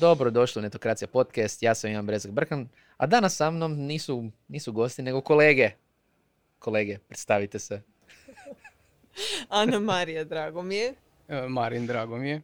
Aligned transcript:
Dobro 0.00 0.30
došli 0.30 0.60
u 0.60 0.62
Netokracija 0.62 1.08
podcast, 1.08 1.62
ja 1.62 1.74
sam 1.74 1.90
Ivan 1.90 2.06
Brezak 2.06 2.32
Brkan, 2.32 2.68
a 2.96 3.06
danas 3.06 3.36
sa 3.36 3.50
mnom 3.50 3.72
nisu, 3.72 4.30
nisu 4.48 4.72
gosti, 4.72 5.02
nego 5.02 5.20
kolege. 5.20 5.70
Kolege, 6.58 6.98
predstavite 7.08 7.58
se. 7.58 7.82
Ana 9.48 9.78
Marija, 9.78 10.24
drago 10.24 10.62
mi 10.62 10.76
je. 10.76 10.94
E, 11.28 11.48
Marin, 11.48 11.86
drago 11.86 12.16
mi 12.16 12.28
je. 12.28 12.42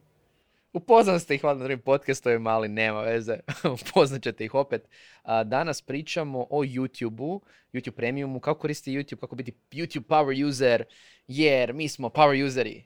Upoznali 0.73 1.19
ste 1.19 1.35
ih 1.35 1.43
valjda 1.43 1.59
na 1.59 1.63
drugim 1.63 1.83
podcastovima, 1.83 2.49
ali 2.49 2.67
nema 2.67 3.01
veze. 3.01 3.39
Upoznat 3.89 4.23
ćete 4.23 4.45
ih 4.45 4.53
opet. 4.53 4.87
A, 5.23 5.43
danas 5.43 5.81
pričamo 5.81 6.47
o 6.49 6.59
YouTube-u, 6.59 7.41
YouTube 7.73 7.91
Premiumu, 7.91 8.39
kako 8.39 8.59
koristi 8.59 8.91
YouTube, 8.91 9.19
kako 9.19 9.35
biti 9.35 9.53
YouTube 9.71 10.05
power 10.07 10.47
user, 10.47 10.83
jer 11.27 11.73
mi 11.73 11.89
smo 11.89 12.09
power 12.09 12.45
useri. 12.45 12.83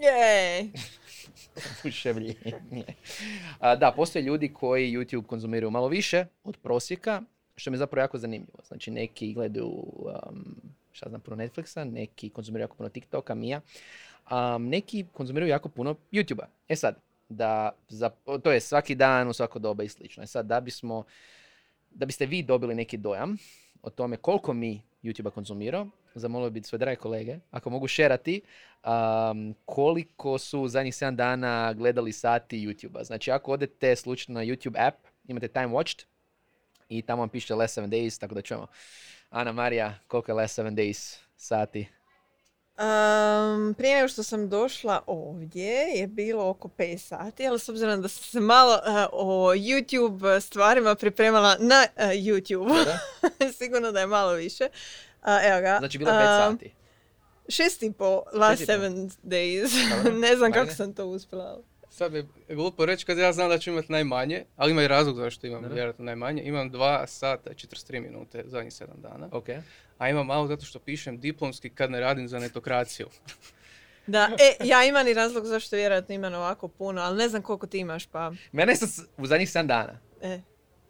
Jej! 0.00 0.70
Uševljenje. 1.88 2.52
A, 3.58 3.76
da, 3.76 3.92
postoje 3.96 4.22
ljudi 4.22 4.52
koji 4.52 4.92
YouTube 4.92 5.26
konzumiraju 5.26 5.70
malo 5.70 5.88
više 5.88 6.26
od 6.44 6.56
prosjeka, 6.56 7.22
što 7.56 7.70
mi 7.70 7.76
zapravo 7.76 8.04
jako 8.04 8.18
zanimljivo. 8.18 8.58
Znači, 8.66 8.90
neki 8.90 9.32
gledaju, 9.32 9.68
um, 9.68 10.56
šta 10.92 11.08
znam, 11.08 11.20
puno 11.20 11.36
Netflixa, 11.36 11.84
neki 11.84 12.30
konzumiraju 12.30 12.64
jako 12.64 12.76
puno 12.76 12.88
TikToka, 12.88 13.34
Mija, 13.34 13.60
um, 14.30 14.68
neki 14.68 15.04
konzumiraju 15.12 15.50
jako 15.50 15.68
puno 15.68 15.96
YouTube-a. 16.12 16.46
E 16.68 16.76
sad, 16.76 16.96
da, 17.28 17.70
za, 17.88 18.10
to 18.42 18.52
je 18.52 18.60
svaki 18.60 18.94
dan, 18.94 19.28
u 19.28 19.32
svako 19.32 19.58
doba 19.58 19.82
i 19.84 19.88
slično. 19.88 20.22
E 20.22 20.26
sad, 20.26 20.46
da 20.46 20.60
bismo, 20.60 21.04
da 21.90 22.06
biste 22.06 22.26
vi 22.26 22.42
dobili 22.42 22.74
neki 22.74 22.96
dojam 22.96 23.36
o 23.82 23.90
tome 23.90 24.16
koliko 24.16 24.52
mi 24.52 24.82
YouTube-a 25.06 25.30
konzumirao, 25.30 25.86
zamolio 26.14 26.50
bi 26.50 26.62
sve 26.62 26.78
drage 26.78 26.96
kolege, 26.96 27.38
ako 27.50 27.70
mogu 27.70 27.88
šerati, 27.88 28.40
um, 28.84 29.54
koliko 29.64 30.38
su 30.38 30.68
zadnjih 30.68 30.94
7 30.94 31.16
dana 31.16 31.72
gledali 31.72 32.12
sati 32.12 32.66
YouTube-a. 32.66 33.04
Znači, 33.04 33.30
ako 33.30 33.52
odete 33.52 33.96
slučajno 33.96 34.40
na 34.40 34.46
YouTube 34.46 34.88
app, 34.88 34.96
imate 35.28 35.48
time 35.48 35.66
watched 35.68 36.04
i 36.88 37.02
tamo 37.02 37.22
vam 37.22 37.28
piše 37.28 37.54
less 37.54 37.78
7 37.78 37.88
days, 37.88 38.20
tako 38.20 38.34
da 38.34 38.42
čujemo. 38.42 38.66
Ana 39.30 39.52
Marija, 39.52 39.94
koliko 40.06 40.30
je 40.30 40.34
less 40.34 40.58
7 40.58 40.74
days 40.74 41.18
sati? 41.36 41.95
Um, 42.78 43.74
prije 43.74 43.96
nego 43.96 44.08
što 44.08 44.22
sam 44.22 44.48
došla 44.48 45.02
ovdje 45.06 45.72
je 45.72 46.06
bilo 46.06 46.48
oko 46.48 46.68
5 46.68 46.98
sati, 46.98 47.46
ali 47.46 47.58
s 47.58 47.68
obzirom 47.68 48.02
da 48.02 48.08
sam 48.08 48.24
se 48.24 48.40
malo 48.40 48.74
uh, 48.74 49.06
o 49.12 49.54
YouTube 49.54 50.40
stvarima 50.40 50.94
pripremala 50.94 51.56
na 51.60 51.86
uh, 51.96 52.02
YouTube, 52.02 52.98
sigurno 53.58 53.92
da 53.92 54.00
je 54.00 54.06
malo 54.06 54.32
više. 54.32 54.68
Uh, 55.22 55.28
evo 55.44 55.60
ga. 55.60 55.76
Znači, 55.78 55.98
bilo 55.98 56.10
je 56.10 56.16
5 56.16 56.48
Um, 56.48 56.52
sati. 56.52 56.74
Šest 57.48 57.82
i 57.82 57.92
po, 57.92 58.22
last 58.32 58.58
Šest 58.58 58.62
i 58.62 58.66
po. 58.66 58.72
seven 58.72 59.10
days. 59.24 59.68
Dobro. 59.96 60.18
ne 60.28 60.36
znam 60.36 60.52
kako 60.52 60.72
sam 60.72 60.94
to 60.94 61.06
uspjela. 61.06 61.58
Sad 61.90 62.12
bi 62.12 62.26
glupo 62.48 62.86
reći 62.86 63.06
kad 63.06 63.18
ja 63.18 63.32
znam 63.32 63.48
da 63.48 63.58
ću 63.58 63.70
imati 63.70 63.92
najmanje, 63.92 64.44
ali 64.56 64.72
ima 64.72 64.82
i 64.82 64.88
razlog 64.88 65.16
zašto 65.16 65.46
imam 65.46 65.64
vjerojatno 65.72 66.04
najmanje. 66.04 66.42
Imam 66.42 66.70
2 66.72 67.06
sata 67.06 67.50
i 67.50 67.54
43 67.54 68.00
minute 68.00 68.44
zadnjih 68.46 68.72
7 68.72 68.86
dana. 68.96 69.28
Ok. 69.32 69.46
A 69.98 70.08
imam 70.08 70.26
malo 70.26 70.46
zato 70.46 70.64
što 70.64 70.78
pišem 70.78 71.20
diplomski 71.20 71.70
kad 71.70 71.90
ne 71.90 72.00
radim 72.00 72.28
za 72.28 72.38
netokraciju. 72.38 73.06
Da, 74.08 74.30
e, 74.38 74.64
ja 74.66 74.84
imam 74.84 75.08
i 75.08 75.14
razlog 75.14 75.44
zašto 75.46 75.76
vjerojatno 75.76 76.14
imam 76.14 76.34
ovako 76.34 76.68
puno, 76.68 77.02
ali 77.02 77.18
ne 77.18 77.28
znam 77.28 77.42
koliko 77.42 77.66
ti 77.66 77.78
imaš, 77.78 78.06
pa... 78.06 78.32
Mene 78.52 78.76
sam 78.76 79.06
u 79.16 79.26
zadnjih 79.26 79.48
7 79.48 79.66
dana. 79.66 79.98
E. 80.22 80.40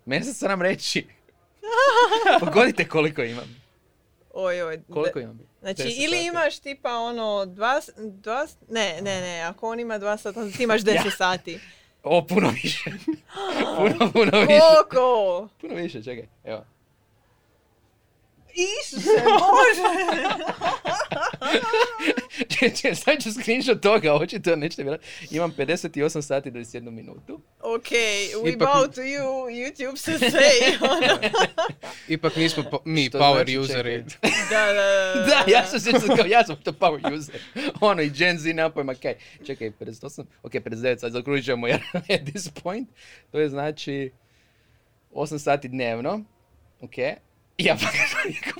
Mene 0.04 0.24
sam 0.24 0.34
se 0.34 0.48
nam 0.48 0.62
reći. 0.62 1.06
Pogodite 2.40 2.88
koliko 2.88 3.22
imam. 3.22 3.56
Oj, 4.34 4.62
oj. 4.62 4.80
Koliko 4.92 5.20
imam? 5.20 5.40
Znači, 5.60 5.82
10 5.82 6.04
ili 6.04 6.16
sati. 6.16 6.26
imaš 6.26 6.58
tipa 6.58 6.98
ono, 6.98 7.46
dva, 7.46 7.80
dva, 7.96 8.46
ne, 8.68 8.98
ne, 9.02 9.20
ne, 9.20 9.40
ako 9.40 9.68
on 9.68 9.80
ima 9.80 9.98
dva 9.98 10.16
sata, 10.16 10.50
ti 10.50 10.62
imaš 10.62 10.82
deset 10.82 11.04
Ja. 11.10 11.10
sati. 11.10 11.60
O, 12.02 12.26
puno 12.26 12.52
više. 12.62 12.90
puno, 13.76 14.12
puno 14.12 14.40
više. 14.40 14.60
Koliko? 14.60 15.48
Puno 15.60 15.74
više, 15.74 16.02
čekaj. 16.02 16.28
Evo. 16.44 16.64
Isuse, 18.56 19.10
Bože! 19.24 19.82
Čekaj, 22.48 22.70
čekaj, 22.76 22.94
stavit 22.94 23.22
ću 23.22 23.32
screenshot 23.32 23.80
toga, 23.80 24.14
očito 24.14 24.56
nećete 24.56 24.82
vjerati. 24.82 25.06
Imam 25.30 25.52
58 25.58 26.22
sati 26.22 26.48
i 26.48 26.52
21 26.52 26.90
minutu. 26.90 27.40
Ok, 27.60 27.88
we 28.44 28.56
Ipak- 28.56 28.58
bow 28.58 28.94
to 28.94 29.00
you, 29.00 29.24
YouTube 29.50 29.96
se 29.96 30.12
say. 30.12 30.76
ono. 30.90 31.18
Ipak 32.08 32.36
nismo 32.36 32.62
po- 32.70 32.80
mi 32.84 33.08
Što 33.08 33.18
power 33.18 33.34
znači, 33.36 33.58
useri. 33.58 34.04
da, 34.50 34.66
da, 34.66 34.72
da. 34.72 35.26
Da, 35.26 35.44
ja 35.52 35.66
sam 35.66 35.80
sjećam 35.80 36.16
kao 36.16 36.26
ja 36.26 36.44
sam 36.44 36.56
to 36.56 36.72
power 36.72 37.18
user. 37.18 37.40
Ono 37.80 38.02
i 38.02 38.10
Gen 38.10 38.38
Z 38.38 38.46
nema 38.46 38.70
pojma 38.70 38.94
kaj. 38.94 39.14
Čekaj, 39.46 39.70
58, 39.80 40.24
ok, 40.42 40.52
59 40.52 40.98
sad 40.98 41.12
zakružit 41.12 41.44
ćemo 41.44 41.66
jer 41.66 41.80
at 41.94 42.20
this 42.28 42.48
point. 42.62 42.88
To 43.32 43.38
je 43.38 43.48
znači 43.48 44.12
8 45.12 45.38
sati 45.38 45.68
dnevno. 45.68 46.24
Ok. 46.80 46.94
I 47.58 47.64
Ja 47.66 47.76
pa 47.80 47.86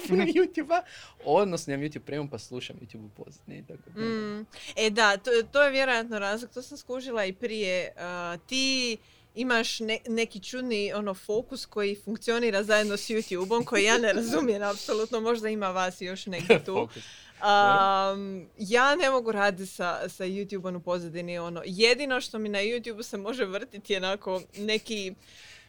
puno 0.09 0.25
YouTube-a. 0.37 0.83
Odnosno 1.25 1.75
imam 1.75 1.85
YouTube 1.87 2.05
premium 2.05 2.29
pa 2.29 2.39
slušam 2.39 2.77
YouTube 2.77 3.05
u 3.05 3.25
pozadini. 3.25 3.67
Tako 3.67 3.91
da. 3.95 4.01
Mm. 4.01 4.47
E 4.77 4.91
da, 4.91 5.17
to, 5.17 5.31
to 5.53 5.63
je 5.63 5.71
vjerojatno 5.71 6.19
razlog, 6.19 6.51
to 6.51 6.63
sam 6.63 6.79
skužila 6.79 7.25
i 7.25 7.33
prije. 7.33 7.93
Uh, 7.97 8.41
ti 8.47 8.97
imaš 9.35 9.81
ne- 9.81 9.99
neki 10.09 10.41
čudni 10.41 10.93
ono 10.93 11.15
fokus 11.15 11.67
koji 11.67 11.97
funkcionira 12.05 12.63
zajedno 12.63 12.97
s 12.97 13.11
YouTube-om 13.11 13.65
koji 13.65 13.85
ja 13.85 13.99
ne 13.99 14.13
razumijem 14.13 14.63
apsolutno, 14.73 15.21
možda 15.21 15.49
ima 15.49 15.69
vas 15.69 16.01
još 16.01 16.27
negdje 16.27 16.65
tu. 16.65 16.89
Um, 17.37 18.49
ja 18.59 18.95
ne 18.95 19.11
mogu 19.11 19.33
raditi 19.33 19.67
sa, 19.67 20.09
sa 20.09 20.25
YouTube-om 20.25 20.77
u 20.77 20.81
pozadini 20.81 21.39
ono. 21.39 21.63
Jedino 21.67 22.21
što 22.21 22.39
mi 22.39 22.49
na 22.49 22.59
YouTube 22.59 23.03
se 23.03 23.17
može 23.17 23.45
vrtiti 23.45 23.93
je 23.93 23.97
onako 23.97 24.43
neki 24.59 25.15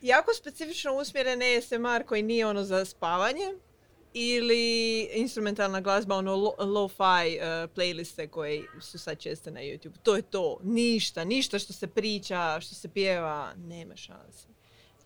jako 0.01 0.33
specifično 0.33 0.93
usmjeren 0.93 1.39
ASMR 1.41 2.03
koji 2.05 2.23
nije 2.23 2.47
ono 2.47 2.63
za 2.63 2.85
spavanje 2.85 3.53
ili 4.13 5.01
instrumentalna 5.13 5.81
glazba, 5.81 6.15
ono 6.15 6.35
lo- 6.35 6.65
lo-fi 6.65 7.37
uh, 7.37 7.43
playliste 7.75 8.27
koje 8.27 8.63
su 8.81 8.99
sad 8.99 9.19
česte 9.19 9.51
na 9.51 9.59
YouTube. 9.59 9.97
To 10.03 10.15
je 10.15 10.21
to. 10.21 10.57
Ništa, 10.63 11.23
ništa 11.23 11.59
što 11.59 11.73
se 11.73 11.87
priča, 11.87 12.59
što 12.61 12.75
se 12.75 12.87
pjeva, 12.87 13.53
nema 13.55 13.95
šanse. 13.95 14.47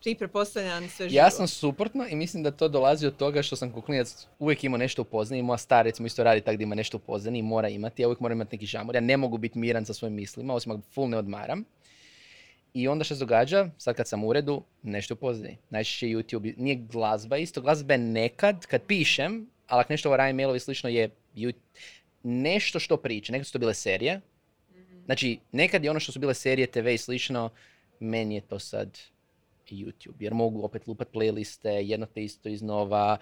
Ti 0.04 0.16
pretpostavljam 0.16 0.90
sve 0.90 1.10
živo. 1.10 1.24
Ja 1.24 1.32
sam 1.32 1.48
suprotno 1.48 2.08
i 2.08 2.16
mislim 2.16 2.44
da 2.44 2.52
to 2.52 2.68
dolazi 2.68 3.08
od 3.08 3.18
toga 3.18 3.42
što 3.42 3.56
sam 3.56 3.72
kao 3.72 3.82
klinac 3.82 4.28
uvijek 4.40 4.64
imao 4.64 4.78
nešto 4.78 5.02
u 5.02 5.06
pozadini. 5.06 5.44
Moja 5.44 5.58
stara 5.58 5.82
recimo 5.82 6.06
isto 6.08 6.24
radi 6.24 6.42
tako 6.42 6.58
da 6.58 6.64
ima 6.64 6.76
nešto 6.76 6.98
u 6.98 7.00
pozadini 7.00 7.40
i 7.40 7.42
mora 7.42 7.70
imati. 7.70 8.02
Ja 8.02 8.08
uvijek 8.08 8.20
moram 8.20 8.38
imati 8.38 8.56
neki 8.56 8.66
žamor. 8.66 8.96
Ja 8.96 9.02
ne 9.02 9.18
mogu 9.18 9.38
biti 9.38 9.60
miran 9.60 9.86
sa 9.86 9.94
svojim 9.94 10.16
mislima, 10.16 10.54
osim 10.54 10.72
ako 10.72 10.82
full 10.94 11.10
ne 11.10 11.18
odmaram. 11.18 11.66
I 12.74 12.88
onda 12.88 13.04
što 13.04 13.16
se 13.16 13.20
događa, 13.20 13.70
sad 13.78 13.96
kad 13.96 14.08
sam 14.08 14.24
u 14.24 14.28
uredu, 14.28 14.64
nešto 14.84 15.16
pozadini. 15.16 15.58
Najčešće 15.70 16.06
YouTube, 16.06 16.54
nije 16.58 16.76
glazba 16.76 17.38
isto, 17.38 17.62
glazba 17.62 17.94
je 17.94 17.98
nekad, 17.98 18.66
kad 18.66 18.82
pišem, 18.88 19.48
ali 19.68 19.82
ako 19.82 19.94
nešto 19.94 20.10
ovo 20.10 20.18
mailovi 20.18 20.60
slično 20.60 20.90
je 20.90 21.10
ju- 21.36 21.54
nešto 22.24 22.80
što 22.80 22.98
priča. 22.98 23.32
Nekad 23.32 23.46
su 23.46 23.54
to 23.54 23.60
bile 23.60 23.74
serije. 23.74 24.22
Znači, 25.06 25.40
nekad 25.52 25.84
je 25.84 25.92
ono 25.92 26.00
što 26.00 26.12
su 26.12 26.20
bile 26.20 26.34
serije, 26.34 26.68
TV 26.68 26.88
i 26.88 26.98
slično, 26.98 27.50
meni 28.00 28.36
je 28.36 28.42
to 28.42 28.60
sad 28.60 29.00
YouTube, 29.72 30.16
jer 30.20 30.34
mogu 30.34 30.64
opet 30.64 30.88
lupat 30.88 31.08
playliste, 31.14 31.70
jedno 31.70 32.06
te 32.06 32.24
isto 32.24 32.50
iznova, 32.50 33.18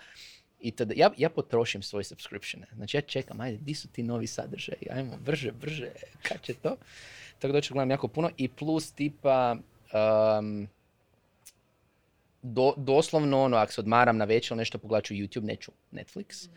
i 0.62 0.72
tada. 0.72 0.94
Ja, 0.98 1.12
ja 1.18 1.30
potrošim 1.30 1.82
svoje 1.82 2.04
subscriptione. 2.04 2.68
Znači 2.76 2.98
ja 2.98 3.02
čekam, 3.02 3.42
ajde, 3.42 3.58
di 3.58 3.74
su 3.74 3.88
ti 3.88 4.04
novi 4.04 4.28
sadržaji? 4.28 4.88
Ajmo, 4.90 5.18
brže, 5.18 5.52
brže, 5.52 5.92
kad 6.22 6.42
će 6.42 6.54
to? 6.54 6.78
Tako 7.40 7.52
da 7.52 7.62
ću 7.62 7.74
gledam 7.74 7.92
jako 7.92 8.08
puno 8.08 8.30
i 8.38 8.48
plus 8.48 8.92
tipa 8.92 9.56
um, 10.40 10.68
do, 12.42 12.74
doslovno 12.78 13.42
ono, 13.42 13.58
ako 13.58 13.72
se 13.72 13.82
odmaram 13.82 14.18
na 14.18 14.26
večer 14.26 14.58
nešto 14.58 14.78
pogledat 14.78 15.06
ću 15.06 15.14
YouTube, 15.14 15.44
neću 15.44 15.72
Netflix. 15.92 16.50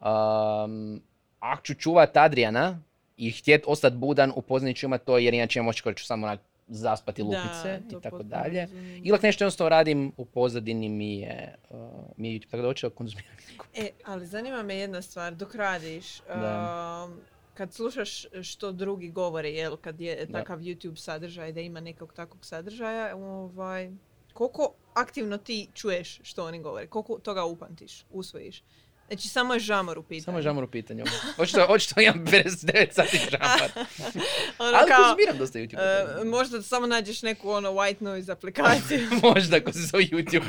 Um, 0.00 1.02
ako 1.40 1.62
ću 1.62 1.74
čuvat 1.74 2.16
Adriana 2.16 2.82
i 3.16 3.30
htjet 3.30 3.64
ostati 3.66 3.96
budan, 3.96 4.32
upoznat 4.36 4.76
ću 4.76 4.86
imat 4.86 5.04
to 5.04 5.18
jer 5.18 5.34
inače 5.34 5.58
imam 5.58 5.66
moći 5.66 5.82
ću 5.96 6.04
samo 6.04 6.26
onak 6.26 6.40
zaspati 6.68 7.22
lupice 7.22 7.80
to 7.90 7.98
i 7.98 8.00
tako 8.02 8.22
dalje. 8.22 8.68
Ili 9.04 9.14
ako 9.14 9.26
nešto 9.26 9.44
jednostavno 9.44 9.68
radim 9.68 10.12
u 10.16 10.24
pozadini 10.24 10.88
mi 10.88 11.18
je, 11.18 11.54
uh, 11.70 11.78
mi 12.16 12.28
je 12.28 12.38
YouTube, 12.40 12.50
tako 12.50 12.62
da 12.62 12.68
hoću 12.68 12.88
da 12.88 12.94
konzumiram. 12.94 13.32
E, 13.74 13.90
ali 14.04 14.26
zanima 14.26 14.62
me 14.62 14.76
jedna 14.76 15.02
stvar, 15.02 15.34
dok 15.34 15.54
radiš, 15.54 16.20
Da. 16.28 17.06
um, 17.08 17.20
kad 17.54 17.74
slušaš 17.74 18.26
što 18.42 18.72
drugi 18.72 19.10
govore, 19.10 19.50
jel, 19.50 19.76
kad 19.76 20.00
je 20.00 20.26
Da. 20.26 20.38
takav 20.38 20.58
YouTube 20.58 20.96
sadržaj, 20.96 21.52
da 21.52 21.60
ima 21.60 21.80
nekog 21.80 22.12
takvog 22.12 22.44
sadržaja, 22.44 23.16
ovaj, 23.16 23.90
koliko 24.32 24.74
aktivno 24.94 25.38
ti 25.38 25.68
čuješ 25.74 26.20
što 26.22 26.44
oni 26.44 26.62
govore, 26.62 26.86
koliko 26.86 27.18
toga 27.18 27.44
upamtiš, 27.44 28.04
usvojiš? 28.10 28.62
Znači, 29.06 29.28
samo 29.28 29.54
je 29.54 29.60
žamor 29.60 29.98
u 29.98 30.02
pitanju. 30.02 30.24
Samo 30.24 30.38
je 30.38 30.42
žamor 30.42 30.64
u 30.64 30.66
pitanju. 30.66 31.04
Očito, 31.38 31.66
očito 31.68 32.00
imam 32.00 32.26
59 32.26 32.92
sati 32.92 33.18
žamor. 33.30 33.70
Ono 34.58 34.78
Ali 34.78 34.88
kao, 34.88 35.02
konzumiram 35.02 35.38
dosta 35.38 35.58
YouTube. 35.58 36.20
e, 36.20 36.24
možda 36.24 36.62
samo 36.62 36.86
nađeš 36.86 37.22
neku 37.22 37.50
ono 37.50 37.70
white 37.70 38.02
noise 38.02 38.32
aplikaciju. 38.32 39.08
Možda, 39.22 39.56
ako 39.56 39.72
se 39.72 39.78
zove 39.78 40.04
YouTube. 40.04 40.44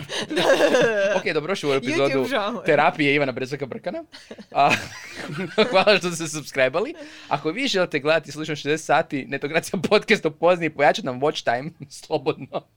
ok, 1.17 1.33
dobrošli 1.33 1.69
u 1.69 1.73
epizodu 1.73 2.25
terapije 2.65 3.15
Ivana 3.15 3.31
Brezaka 3.31 3.65
Brkana. 3.65 4.03
A, 4.51 4.71
hvala 5.71 5.97
što 5.97 6.11
ste 6.11 6.27
se 6.27 6.37
subscribali. 6.37 6.93
Ako 7.27 7.51
vi 7.51 7.67
želite 7.67 7.99
gledati 7.99 8.31
slušati 8.31 8.69
60 8.69 8.77
sati 8.77 9.25
netokracija 9.25 9.79
podcast 9.89 10.25
o 10.25 10.31
pozni 10.31 10.65
i 10.65 10.69
pojačati 10.69 11.05
nam 11.05 11.21
watch 11.21 11.43
time, 11.43 11.71
slobodno. 11.89 12.67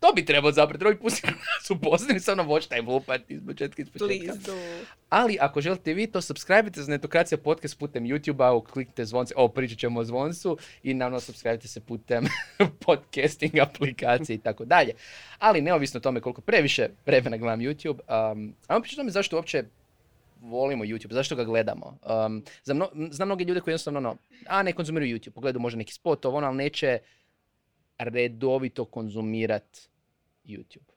to 0.00 0.12
bi 0.14 0.24
trebao 0.24 0.52
zapravo, 0.52 0.78
trebao 0.78 0.94
bi 0.94 1.00
pustiti 1.00 1.26
nas 1.26 1.70
u 1.70 1.80
pozadini, 1.80 2.20
samo 2.20 2.42
watch 2.42 2.68
time 2.68 2.92
lupati 2.92 3.34
iz 3.34 3.40
početka, 3.46 3.82
iz 3.82 3.88
početka. 3.90 4.06
Please 4.06 4.40
do. 4.46 4.56
Ali 5.16 5.38
ako 5.40 5.60
želite 5.60 5.94
vi 5.94 6.06
to, 6.06 6.20
subscribe 6.20 6.70
za 6.74 6.90
Netokracija 6.90 7.38
podcast 7.38 7.78
putem 7.78 8.04
YouTube-a, 8.04 8.64
kliknite 8.72 9.04
zvonce, 9.04 9.34
o, 9.36 9.48
pričat 9.48 9.78
ćemo 9.78 10.00
o 10.00 10.04
zvoncu 10.04 10.58
i 10.82 10.94
naravno 10.94 11.20
subscribe 11.20 11.60
se 11.60 11.80
putem 11.80 12.24
podcasting 12.86 13.58
aplikacije 13.58 14.34
i 14.34 14.38
tako 14.38 14.64
dalje. 14.64 14.92
Ali 15.38 15.60
neovisno 15.62 15.98
o 15.98 16.00
tome 16.00 16.20
koliko 16.20 16.40
previše 16.40 16.88
vremena 17.06 17.36
gledam 17.36 17.60
YouTube, 17.60 17.98
um, 18.32 18.54
ajmo 18.66 18.82
pričati 18.82 19.00
o 19.00 19.02
tome 19.02 19.10
zašto 19.10 19.36
uopće 19.36 19.64
volimo 20.40 20.84
YouTube, 20.84 21.12
zašto 21.12 21.36
ga 21.36 21.44
gledamo. 21.44 21.98
Um, 22.26 22.44
za 22.64 22.74
mno, 22.74 22.88
znam 23.10 23.28
mnoge 23.28 23.44
ljude 23.44 23.60
koji 23.60 23.72
jednostavno 23.72 23.98
ono, 23.98 24.16
a 24.46 24.62
ne 24.62 24.72
konzumiraju 24.72 25.16
YouTube, 25.16 25.30
pogledaju 25.30 25.60
možda 25.60 25.78
neki 25.78 25.92
spot, 25.92 26.24
ovo, 26.24 26.36
ono, 26.36 26.46
ali 26.46 26.56
neće 26.56 26.98
redovito 27.98 28.84
konzumirat 28.84 29.78
YouTube. 30.44 30.95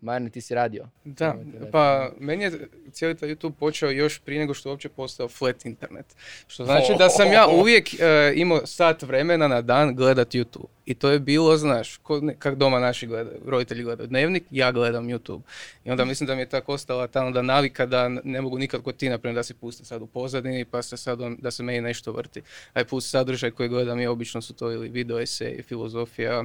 Marni, 0.00 0.30
ti 0.30 0.40
si 0.40 0.54
radio? 0.54 0.88
Da, 1.04 1.36
pa 1.72 2.10
meni 2.18 2.44
je 2.44 2.68
cijeli 2.92 3.16
taj 3.16 3.28
YouTube 3.28 3.52
počeo 3.52 3.90
još 3.90 4.18
prije 4.18 4.40
nego 4.40 4.54
što 4.54 4.68
je 4.68 4.70
uopće 4.70 4.88
postao 4.88 5.28
flat 5.28 5.66
internet. 5.66 6.06
Što 6.46 6.64
znači 6.64 6.92
da 6.98 7.08
sam 7.08 7.32
ja 7.32 7.46
uvijek 7.60 7.94
e, 7.94 8.32
imao 8.36 8.66
sat 8.66 9.02
vremena 9.02 9.48
na 9.48 9.62
dan 9.62 9.94
gledat 9.94 10.28
YouTube. 10.28 10.66
I 10.86 10.94
to 10.94 11.10
je 11.10 11.18
bilo, 11.18 11.56
znaš, 11.56 12.00
kak 12.38 12.54
doma 12.54 12.78
naši 12.78 13.06
gledaju, 13.06 13.40
roditelji 13.46 13.82
gledaju 13.82 14.06
dnevnik, 14.06 14.44
ja 14.50 14.72
gledam 14.72 15.06
YouTube. 15.06 15.40
I 15.84 15.90
onda 15.90 16.04
mislim 16.04 16.26
da 16.26 16.34
mi 16.34 16.40
je 16.40 16.48
tako 16.48 16.72
ostala 16.72 17.06
ta 17.06 17.24
onda 17.24 17.42
navika 17.42 17.86
da 17.86 18.08
ne 18.08 18.40
mogu 18.40 18.58
nikad 18.58 18.82
kod 18.82 18.96
ti, 18.96 19.08
naprimjer, 19.08 19.34
da 19.34 19.42
si 19.42 19.54
pusti 19.54 19.84
sad 19.84 20.02
u 20.02 20.06
pozadini, 20.06 20.64
pa 20.64 20.82
se 20.82 20.96
sad 20.96 21.20
on, 21.20 21.36
da 21.40 21.50
se 21.50 21.62
meni 21.62 21.80
nešto 21.80 22.12
vrti. 22.12 22.42
Aj 22.72 22.84
pusti 22.84 23.10
sadržaj 23.10 23.50
koji 23.50 23.68
gledam 23.68 24.00
ja, 24.00 24.10
obično 24.10 24.42
su 24.42 24.54
to 24.54 24.72
ili 24.72 24.88
video 24.88 25.18
eseji, 25.18 25.62
filozofija, 25.62 26.44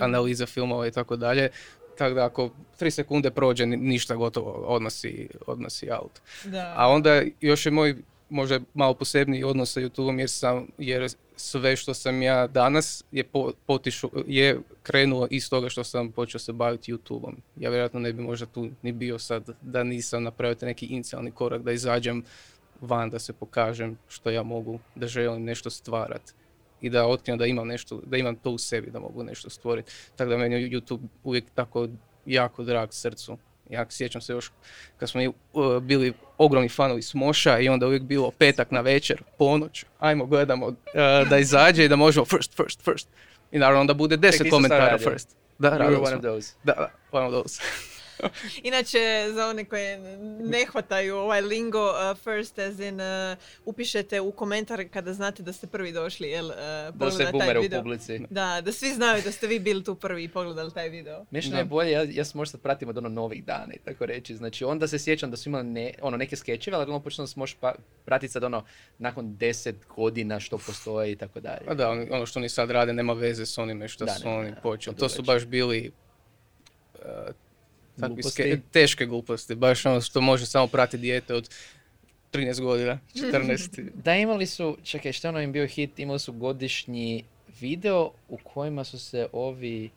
analiza 0.00 0.46
filmova 0.46 0.86
i 0.86 0.90
tako 0.90 1.16
dalje. 1.16 1.50
Tako 1.98 2.14
da 2.14 2.24
ako 2.24 2.50
tri 2.78 2.90
sekunde 2.90 3.30
prođe, 3.30 3.66
ni- 3.66 3.76
ništa 3.76 4.14
gotovo, 4.14 4.50
odmah 4.50 4.92
si, 4.92 5.28
odmah 5.46 5.70
si 5.70 5.90
out. 5.90 6.20
Da. 6.44 6.74
A 6.76 6.88
onda 6.88 7.22
još 7.40 7.66
je 7.66 7.72
moj 7.72 7.96
možda 8.30 8.60
malo 8.74 8.94
posebniji 8.94 9.44
odnos 9.44 9.72
sa 9.72 9.80
YouTubeom 9.80 10.18
jer, 10.18 10.30
sam, 10.30 10.66
jer 10.78 11.08
sve 11.36 11.76
što 11.76 11.94
sam 11.94 12.22
ja 12.22 12.46
danas 12.46 13.04
je 13.12 13.24
po, 13.24 13.52
potišu, 13.66 14.10
je 14.26 14.60
krenulo 14.82 15.28
iz 15.30 15.50
toga 15.50 15.68
što 15.68 15.84
sam 15.84 16.12
počeo 16.12 16.38
se 16.38 16.52
baviti 16.52 16.92
YouTubeom. 16.92 17.34
Ja 17.56 17.70
vjerojatno 17.70 18.00
ne 18.00 18.12
bi 18.12 18.22
možda 18.22 18.46
tu 18.46 18.68
ni 18.82 18.92
bio 18.92 19.18
sad 19.18 19.48
da 19.62 19.84
nisam 19.84 20.22
napravio 20.22 20.56
neki 20.62 20.86
inicijalni 20.86 21.30
korak 21.30 21.62
da 21.62 21.72
izađem 21.72 22.24
van, 22.80 23.10
da 23.10 23.18
se 23.18 23.32
pokažem 23.32 23.98
što 24.08 24.30
ja 24.30 24.42
mogu, 24.42 24.78
da 24.94 25.06
želim 25.06 25.44
nešto 25.44 25.70
stvarat 25.70 26.34
i 26.80 26.90
da 26.90 27.06
otkrijem 27.06 27.38
da 27.38 27.46
imam 27.46 27.66
nešto, 27.66 28.00
da 28.06 28.16
imam 28.16 28.36
to 28.36 28.50
u 28.50 28.58
sebi, 28.58 28.90
da 28.90 29.00
mogu 29.00 29.24
nešto 29.24 29.50
stvoriti. 29.50 29.92
Tako 30.16 30.30
da 30.30 30.36
meni 30.36 30.70
YouTube 30.70 31.06
uvijek 31.24 31.44
tako 31.54 31.88
jako 32.26 32.64
drag 32.64 32.88
srcu. 32.92 33.38
Ja 33.70 33.86
sjećam 33.90 34.20
se 34.20 34.32
još 34.32 34.50
kad 34.96 35.10
smo 35.10 35.20
uh, 35.52 35.78
bili 35.82 36.12
ogromni 36.38 36.68
fanovi 36.68 37.02
Smoša 37.02 37.58
i 37.58 37.68
onda 37.68 37.86
uvijek 37.86 38.02
bilo 38.02 38.30
petak 38.30 38.70
na 38.70 38.80
večer, 38.80 39.22
ponoć, 39.38 39.84
ajmo 39.98 40.26
gledamo 40.26 40.66
uh, 40.66 40.74
da 41.30 41.38
izađe 41.38 41.84
i 41.84 41.88
da 41.88 41.96
možemo 41.96 42.24
first, 42.24 42.56
first, 42.56 42.82
first. 42.84 43.08
I 43.52 43.58
naravno 43.58 43.80
onda 43.80 43.94
bude 43.94 44.16
deset 44.16 44.50
komentara 44.50 44.98
first. 44.98 45.36
Da, 45.58 45.70
You 45.70 45.72
were 45.72 45.78
radio 45.78 46.02
one 46.02 46.16
of 46.16 46.22
those. 46.22 46.54
Da, 46.64 46.72
da, 46.72 46.90
one 47.12 47.26
of 47.26 47.32
those. 47.32 47.60
Inače, 48.62 48.98
za 49.28 49.46
one 49.46 49.64
koje 49.64 49.98
ne 50.40 50.66
hvataju 50.66 51.16
ovaj 51.16 51.40
lingo, 51.42 51.86
uh, 51.86 52.18
first 52.18 52.58
as 52.58 52.80
in, 52.80 53.00
uh, 53.00 53.06
upišete 53.64 54.20
u 54.20 54.32
komentar 54.32 54.84
kada 54.88 55.12
znate 55.12 55.42
da 55.42 55.52
ste 55.52 55.66
prvi 55.66 55.92
došli, 55.92 56.28
jel, 56.28 56.46
uh, 56.46 56.52
Da 56.94 57.10
se 57.10 57.18
taj 57.18 57.32
bumere 57.32 57.58
u 57.58 57.62
video. 57.62 57.82
publici. 57.82 58.20
Da, 58.30 58.60
da 58.60 58.72
svi 58.72 58.88
znaju 58.88 59.22
da 59.22 59.32
ste 59.32 59.46
vi 59.46 59.58
bili 59.58 59.84
tu 59.84 59.94
prvi 59.94 60.24
i 60.24 60.28
pogledali 60.28 60.70
taj 60.72 60.88
video. 60.88 61.24
Meni 61.30 61.50
Da. 61.50 61.58
je 61.58 61.64
bolje, 61.64 61.90
ja, 61.90 62.02
ja 62.04 62.24
se 62.24 62.38
možda 62.38 62.50
sad 62.50 62.60
pratim 62.60 62.88
od 62.88 62.98
ono 62.98 63.08
novih 63.10 63.44
dana 63.44 63.74
i 63.74 63.80
tako 63.80 64.06
reći. 64.06 64.36
Znači, 64.36 64.64
onda 64.64 64.88
se 64.88 64.98
sjećam 64.98 65.30
da 65.30 65.36
su 65.36 65.48
imali 65.48 65.64
ne, 65.64 65.92
ono, 66.02 66.16
neke 66.16 66.36
skečeve, 66.36 66.76
ali 66.76 66.84
ono 66.84 67.00
počeo 67.00 67.26
se 67.26 67.34
možeš 67.36 67.56
pa, 67.56 67.74
pratiti 68.04 68.32
sad 68.32 68.44
ono, 68.44 68.64
nakon 68.98 69.36
deset 69.36 69.76
godina 69.88 70.40
što 70.40 70.58
postoji 70.58 71.12
i 71.12 71.16
tako 71.16 71.40
dalje. 71.40 71.64
A 71.66 71.74
da, 71.74 71.90
oni- 71.90 72.08
ono 72.10 72.26
što 72.26 72.38
oni 72.38 72.48
sad 72.48 72.70
rade 72.70 72.92
nema 72.92 73.12
veze 73.12 73.46
s 73.46 73.58
onime 73.58 73.88
što 73.88 74.04
Da, 74.04 74.12
su 74.12 74.28
ne, 74.28 74.34
oni 74.34 74.52
počeli. 74.62 74.96
to 74.96 75.08
su 75.08 75.22
baš 75.22 75.46
bili 75.46 75.92
uh, 76.94 77.00
takvi 78.00 78.14
Gluposti. 78.14 78.42
ske- 78.42 78.60
teške 78.72 79.06
gluposti. 79.06 79.54
Baš 79.54 79.86
ono 79.86 80.00
što 80.00 80.20
može 80.20 80.46
samo 80.46 80.66
pratiti 80.66 80.98
dijete 80.98 81.34
od 81.34 81.50
13 82.32 82.60
godina, 82.60 82.98
14. 83.14 83.90
Da, 83.94 84.14
imali 84.16 84.46
su, 84.46 84.76
čekaj, 84.82 85.12
što 85.12 85.28
ono 85.28 85.40
im 85.40 85.52
bio 85.52 85.66
hit, 85.66 85.98
imali 85.98 86.18
su 86.18 86.32
godišnji 86.32 87.24
video 87.60 88.10
u 88.28 88.38
kojima 88.38 88.84
su 88.84 88.98
se 88.98 89.28
ovi, 89.32 89.90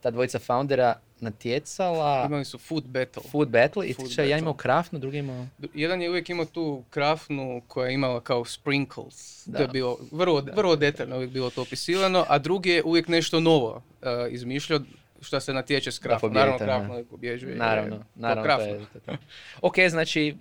ta 0.00 0.10
dvojica 0.10 0.38
foundera 0.38 0.94
natjecala, 1.20 2.24
Imali 2.26 2.44
su 2.44 2.58
food 2.58 2.84
battle. 2.84 3.22
Food 3.30 3.48
Battle 3.48 3.86
i 3.86 3.92
Food 3.92 4.18
ja 4.18 4.38
imao 4.38 4.54
krafnu, 4.54 4.98
drugi 4.98 5.18
imao... 5.18 5.46
Jedan 5.74 6.02
je 6.02 6.10
uvijek 6.10 6.30
imao 6.30 6.44
tu 6.44 6.82
krafnu 6.90 7.62
koja 7.66 7.88
je 7.88 7.94
imala 7.94 8.20
kao 8.20 8.44
sprinkles. 8.44 9.44
To 9.44 9.58
je 9.58 9.66
Da. 9.66 9.72
bilo 9.72 9.98
vrlo, 10.12 10.46
vrlo 10.54 10.76
detaljno 10.76 11.16
uvijek 11.16 11.30
bilo 11.30 11.50
to 11.50 11.62
opisivano, 11.62 12.24
a 12.28 12.38
drugi 12.38 12.70
je 12.70 12.82
uvijek 12.84 13.08
nešto 13.08 13.40
novo 13.40 13.70
uh, 14.02 14.08
izmišljao 14.30 14.80
što 15.20 15.40
se 15.40 15.52
natječe 15.52 15.92
s 15.92 16.00
pobjedi 16.00 16.34
Naravno, 16.34 16.58
krafno 16.58 16.94
ne. 16.94 17.04
pobjeđuje. 17.04 17.50
jer 17.50 17.56
je 17.56 17.58
Naravno, 17.58 17.96
to 17.96 18.04
naravno, 18.14 18.42
to 18.42 18.46
krafno. 18.46 18.64
je, 18.66 18.78
to 18.78 19.12
je 19.12 19.18
to. 19.18 19.24
Ok, 19.62 19.74
znači, 19.80 20.36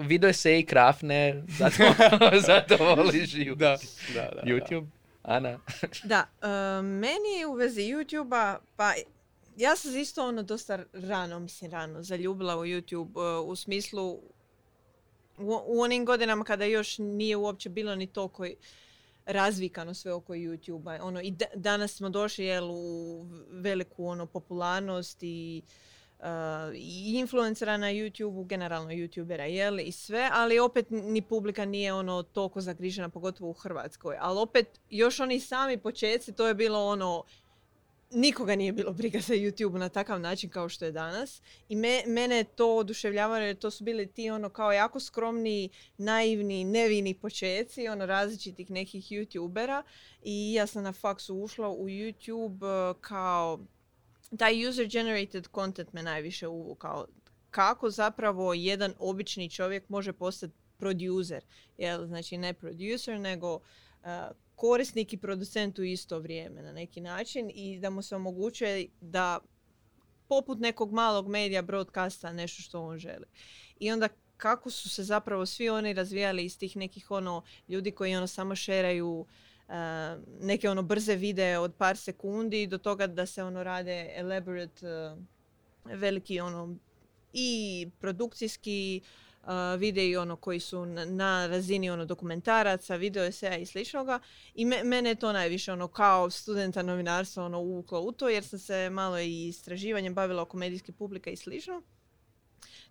video 0.00 0.32
se 0.32 0.58
i 0.58 0.64
krafne, 0.64 1.42
zato, 1.48 1.76
zato 2.46 2.76
voliš 2.86 3.34
ju- 3.34 3.54
Da, 3.54 3.76
da, 4.14 4.20
da. 4.24 4.30
da. 4.34 4.42
YouTube. 4.44 4.86
Ana. 5.22 5.58
Da, 6.04 6.26
uh, 6.42 6.48
meni 6.84 7.44
u 7.48 7.54
vezi 7.54 7.80
YouTube-a, 7.82 8.58
pa 8.76 8.92
ja 9.56 9.76
sam 9.76 9.92
se 9.92 10.00
isto 10.00 10.28
ono 10.28 10.42
dosta 10.42 10.78
rano, 10.92 11.38
mislim 11.38 11.70
rano, 11.70 12.02
zaljubila 12.02 12.56
u 12.56 12.64
YouTube 12.64 13.40
uh, 13.40 13.48
u 13.48 13.56
smislu 13.56 14.10
u, 14.10 14.20
u 15.66 15.80
onim 15.80 16.04
godinama 16.04 16.44
kada 16.44 16.64
još 16.64 16.98
nije 16.98 17.36
uopće 17.36 17.68
bilo 17.68 17.94
ni 17.94 18.06
toliko 18.06 18.46
razvikano 19.28 19.94
sve 19.94 20.12
oko 20.12 20.34
YouTube-a. 20.34 21.04
Ono, 21.04 21.20
I 21.20 21.30
da- 21.30 21.54
danas 21.54 21.96
smo 21.96 22.08
došli 22.08 22.44
jel, 22.44 22.70
u 22.70 23.26
veliku 23.50 24.06
ono, 24.06 24.26
popularnost 24.26 25.18
i 25.22 25.62
uh, 26.18 26.74
i 26.74 27.18
influencera 27.18 27.76
na 27.76 27.86
YouTube, 27.86 28.46
generalno 28.46 28.90
YouTubera, 28.90 29.42
jel, 29.42 29.80
i 29.80 29.92
sve, 29.92 30.30
ali 30.32 30.58
opet 30.58 30.86
ni 30.90 31.22
publika 31.22 31.64
nije 31.64 31.92
ono 31.92 32.22
toliko 32.22 32.60
zagrižena, 32.60 33.08
pogotovo 33.08 33.50
u 33.50 33.52
Hrvatskoj. 33.52 34.16
Ali 34.20 34.38
opet, 34.38 34.80
još 34.90 35.20
oni 35.20 35.40
sami 35.40 35.78
početci, 35.78 36.32
to 36.32 36.48
je 36.48 36.54
bilo 36.54 36.86
ono, 36.86 37.24
nikoga 38.10 38.56
nije 38.56 38.72
bilo 38.72 38.92
briga 38.92 39.20
za 39.20 39.34
YouTube 39.34 39.78
na 39.78 39.88
takav 39.88 40.20
način 40.20 40.50
kao 40.50 40.68
što 40.68 40.84
je 40.84 40.92
danas. 40.92 41.42
I 41.68 41.76
me, 41.76 42.02
mene 42.06 42.44
to 42.44 42.76
oduševljavalo 42.76 43.44
jer 43.44 43.56
to 43.56 43.70
su 43.70 43.84
bili 43.84 44.06
ti 44.06 44.30
ono 44.30 44.48
kao 44.48 44.72
jako 44.72 45.00
skromni, 45.00 45.68
naivni, 45.98 46.64
nevini 46.64 47.14
početci 47.14 47.88
ono 47.88 48.06
različitih 48.06 48.70
nekih 48.70 49.04
YouTubera. 49.04 49.82
I 50.22 50.52
ja 50.52 50.66
sam 50.66 50.82
na 50.82 50.92
faksu 50.92 51.36
ušla 51.36 51.68
u 51.68 51.88
YouTube 51.88 52.90
eh, 52.90 52.94
kao 53.00 53.58
taj 54.38 54.68
user 54.68 54.86
generated 54.86 55.48
content 55.54 55.92
me 55.92 56.02
najviše 56.02 56.48
uvukao. 56.48 57.06
Kako 57.50 57.90
zapravo 57.90 58.54
jedan 58.54 58.94
obični 58.98 59.50
čovjek 59.50 59.88
može 59.88 60.12
postati 60.12 60.54
producer. 60.76 61.44
Jel, 61.78 62.06
znači 62.06 62.38
ne 62.38 62.54
producer, 62.54 63.20
nego 63.20 63.60
eh, 64.04 64.28
korisnik 64.58 65.12
i 65.12 65.16
producent 65.16 65.78
u 65.78 65.84
isto 65.84 66.18
vrijeme 66.18 66.62
na 66.62 66.72
neki 66.72 67.00
način 67.00 67.50
i 67.54 67.78
da 67.78 67.90
mu 67.90 68.02
se 68.02 68.16
omogućuje 68.16 68.86
da 69.00 69.38
poput 70.28 70.58
nekog 70.58 70.92
malog 70.92 71.28
medija 71.28 71.62
broadcasta 71.62 72.32
nešto 72.32 72.62
što 72.62 72.82
on 72.82 72.98
želi. 72.98 73.26
I 73.80 73.92
onda 73.92 74.08
kako 74.36 74.70
su 74.70 74.88
se 74.88 75.04
zapravo 75.04 75.46
svi 75.46 75.68
oni 75.68 75.92
razvijali 75.92 76.44
iz 76.44 76.58
tih 76.58 76.76
nekih 76.76 77.10
ono 77.10 77.42
ljudi 77.68 77.90
koji 77.90 78.16
ono 78.16 78.26
samo 78.26 78.54
šeraju 78.56 79.18
uh, 79.18 79.74
neke 80.40 80.70
ono 80.70 80.82
brze 80.82 81.16
videe 81.16 81.58
od 81.58 81.74
par 81.74 81.96
sekundi 81.96 82.66
do 82.66 82.78
toga 82.78 83.06
da 83.06 83.26
se 83.26 83.42
ono 83.42 83.62
rade 83.62 84.12
elaborate 84.14 84.86
uh, 84.86 85.18
veliki 85.84 86.40
ono 86.40 86.76
i 87.32 87.88
produkcijski 88.00 89.00
uh, 89.42 89.48
videi 89.78 90.16
ono 90.16 90.36
koji 90.36 90.60
su 90.60 90.86
na, 90.86 91.46
razini 91.46 91.90
ono 91.90 92.04
dokumentaraca, 92.04 92.96
video 92.96 93.24
eseja 93.24 93.56
i 93.56 93.66
sličnoga 93.66 94.20
i 94.54 94.64
me, 94.64 94.84
mene 94.84 95.10
je 95.10 95.14
to 95.14 95.32
najviše 95.32 95.72
ono 95.72 95.88
kao 95.88 96.30
studenta 96.30 96.82
novinarstva 96.82 97.44
ono 97.44 97.60
uvuklo 97.60 98.00
u 98.00 98.12
to 98.12 98.28
jer 98.28 98.44
sam 98.44 98.58
se 98.58 98.90
malo 98.90 99.18
i 99.18 99.48
istraživanjem 99.48 100.14
bavila 100.14 100.42
oko 100.42 100.56
medijske 100.56 100.92
publike 100.92 101.30
i 101.30 101.36
slično. 101.36 101.82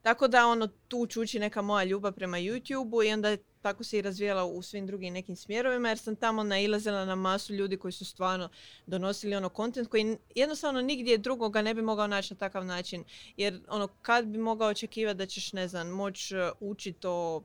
Tako 0.01 0.27
da 0.27 0.48
ono 0.48 0.68
tu 0.68 1.08
čuči 1.08 1.39
neka 1.39 1.62
moja 1.62 1.84
ljubav 1.84 2.13
prema 2.13 2.38
YouTube-u 2.38 3.04
i 3.04 3.13
onda 3.13 3.38
tako 3.68 3.84
se 3.84 3.98
i 3.98 4.02
razvijala 4.02 4.46
u 4.46 4.62
svim 4.62 4.88
drugim 4.88 5.14
nekim 5.14 5.36
smjerovima 5.36 5.90
jer 5.90 5.98
sam 5.98 6.16
tamo 6.16 6.44
nailazila 6.44 7.06
na 7.06 7.16
masu 7.16 7.54
ljudi 7.54 7.78
koji 7.78 7.92
su 7.92 8.06
stvarno 8.06 8.50
donosili 8.86 9.36
ono 9.36 9.50
kontent 9.50 9.88
koji 9.88 10.18
jednostavno 10.36 10.82
nigdje 10.82 11.18
drugoga 11.18 11.62
ne 11.62 11.74
bi 11.74 11.82
mogao 11.82 12.08
naći 12.08 12.34
na 12.34 12.38
takav 12.38 12.66
način. 12.66 13.04
Jer 13.38 13.62
ono 13.68 13.88
kad 14.02 14.26
bi 14.26 14.38
mogao 14.38 14.70
očekivati 14.70 15.18
da 15.18 15.26
ćeš 15.26 15.54
ne 15.54 15.68
znam 15.68 15.88
moći 15.88 16.36
učiti 16.60 17.08
o 17.08 17.42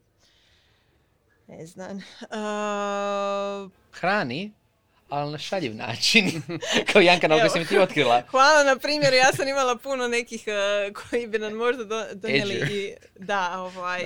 ne 1.48 1.66
znam 1.66 1.96
uh, 3.66 3.70
Hrani, 3.92 4.52
ali 5.12 5.32
na 5.32 5.38
šaljiv 5.38 5.76
način. 5.76 6.42
Kao 6.92 7.02
Janka, 7.02 7.28
na 7.28 7.48
sam 7.48 7.66
ti 7.66 7.78
otkrila. 7.78 8.22
Hvala 8.30 8.64
na 8.64 8.76
primjeru, 8.76 9.16
ja 9.16 9.32
sam 9.32 9.48
imala 9.48 9.76
puno 9.76 10.08
nekih 10.08 10.44
eh, 10.46 10.92
koji 10.92 11.26
bi 11.26 11.38
nam 11.38 11.52
možda 11.52 11.84
do, 11.84 12.04
donijeli 12.14 12.54
i 12.54 12.94
da, 13.18 13.60
ovaj, 13.60 14.02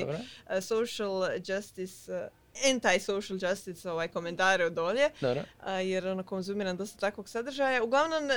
eh, 0.50 0.60
social 0.60 1.22
justice, 1.46 2.12
eh, 2.12 2.28
anti-social 2.64 3.38
justice 3.42 3.90
ovaj, 3.90 4.08
komentare 4.08 4.64
od 4.64 4.72
dolje. 4.72 5.10
dobro. 5.20 5.42
a, 5.60 5.72
jer 5.72 6.06
ono 6.06 6.22
konzumiram 6.22 6.76
dosta 6.76 6.98
takvog 6.98 7.28
sadržaja. 7.28 7.84
Uglavnom, 7.84 8.30
e, 8.30 8.34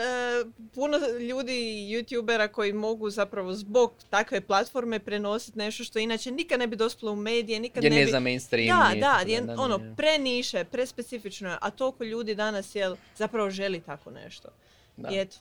puno 0.73 0.97
ljudi 1.19 1.53
youtubera 1.91 2.47
koji 2.47 2.73
mogu 2.73 3.09
zapravo 3.09 3.53
zbog 3.53 3.93
takve 4.09 4.41
platforme 4.41 4.99
prenositi 4.99 5.57
nešto 5.57 5.83
što 5.83 5.99
inače 5.99 6.31
nikad 6.31 6.59
ne 6.59 6.67
bi 6.67 6.75
dospjelo 6.75 7.11
u 7.11 7.15
medije, 7.15 7.59
nikad 7.59 7.83
Je 7.83 7.89
ne 7.89 7.95
ne 7.95 8.05
bi... 8.05 8.11
za 8.11 8.19
mainstream. 8.19 8.79
Da, 8.79 8.89
nije 8.89 9.01
da, 9.01 9.23
je, 9.27 9.41
da, 9.41 9.61
ono, 9.61 9.77
ne. 9.77 9.95
preniše, 9.95 10.63
prespecifično 10.63 11.49
je, 11.49 11.57
a 11.61 11.69
toliko 11.71 12.03
ljudi 12.03 12.35
danas 12.35 12.75
jel, 12.75 12.95
zapravo 13.15 13.49
želi 13.49 13.81
tako 13.81 14.11
nešto. 14.11 14.49
Da. 14.97 15.09
I 15.09 15.19
eto, 15.19 15.37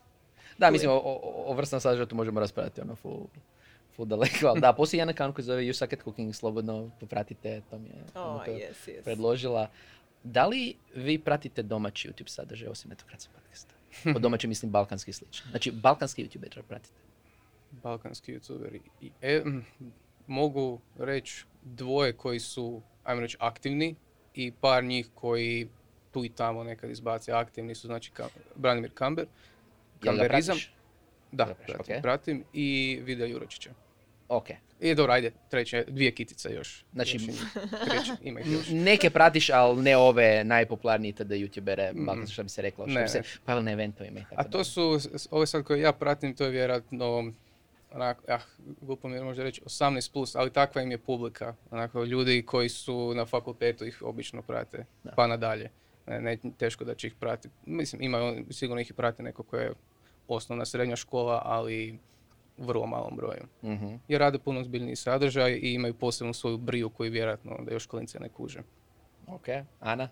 Da, 0.59 0.71
mislim, 0.71 0.91
o, 0.91 0.95
o, 0.95 1.45
o 1.47 1.55
vrstnom 1.55 1.81
sadržaju 1.81 2.07
tu 2.07 2.17
možemo 2.17 2.41
raspravljati, 2.41 2.81
ono, 2.81 2.95
full, 2.95 3.27
full 3.99 4.09
daleko, 4.09 4.47
ali 4.47 4.61
da, 4.61 4.73
postoji 4.73 4.99
jedan 4.99 5.15
account 5.15 5.35
koji 5.35 5.45
zove 5.45 5.63
You 5.63 5.73
Suck 5.73 5.93
at 5.93 6.03
Cooking, 6.05 6.35
slobodno 6.35 6.91
popratite, 7.01 7.63
to 7.71 7.79
mi 7.79 7.89
je 7.89 8.03
oh, 8.15 8.45
to 8.45 8.51
yes, 8.51 8.87
yes. 8.87 9.03
predložila. 9.05 9.71
Da 10.25 10.47
li 10.47 10.75
vi 10.95 11.19
pratite 11.19 11.63
domaći 11.63 12.09
YouTube 12.09 12.29
sadržaj, 12.29 12.69
osim 12.69 12.89
Netokracija 12.89 13.31
podcasta? 13.35 13.75
Po 14.15 14.19
domaći 14.19 14.49
mislim 14.49 14.73
balkanski 14.73 15.13
slično. 15.13 15.51
Znači, 15.51 15.71
balkanski 15.71 16.25
YouTuber 16.25 16.63
pratite. 16.63 16.95
balkanski 17.83 18.35
youtuberi. 18.35 18.81
I, 19.01 19.11
e, 19.23 19.43
mogu 20.27 20.81
reći 20.99 21.45
dvoje 21.63 22.13
koji 22.13 22.41
su, 22.41 22.83
ajmo 23.05 23.21
reći, 23.21 23.37
aktivni 23.41 23.95
i 24.35 24.53
par 24.53 24.85
njih 24.85 25.09
koji 25.15 25.69
tu 26.11 26.25
i 26.25 26.29
tamo 26.29 26.65
nekad 26.65 26.91
izbace 26.91 27.33
aktivni 27.33 27.75
su, 27.75 27.87
znači 27.87 28.13
Ka- 28.17 28.29
Branimir 28.57 28.91
Kamber, 28.95 29.27
Jel 30.03 30.15
ga 30.15 30.21
Kamberizam, 30.21 30.55
pratiš? 30.55 30.73
da, 31.33 31.55
pratim, 31.67 31.97
ok. 31.97 32.03
pratim, 32.03 32.45
i 32.53 33.01
Vida 33.05 33.25
Juročića. 33.25 33.71
Ok. 34.29 34.47
I 34.81 34.95
dobro, 34.95 35.13
ajde, 35.13 35.33
treće, 35.49 35.85
dvije 35.89 36.11
kitice 36.11 36.51
još. 36.51 36.85
Znači, 36.93 37.19
treće, 37.87 38.13
ima 38.23 38.41
ih 38.41 38.47
još. 38.49 38.67
Neke 38.71 39.11
pratiš, 39.11 39.51
ali 39.51 39.83
ne 39.83 39.97
ove 39.97 40.45
najpopularnije 40.45 41.13
tada 41.15 41.35
youtubere, 41.35 41.93
Mm. 41.93 42.07
balkanski, 42.07 42.33
što 42.33 42.43
bi 42.43 42.49
se 42.49 42.63
reklo, 42.63 42.85
što 42.85 42.95
Ne, 42.95 43.03
bi 43.03 43.09
se 43.09 43.23
pavili 43.45 43.65
na 43.65 43.73
eventovima 43.73 44.19
i 44.19 44.23
tako 44.23 44.35
A 44.37 44.45
to 44.45 44.51
dalje. 44.51 44.65
su, 44.65 44.99
ove 45.31 45.47
sad 45.47 45.65
koje 45.65 45.81
ja 45.81 45.93
pratim, 45.93 46.35
to 46.35 46.45
je 46.45 46.51
vjerojatno, 46.51 47.33
onako, 47.93 48.23
ah, 48.29 48.41
glupo 48.81 49.09
mi 49.09 49.15
je 49.15 49.23
možda 49.23 49.43
reći 49.43 49.61
18 49.63 50.13
plus, 50.13 50.35
ali 50.35 50.53
takva 50.53 50.83
im 50.83 50.91
je 50.91 50.99
publika. 50.99 51.55
Onako, 51.71 52.05
ljudi 52.05 52.43
koji 52.43 52.69
su 52.69 53.15
na 53.15 53.27
fakultetu 53.27 53.85
ih 53.85 54.03
obično 54.03 54.43
prate, 54.43 54.85
Da. 55.05 55.11
pa 55.11 55.27
nadalje. 55.27 55.71
Ne, 56.07 56.21
ne, 56.21 56.39
teško 56.59 56.85
da 56.85 56.95
će 56.95 57.07
ih 57.07 57.15
pratiti. 57.15 57.55
Mislim, 57.67 58.03
ima, 58.03 58.19
sigurno 58.51 58.81
ih 58.81 58.91
i 58.91 58.95
prate 58.95 59.23
neko 59.23 59.43
koje 59.43 59.65
je 59.65 59.73
osnovna 60.29 60.65
srednja 60.65 60.97
škola, 60.97 61.43
ali 61.45 61.99
vrlo 62.59 62.87
malom 62.87 63.17
broju. 63.17 63.45
Mhm. 63.63 63.95
Jer 64.09 64.21
rade 64.21 64.39
puno 64.39 64.65
zbiljniji 64.65 64.97
sadržaj 64.97 65.53
i 65.53 65.73
imaju 65.73 65.95
posebnu 65.95 66.35
svoju 66.35 66.57
briju 66.57 66.91
koju 66.91 67.11
vjerojatno 67.11 67.59
da 67.65 67.73
još 67.73 67.87
klince 67.87 68.21
ne 68.21 68.29
kuže. 68.29 68.61
Ok. 69.27 69.47
Ana? 69.81 70.09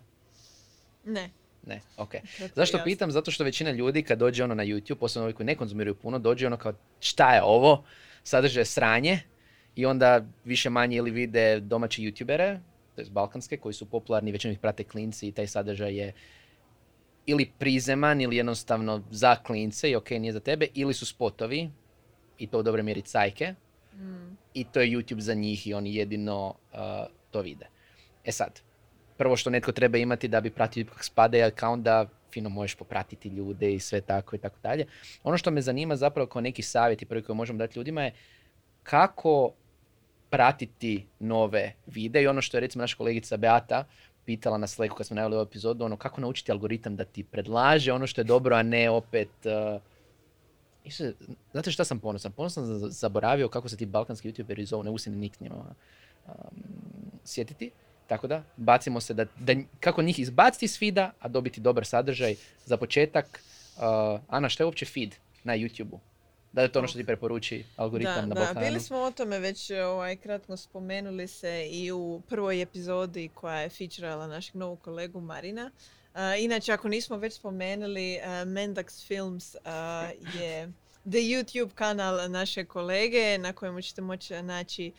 ne. 1.05 1.29
Ne, 1.67 1.81
ok. 1.97 2.11
Zašto 2.55 2.77
jasno. 2.77 2.83
pitam? 2.83 3.11
Zato 3.11 3.31
što 3.31 3.43
većina 3.43 3.71
ljudi 3.71 4.03
kad 4.03 4.19
dođe 4.19 4.43
ono 4.43 4.55
na 4.55 4.63
YouTube, 4.63 4.95
posebno 4.95 5.25
ovi 5.25 5.33
koji 5.33 5.47
ne 5.47 5.55
konzumiraju 5.55 5.95
puno, 5.95 6.19
dođe 6.19 6.47
ono 6.47 6.57
kao 6.57 6.73
šta 6.99 7.33
je 7.35 7.43
ovo? 7.43 7.83
Sadržaj 8.23 8.61
je 8.61 8.65
sranje 8.65 9.19
i 9.75 9.85
onda 9.85 10.25
više 10.45 10.69
manje 10.69 10.97
ili 10.97 11.11
vide 11.11 11.59
domaće 11.59 12.01
youtubere, 12.01 12.59
to 12.95 13.01
je 13.01 13.07
balkanske, 13.09 13.57
koji 13.57 13.73
su 13.73 13.85
popularni, 13.85 14.31
većinom 14.31 14.53
ih 14.53 14.59
prate 14.59 14.83
klinci 14.83 15.27
i 15.27 15.31
taj 15.31 15.47
sadržaj 15.47 15.95
je 15.95 16.13
ili 17.25 17.51
prizeman 17.57 18.21
ili 18.21 18.35
jednostavno 18.35 19.03
za 19.11 19.35
klince 19.35 19.91
i 19.91 19.95
ok, 19.95 20.09
nije 20.09 20.33
za 20.33 20.39
tebe, 20.39 20.67
ili 20.73 20.93
su 20.93 21.05
spotovi 21.05 21.69
i 22.37 22.47
to 22.47 22.59
u 22.59 22.63
dobroj 22.63 22.83
mjeri 22.83 23.01
cajke 23.01 23.55
Mm. 24.01 24.37
i 24.53 24.63
to 24.63 24.81
je 24.81 24.87
YouTube 24.87 25.19
za 25.19 25.33
njih 25.33 25.67
i 25.67 25.73
oni 25.73 25.95
jedino 25.95 26.47
uh, 26.73 26.79
to 27.31 27.41
vide. 27.41 27.67
E 28.25 28.31
sad, 28.31 28.61
prvo 29.17 29.35
što 29.35 29.49
netko 29.49 29.71
treba 29.71 29.97
imati 29.97 30.27
da 30.27 30.41
bi 30.41 30.49
pratio 30.49 30.85
kako 30.85 31.03
spada 31.03 31.37
je 31.37 31.43
account 31.43 31.83
da 31.83 32.05
fino 32.33 32.49
možeš 32.49 32.75
popratiti 32.75 33.29
ljude 33.29 33.73
i 33.73 33.79
sve 33.79 34.01
tako 34.01 34.35
i 34.35 34.39
tako 34.39 34.55
dalje. 34.63 34.85
Ono 35.23 35.37
što 35.37 35.51
me 35.51 35.61
zanima 35.61 35.95
zapravo 35.95 36.27
kao 36.27 36.41
neki 36.41 36.61
savjet 36.61 37.01
i 37.01 37.05
prvi 37.05 37.23
koji 37.23 37.35
možemo 37.35 37.59
dati 37.59 37.79
ljudima 37.79 38.03
je 38.03 38.13
kako 38.83 39.51
pratiti 40.29 41.05
nove 41.19 41.73
videe 41.85 42.23
i 42.23 42.27
ono 42.27 42.41
što 42.41 42.57
je 42.57 42.61
recimo 42.61 42.81
naša 42.81 42.97
kolegica 42.97 43.37
Beata 43.37 43.85
pitala 44.25 44.57
na 44.57 44.67
Slacku 44.67 44.95
kad 44.95 45.07
smo 45.07 45.15
najavili 45.15 45.35
ovu 45.35 45.47
epizodu, 45.47 45.85
ono 45.85 45.97
kako 45.97 46.21
naučiti 46.21 46.51
algoritam 46.51 46.95
da 46.95 47.05
ti 47.05 47.23
predlaže 47.23 47.93
ono 47.93 48.07
što 48.07 48.21
je 48.21 48.25
dobro, 48.25 48.55
a 48.55 48.63
ne 48.63 48.89
opet 48.89 49.29
uh, 49.45 49.81
Isto, 50.87 51.03
znate 51.51 51.71
šta 51.71 51.83
sam 51.83 51.99
ponosan? 51.99 52.31
Ponosan 52.31 52.65
sam 52.65 52.79
za- 52.79 52.89
zaboravio 52.89 53.49
kako 53.49 53.69
se 53.69 53.77
ti 53.77 53.85
balkanski 53.85 54.31
youtuberi 54.31 54.63
zovu, 54.63 54.83
ne 54.83 54.89
usim 54.91 55.13
nik 55.15 55.39
njima 55.39 55.55
um, 55.55 56.33
sjetiti. 57.25 57.71
Tako 58.07 58.27
da, 58.27 58.43
bacimo 58.57 58.99
se 59.01 59.13
da, 59.13 59.25
da 59.37 59.53
kako 59.79 60.01
njih 60.01 60.19
izbaciti 60.19 60.65
iz 60.65 60.79
feeda, 60.79 61.11
a 61.19 61.27
dobiti 61.27 61.61
dobar 61.61 61.85
sadržaj. 61.85 62.35
Za 62.65 62.77
početak, 62.77 63.43
uh, 63.75 63.83
Ana, 64.27 64.49
šta 64.49 64.63
je 64.63 64.65
uopće 64.65 64.85
feed 64.85 65.15
na 65.43 65.53
YouTubeu? 65.53 65.99
Da 66.53 66.61
li 66.61 66.65
je 66.65 66.71
to 66.71 66.79
ono 66.79 66.87
što 66.87 66.99
ti 66.99 67.05
preporuči 67.05 67.65
algoritam 67.75 68.15
Da, 68.15 68.21
na 68.21 68.27
da, 68.27 68.33
Balkanu? 68.35 68.65
bili 68.65 68.79
smo 68.79 68.97
o 68.97 69.11
tome 69.11 69.39
već 69.39 69.71
ovaj, 69.71 70.15
kratko 70.15 70.57
spomenuli 70.57 71.27
se 71.27 71.67
i 71.71 71.91
u 71.91 72.21
prvoj 72.29 72.61
epizodi 72.61 73.29
koja 73.29 73.59
je 73.59 73.69
featurala 73.69 74.27
našeg 74.27 74.55
novog 74.55 74.81
kolegu 74.81 75.21
Marina. 75.21 75.71
Inače, 76.39 76.71
ako 76.71 76.87
nismo 76.87 77.17
već 77.17 77.33
spomenuli, 77.33 78.19
Mendax 78.45 79.07
Films 79.07 79.55
je 80.39 80.71
the 81.03 81.19
YouTube 81.19 81.69
kanal 81.75 82.31
naše 82.31 82.65
kolege 82.65 83.37
na 83.37 83.53
kojemu 83.53 83.81
ćete 83.81 84.01
moći 84.01 84.41
naći 84.41 84.91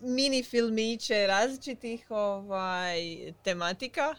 mini 0.00 0.42
filmiće 0.42 1.26
različitih 1.26 2.06
ovaj, 2.10 3.32
tematika. 3.44 4.14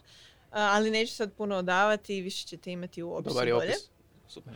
Ali 0.52 0.92
neću 0.92 1.16
sad 1.16 1.34
puno 1.34 1.56
odavati, 1.56 2.22
više 2.22 2.48
ćete 2.48 2.72
imati 2.72 3.04
u 3.04 3.14
opisu 3.14 3.30
Dobar 3.30 3.48
je 3.48 3.56
opis. 3.56 3.90
Super. 4.28 4.54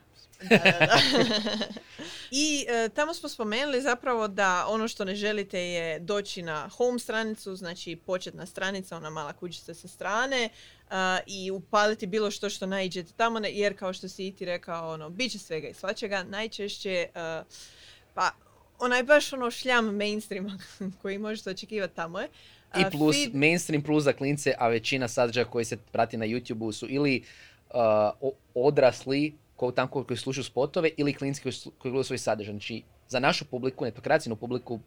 Da, 0.50 0.58
da, 0.58 0.86
da. 0.86 1.00
I 2.32 2.66
e, 2.70 2.90
tamo 2.90 3.14
smo 3.14 3.30
spomenuli 3.30 3.82
zapravo 3.82 4.28
da 4.28 4.66
ono 4.68 4.88
što 4.88 5.06
ne 5.06 5.16
želite 5.16 5.60
je 5.60 6.00
doći 6.00 6.42
na 6.42 6.70
home 6.70 7.00
stranicu, 7.00 7.56
znači 7.56 7.96
početna 7.96 8.46
stranica, 8.46 8.98
ona 8.98 9.10
mala 9.10 9.34
kućica 9.34 9.74
sa 9.74 9.88
strane 9.88 10.50
a, 10.92 11.20
i 11.28 11.52
upaliti 11.52 12.08
bilo 12.08 12.32
što 12.32 12.50
što 12.50 12.66
naiđete 12.66 13.14
tamo, 13.18 13.40
jer 13.40 13.78
kao 13.78 13.94
što 13.94 14.08
si 14.08 14.28
i 14.28 14.32
ti 14.32 14.46
rekao, 14.46 14.94
ono, 14.94 15.10
bit 15.10 15.32
će 15.32 15.40
svega 15.40 15.68
i 15.68 15.74
svačega, 15.74 16.24
najčešće, 16.24 17.08
a, 17.16 17.44
pa 18.14 18.32
onaj 18.80 19.04
baš 19.04 19.34
ono 19.34 19.52
šljam 19.52 19.96
mainstreama 19.96 20.58
koji 21.02 21.18
možete 21.18 21.50
očekivati 21.50 21.96
tamo 21.96 22.20
je. 22.20 22.28
I 22.80 22.84
plus, 22.92 23.16
feed- 23.16 23.34
mainstream 23.34 23.84
plus 23.84 24.04
za 24.04 24.14
klince, 24.14 24.54
a 24.58 24.68
većina 24.68 25.08
sadržaja 25.08 25.46
koji 25.46 25.66
se 25.66 25.78
prati 25.78 26.18
na 26.18 26.26
YouTubeu 26.26 26.72
su 26.72 26.88
ili 26.90 27.24
uh, 27.70 28.30
odrasli 28.54 29.34
ko, 29.56 29.72
tam 29.72 29.88
koji 29.88 30.18
slušaju 30.18 30.44
spotove 30.44 30.90
ili 30.98 31.14
klinci 31.14 31.42
koji, 31.42 31.54
koji 31.78 31.92
gledaju 31.92 32.04
svoj 32.04 32.18
sadržaj. 32.18 32.54
Znači, 32.54 32.84
za 33.08 33.20
našu 33.20 33.46
publiku, 33.46 33.86
netokracijnu 33.86 34.36
publiku, 34.36 34.80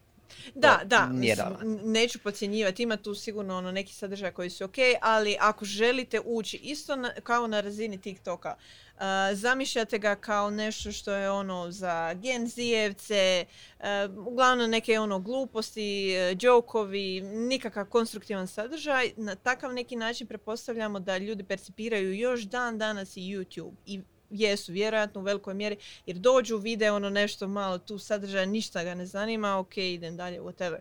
Da, 0.54 0.78
to 0.78 0.84
da, 0.84 1.06
nije 1.06 1.36
mislim, 1.36 1.92
neću 1.92 2.18
podcjenjivati, 2.18 2.82
ima 2.82 2.96
tu 2.96 3.14
sigurno 3.14 3.56
ono 3.56 3.72
neki 3.72 3.94
sadržaj 3.94 4.32
koji 4.32 4.50
su 4.50 4.64
ok, 4.64 4.74
ali 5.00 5.36
ako 5.40 5.64
želite 5.64 6.20
ući 6.24 6.56
isto 6.56 6.96
na- 6.96 7.12
kao 7.22 7.46
na 7.46 7.60
razini 7.60 8.00
TikToka, 8.00 8.54
uh, 8.94 9.00
zamišljate 9.32 9.98
ga 9.98 10.14
kao 10.14 10.50
nešto 10.50 10.92
što 10.92 11.12
je 11.12 11.30
ono 11.30 11.70
za 11.70 12.14
Gen 12.14 12.46
Zijevce, 12.46 13.44
uh, 13.78 13.84
uglavnom 14.26 14.70
neke 14.70 14.98
ono 15.00 15.18
gluposti, 15.18 16.14
uh, 16.32 16.36
džokovi, 16.36 17.20
nikakav 17.20 17.86
konstruktivan 17.86 18.46
sadržaj, 18.46 19.12
na 19.16 19.34
takav 19.34 19.72
neki 19.72 19.96
način 19.96 20.26
pretpostavljamo 20.26 21.00
da 21.00 21.18
ljudi 21.18 21.44
percipiraju 21.44 22.14
još 22.14 22.40
dan 22.42 22.78
danas 22.78 23.16
i 23.16 23.20
YouTube 23.20 23.74
i 23.86 24.00
jesu 24.34 24.72
vjerojatno 24.72 25.20
u 25.20 25.24
velikoj 25.24 25.54
mjeri 25.54 25.76
jer 26.06 26.16
dođu, 26.16 26.56
vide 26.56 26.90
ono 26.90 27.10
nešto 27.10 27.48
malo 27.48 27.78
tu 27.78 27.98
sadržaja, 27.98 28.44
ništa 28.44 28.84
ga 28.84 28.94
ne 28.94 29.06
zanima, 29.06 29.58
ok, 29.58 29.76
idem 29.76 30.16
dalje, 30.16 30.40
whatever. 30.40 30.78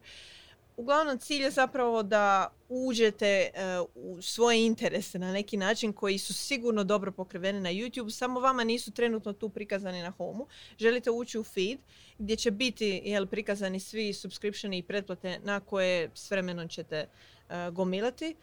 Uglavnom, 0.77 1.17
cilj 1.17 1.43
je 1.43 1.51
zapravo 1.51 2.03
da 2.03 2.53
uđete 2.69 3.27
e, 3.27 3.50
u 3.95 4.22
svoje 4.22 4.65
interese 4.65 5.19
na 5.19 5.33
neki 5.33 5.57
način 5.57 5.93
koji 5.93 6.17
su 6.17 6.33
sigurno 6.33 6.83
dobro 6.83 7.12
pokriveni 7.12 7.60
na 7.60 7.69
YouTube, 7.69 8.10
samo 8.10 8.39
vama 8.39 8.63
nisu 8.63 8.91
trenutno 8.91 9.33
tu 9.33 9.50
prikazani 9.50 10.01
na 10.01 10.12
homu. 10.12 10.48
Želite 10.79 11.12
ući 11.12 11.39
u 11.39 11.43
feed 11.43 11.79
gdje 12.17 12.36
će 12.36 12.51
biti 12.51 13.01
jel, 13.05 13.27
prikazani 13.27 13.79
svi 13.79 14.13
subscriptioni 14.13 14.77
i 14.77 14.83
pretplate 14.83 15.39
na 15.43 15.60
koje 15.60 16.10
s 16.13 16.31
vremenom 16.31 16.67
ćete 16.67 16.95
e, 16.95 17.07
gomilati. 17.72 18.36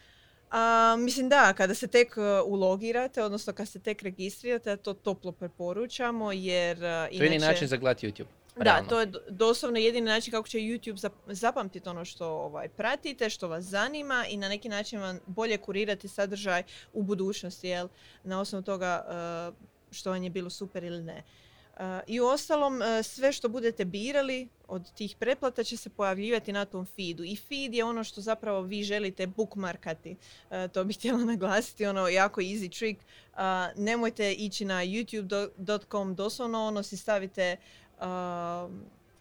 A, 0.50 0.96
mislim 0.98 1.28
da, 1.28 1.52
kada 1.52 1.74
se 1.74 1.86
tek 1.86 2.16
e, 2.16 2.20
ulogirate, 2.46 3.22
odnosno 3.22 3.52
kad 3.52 3.68
se 3.68 3.78
tek 3.78 4.02
registrirate, 4.02 4.76
to 4.76 4.94
toplo 4.94 5.32
preporučamo 5.32 6.32
jer 6.32 6.84
e, 6.84 7.08
to 7.18 7.24
je 7.24 7.26
inače... 7.36 7.46
način 7.46 7.68
za 7.68 7.76
gledati 7.76 8.06
YouTube. 8.08 8.26
Da, 8.56 8.64
Realno. 8.64 8.88
to 8.88 9.00
je 9.00 9.06
do- 9.06 9.20
doslovno 9.28 9.78
jedini 9.78 10.06
način 10.06 10.30
kako 10.32 10.48
će 10.48 10.58
YouTube 10.58 10.96
zap- 10.96 11.32
zapamtiti 11.32 11.88
ono 11.88 12.04
što 12.04 12.26
ovaj, 12.28 12.68
pratite, 12.68 13.30
što 13.30 13.48
vas 13.48 13.64
zanima 13.64 14.24
i 14.28 14.36
na 14.36 14.48
neki 14.48 14.68
način 14.68 15.00
vam 15.00 15.18
bolje 15.26 15.58
kurirati 15.58 16.08
sadržaj 16.08 16.62
u 16.92 17.02
budućnosti, 17.02 17.68
jel? 17.68 17.88
Na 18.24 18.40
osnovu 18.40 18.62
toga 18.62 19.04
uh, 19.48 19.54
što 19.90 20.10
vam 20.10 20.22
je 20.22 20.30
bilo 20.30 20.50
super 20.50 20.84
ili 20.84 21.02
ne. 21.02 21.22
I 22.06 22.20
u 22.20 22.26
ostalom, 22.26 22.76
uh, 22.76 23.04
sve 23.04 23.32
što 23.32 23.48
budete 23.48 23.84
birali 23.84 24.48
od 24.68 24.92
tih 24.92 25.16
pretplata 25.18 25.64
će 25.64 25.76
se 25.76 25.90
pojavljivati 25.90 26.52
na 26.52 26.64
tom 26.64 26.86
feedu. 26.86 27.24
I 27.24 27.36
feed 27.36 27.74
je 27.74 27.84
ono 27.84 28.04
što 28.04 28.20
zapravo 28.20 28.62
vi 28.62 28.82
želite 28.82 29.26
bookmarkati. 29.26 30.16
Uh, 30.50 30.56
to 30.72 30.84
bih 30.84 30.96
htjela 30.98 31.24
naglasiti, 31.24 31.86
ono 31.86 32.08
jako 32.08 32.40
easy 32.40 32.78
trick. 32.78 33.00
Uh, 33.00 33.38
nemojte 33.76 34.32
ići 34.32 34.64
na 34.64 34.84
youtube.com 34.84 36.14
doslovno, 36.14 36.66
ono 36.66 36.82
si 36.82 36.96
stavite 36.96 37.56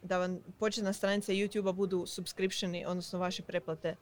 da 0.02 0.18
vam 0.18 0.38
početna 0.58 0.92
stranica 0.92 1.32
YouTube-a 1.32 1.72
budu 1.72 2.06
subscriptioni, 2.06 2.86
odnosno 2.86 3.18
vaše 3.18 3.42
pretplate 3.42 3.96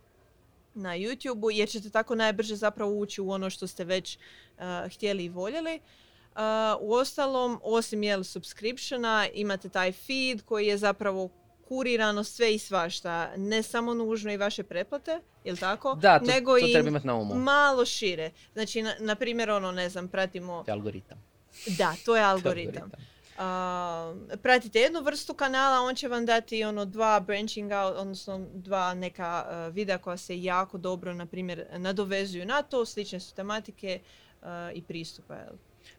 na 0.75 0.97
YouTube-u, 0.97 1.51
jer 1.51 1.69
ćete 1.69 1.91
tako 1.91 2.15
najbrže 2.15 2.57
zapravo 2.57 2.93
ući 2.93 3.21
u 3.21 3.31
ono 3.31 3.51
što 3.51 3.67
ste 3.67 3.85
već 3.85 4.19
htjeli 4.89 5.25
i 5.25 5.29
voljeli. 5.29 5.81
Uh, 6.39 6.45
u 6.81 6.93
ostalom, 6.93 7.61
osim 7.63 8.03
jel, 8.03 8.25
subscriptiona, 8.25 9.27
imate 9.35 9.69
taj 9.69 9.93
feed 9.93 10.43
koji 10.43 10.67
je 10.67 10.79
zapravo 10.79 11.29
kurirano 11.69 12.25
sve 12.25 12.55
i 12.55 12.59
svašta. 12.59 13.37
Ne 13.37 13.63
samo 13.63 13.95
nužno 13.95 14.33
i 14.33 14.37
vaše 14.37 14.63
pretplate, 14.63 15.21
jel 15.45 15.57
tako? 15.57 15.95
Da, 15.95 16.19
to, 16.19 16.25
nego 16.25 16.61
to 16.61 16.67
treba 16.73 16.89
imati 16.89 17.07
na 17.07 17.15
umu. 17.15 17.35
malo 17.35 17.85
šire. 17.85 18.31
Znači, 18.53 18.83
na, 18.83 18.95
na 18.99 19.15
primjer, 19.15 19.51
ono, 19.51 19.73
ne 19.73 19.89
znam, 19.89 20.09
pratimo... 20.09 20.63
To 20.67 20.71
je 20.71 20.73
algoritam. 20.73 21.25
Da, 21.67 21.89
to 21.89 21.95
je 21.95 22.05
To 22.05 22.17
je 22.17 22.23
algoritam. 22.23 22.91
A, 23.39 24.15
pratite 24.43 24.81
jednu 24.81 25.01
vrstu 25.01 25.35
kanala, 25.35 25.81
on 25.81 25.95
će 25.95 26.09
vam 26.09 26.27
dati 26.27 26.65
ono 26.65 26.85
dva 26.85 27.21
branching 27.21 27.73
out, 27.73 27.97
odnosno 27.97 28.47
dva 28.55 28.95
neka 28.95 29.47
uh, 29.47 29.75
videa 29.75 29.99
koja 29.99 30.17
se 30.17 30.43
jako 30.43 30.79
dobro, 30.79 31.15
na 31.15 31.27
primjer, 31.27 31.67
nadovezuju 31.77 32.47
na 32.47 32.63
to, 32.63 32.87
slične 32.87 33.21
su 33.21 33.35
tematike 33.35 34.01
uh, 34.43 34.49
i 34.75 34.83
pristupa. 34.83 35.35
jel? 35.35 35.55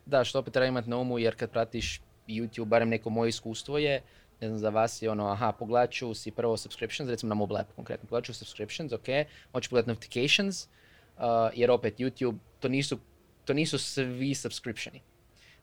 Da, 0.06 0.24
što 0.24 0.40
opet 0.40 0.54
treba 0.54 0.68
imati 0.68 0.90
na 0.90 0.98
umu 0.98 1.20
jer 1.20 1.36
kad 1.36 1.52
pratiš 1.52 2.02
YouTube, 2.28 2.66
barem 2.66 2.90
neko 2.90 3.10
moje 3.10 3.30
iskustvo 3.30 3.78
je, 3.78 4.02
ne 4.42 4.48
znam, 4.48 4.60
za 4.60 4.70
vas 4.70 5.02
je 5.02 5.10
ono, 5.12 5.28
aha, 5.28 5.52
pogledat 5.52 5.92
ću 5.92 6.14
si 6.14 6.32
prvo 6.32 6.58
subscriptions, 6.58 7.10
recimo 7.10 7.30
na 7.30 7.36
mobile 7.36 7.60
app 7.60 7.76
konkretno, 7.76 8.08
pogledat 8.08 8.26
ću 8.26 8.34
subscriptions, 8.34 8.94
ok, 8.94 9.06
hoću 9.52 9.70
pogledat 9.70 9.88
notifications, 9.88 10.68
uh, 11.18 11.24
jer 11.54 11.72
opet 11.72 12.00
YouTube, 12.00 12.38
to 12.60 12.68
nisu, 12.68 13.00
to 13.46 13.54
nisu 13.54 13.78
svi 13.78 14.36
subscriptioni. 14.36 15.02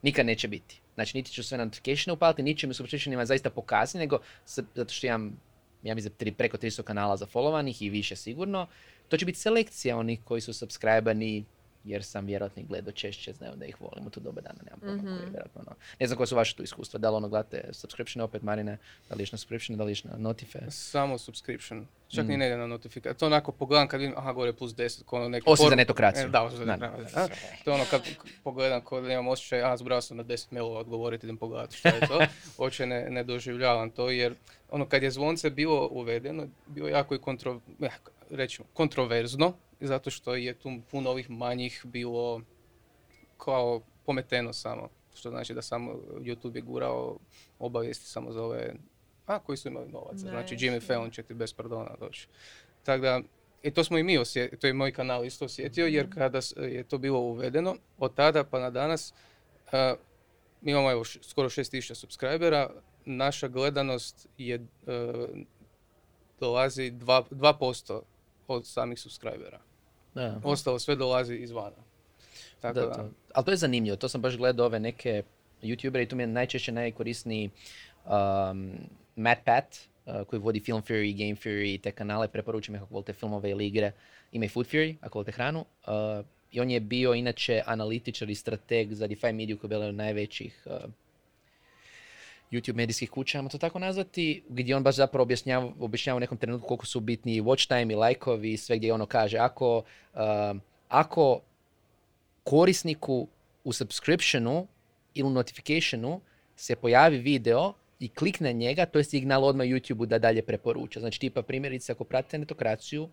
Nikad 0.01 0.25
neće 0.25 0.47
biti. 0.47 0.81
Znači, 0.95 1.17
niti 1.17 1.31
ću 1.31 1.43
sve 1.43 1.57
notificatione 1.57 2.13
upaliti, 2.13 2.43
niti 2.43 2.59
će 2.59 2.67
mi 2.67 2.73
subscriptionima 2.73 3.25
zaista 3.25 3.49
pokazati, 3.49 3.97
nego 3.97 4.19
zato 4.45 4.93
što 4.93 5.07
imam, 5.07 5.39
ja 5.83 5.95
mislim, 5.95 6.13
tri, 6.17 6.31
preko 6.31 6.57
300 6.57 6.83
kanala 6.83 7.17
za 7.17 7.25
followovanih 7.25 7.83
i 7.83 7.89
više 7.89 8.15
sigurno, 8.15 8.67
to 9.09 9.17
će 9.17 9.25
biti 9.25 9.39
selekcija 9.39 9.97
onih 9.97 10.19
koji 10.23 10.41
su 10.41 10.53
subscribani 10.53 11.45
jer 11.87 12.03
sam 12.03 12.25
vjerojatno 12.25 12.61
ih 12.61 12.67
gledao 12.67 12.91
češće, 12.91 13.33
znaju 13.33 13.53
da 13.55 13.65
ih 13.65 13.81
volim 13.81 14.07
u 14.07 14.09
to 14.09 14.19
doba 14.19 14.41
dana, 14.41 14.59
nemam 14.63 14.79
pojma 14.79 14.95
Mhm. 15.13 15.23
vjerojatno 15.23 15.61
ono. 15.61 15.75
Ne 15.99 16.07
znam 16.07 16.17
koje 16.17 16.27
su 16.27 16.35
vaše 16.35 16.55
tu 16.55 16.63
iskustva, 16.63 16.99
da 16.99 17.09
li 17.09 17.15
ono 17.15 17.29
gledate 17.29 17.69
subscription 17.71 18.23
opet 18.23 18.41
Marine, 18.41 18.77
da 19.09 19.15
li 19.15 19.23
na 19.23 19.37
subscription, 19.37 19.77
da 19.77 19.83
li 19.83 19.95
na 20.03 20.17
notife? 20.17 20.59
Samo 20.69 21.17
subscription. 21.17 21.87
Čak 22.07 22.27
ni 22.27 22.35
Mm. 22.35 22.39
ne 22.39 22.47
ide 22.47 22.57
na 22.57 22.67
notifikaciju. 22.67 23.19
To 23.19 23.25
onako 23.25 23.51
pogledam 23.51 23.87
kad 23.87 23.99
vidim, 23.99 24.15
aha, 24.17 24.33
gore 24.33 24.53
plus 24.53 24.73
10, 24.73 25.03
ko 25.03 25.17
ono 25.17 25.29
neki 25.29 25.43
Osim 25.45 25.55
za 25.57 25.65
poruku. 25.65 25.77
netokraciju. 25.77 26.25
E, 26.25 26.29
Da, 26.29 26.43
osim 26.43 26.57
za 26.57 26.65
Da. 26.65 26.71
netokraciju, 26.73 27.15
da. 27.15 27.27
To 27.65 27.73
ono 27.73 27.83
kad 27.85 28.01
pogledam 28.43 28.81
kod 28.81 29.05
imam 29.05 29.27
osjećaj, 29.27 29.61
aha, 29.61 29.77
zbrao 29.77 30.01
sam 30.01 30.17
na 30.17 30.23
10 30.23 30.51
mailova 30.51 30.79
odgovoriti, 30.79 31.25
idem 31.25 31.37
pogledati 31.37 31.77
što 31.77 31.87
je 31.87 31.99
to. 32.01 32.19
Uopće 32.57 32.85
ne, 32.85 33.09
ne 33.09 33.23
doživljavam 33.23 33.89
to 33.89 34.09
jer 34.09 34.35
ono 34.69 34.85
kad 34.85 35.03
je 35.03 35.11
zvonce 35.11 35.49
bilo 35.49 35.87
uvedeno, 35.87 36.47
bilo 36.67 36.87
jako 36.89 37.15
i 37.15 37.19
kontro, 37.19 37.61
eh, 37.81 37.89
rećemo, 38.29 38.67
kontroverzno, 38.73 39.53
zato 39.81 40.09
što 40.09 40.35
je 40.35 40.53
tu 40.53 40.69
puno 40.91 41.09
ovih 41.09 41.29
manjih 41.29 41.81
bilo 41.85 42.41
kao 43.37 43.81
pometeno 44.05 44.53
samo. 44.53 44.89
Što 45.15 45.29
znači 45.29 45.53
da 45.53 45.61
samo 45.61 45.91
YouTube 46.11 46.55
je 46.55 46.61
gurao 46.61 47.17
obavijesti 47.59 48.05
samo 48.05 48.31
za 48.31 48.43
ove 48.43 48.73
a, 49.25 49.39
koji 49.39 49.57
su 49.57 49.67
imali 49.67 49.89
novaca. 49.89 50.13
Da, 50.15 50.29
znači. 50.29 50.55
Jimmy 50.55 50.87
Fallon 50.87 51.11
će 51.11 51.23
ti 51.23 51.33
bez 51.33 51.53
pardona 51.53 51.95
doći. 51.99 52.27
Tako 52.83 53.01
da, 53.01 53.21
i 53.63 53.71
to 53.71 53.83
smo 53.83 53.97
i 53.97 54.03
mi 54.03 54.17
osjetili, 54.17 54.59
to 54.59 54.67
je 54.67 54.73
moj 54.73 54.91
kanal 54.91 55.25
isto 55.25 55.45
osjetio, 55.45 55.85
jer 55.85 56.13
kada 56.13 56.41
s- 56.41 56.53
je 56.57 56.83
to 56.83 56.97
bilo 56.97 57.19
uvedeno, 57.19 57.75
od 57.97 58.15
tada 58.15 58.43
pa 58.43 58.59
na 58.59 58.69
danas, 58.69 59.13
a, 59.71 59.95
mi 60.61 60.71
imamo 60.71 60.91
evo 60.91 61.03
š- 61.03 61.19
skoro 61.23 61.49
6000 61.49 61.95
subscribera, 61.95 62.69
naša 63.05 63.47
gledanost 63.47 64.27
je, 64.37 64.55
e, 64.55 64.61
dolazi 66.39 66.91
2%, 66.91 67.23
2% 67.31 68.01
od 68.47 68.67
samih 68.67 68.99
subscribera. 68.99 69.59
Da. 70.15 70.41
Ostalo 70.43 70.79
sve 70.79 70.95
dolazi 70.95 71.35
izvana. 71.35 71.83
Tako 72.59 72.79
Da, 72.79 72.85
da, 72.85 72.93
to. 72.93 73.09
Ali 73.33 73.45
to 73.45 73.51
je 73.51 73.57
zanimljivo, 73.57 73.97
to 73.97 74.09
sam 74.09 74.21
baš 74.21 74.37
gledao 74.37 74.65
ove 74.65 74.79
neke 74.79 75.23
youtubere 75.61 76.03
i 76.03 76.07
tu 76.07 76.15
mi 76.15 76.23
je 76.23 76.27
najčešće 76.27 76.71
najkorisniji 76.71 77.49
um, 78.05 78.71
Matt 79.15 79.41
Pat, 79.45 79.77
uh, 80.05 80.27
koji 80.27 80.39
vodi 80.39 80.59
Film 80.59 80.81
Fury, 80.81 81.17
Game 81.17 81.35
Fury 81.35 81.73
i 81.73 81.77
te 81.77 81.91
kanale, 81.91 82.27
preporučujem 82.27 82.75
ih 82.75 82.81
ako 82.81 82.93
volite 82.93 83.13
filmove 83.13 83.49
ili 83.49 83.67
igre. 83.67 83.91
Ima 84.31 84.45
i 84.45 84.49
Food 84.49 84.67
Fury, 84.67 84.95
ako 85.01 85.19
volite 85.19 85.31
hranu. 85.31 85.59
Uh, 85.87 86.25
I 86.51 86.59
on 86.59 86.69
je 86.69 86.79
bio 86.79 87.13
inače 87.13 87.61
analitičar 87.65 88.29
i 88.29 88.35
strateg 88.35 88.93
za 88.93 89.07
DeFi 89.07 89.33
Media 89.33 89.57
koja 89.57 89.77
je 89.77 89.91
najvećih 89.91 90.63
uh, 90.65 90.91
YouTube 92.51 92.75
medijskih 92.75 93.09
kuća, 93.09 93.37
ajmo 93.37 93.49
to 93.49 93.57
tako 93.57 93.79
nazvati, 93.79 94.43
gdje 94.49 94.75
on 94.75 94.83
baš 94.83 94.95
zapravo 94.95 95.23
objašnjava, 95.23 95.71
objašnjava 95.79 96.17
u 96.17 96.19
nekom 96.19 96.37
trenutku 96.37 96.67
koliko 96.67 96.85
su 96.85 96.99
bitni 96.99 97.41
watch 97.41 97.67
time 97.67 97.93
i 97.93 97.95
lajkovi 97.95 98.53
i 98.53 98.57
sve 98.57 98.77
gdje 98.77 98.93
ono 98.93 99.05
kaže 99.05 99.37
ako, 99.37 99.83
um, 100.13 100.61
ako 100.89 101.41
korisniku 102.43 103.27
u 103.63 103.73
subscriptionu 103.73 104.67
ili 105.13 105.27
u 105.27 105.31
notificationu 105.31 106.21
se 106.55 106.75
pojavi 106.75 107.17
video 107.17 107.73
i 107.99 108.09
klikne 108.09 108.53
njega, 108.53 108.85
to 108.85 108.99
je 108.99 109.03
signal 109.03 109.43
odmah 109.43 109.67
YouTube-u 109.67 110.05
da 110.05 110.19
dalje 110.19 110.41
preporuča. 110.41 110.99
Znači, 110.99 111.19
tipa 111.19 111.41
primjerice, 111.41 111.91
ako 111.91 112.03
pratite 112.03 112.37
netokraciju, 112.37 113.03
uh, 113.03 113.09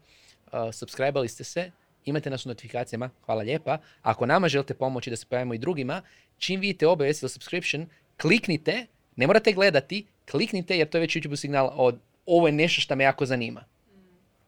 subscribali 0.73 1.29
ste 1.29 1.44
se, 1.44 1.70
imate 2.05 2.31
nas 2.31 2.47
u 2.47 2.49
notifikacijama, 2.49 3.11
hvala 3.27 3.42
lijepa. 3.42 3.79
Ako 4.03 4.27
nama 4.27 4.49
želite 4.49 4.75
pomoći 4.75 5.11
da 5.11 5.16
se 5.16 5.27
pojavimo 5.27 5.55
i 5.55 5.59
drugima, 5.59 6.03
čim 6.38 6.61
vidite 6.61 6.87
obavijest 6.87 7.23
ili 7.23 7.31
subscription, 7.31 7.87
kliknite, 8.20 8.87
ne 9.16 9.27
morate 9.27 9.53
gledati, 9.53 10.07
kliknite 10.31 10.79
jer 10.79 10.88
to 10.88 10.98
je 10.98 11.00
već 11.00 11.16
YouTube 11.16 11.37
signal 11.37 11.70
od 11.74 11.98
ovo 12.27 12.46
je 12.46 12.53
nešto 12.53 12.81
što 12.81 12.96
me 12.96 13.05
jako 13.05 13.27
zanima. 13.27 13.64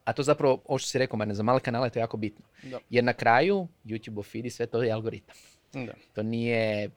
A 0.05 0.13
to 0.13 0.23
zapravo, 0.23 0.63
ovo 0.65 0.79
što 0.79 0.89
si 0.89 0.99
rekao, 0.99 1.17
Marne, 1.17 1.35
za 1.35 1.43
male 1.43 1.61
kanale 1.61 1.91
to 1.91 1.99
je 1.99 2.01
jako 2.01 2.17
bitno. 2.17 2.45
Da. 2.63 2.79
Jer 2.91 3.05
na 3.05 3.13
kraju, 3.13 3.69
YouTube 3.85 4.25
feed 4.25 4.47
i 4.47 4.51
sve 4.51 4.67
to 4.67 4.83
je 4.83 4.93
algoritam. 4.93 5.37
da. 5.73 5.93
To 6.15 6.23
nije... 6.23 6.91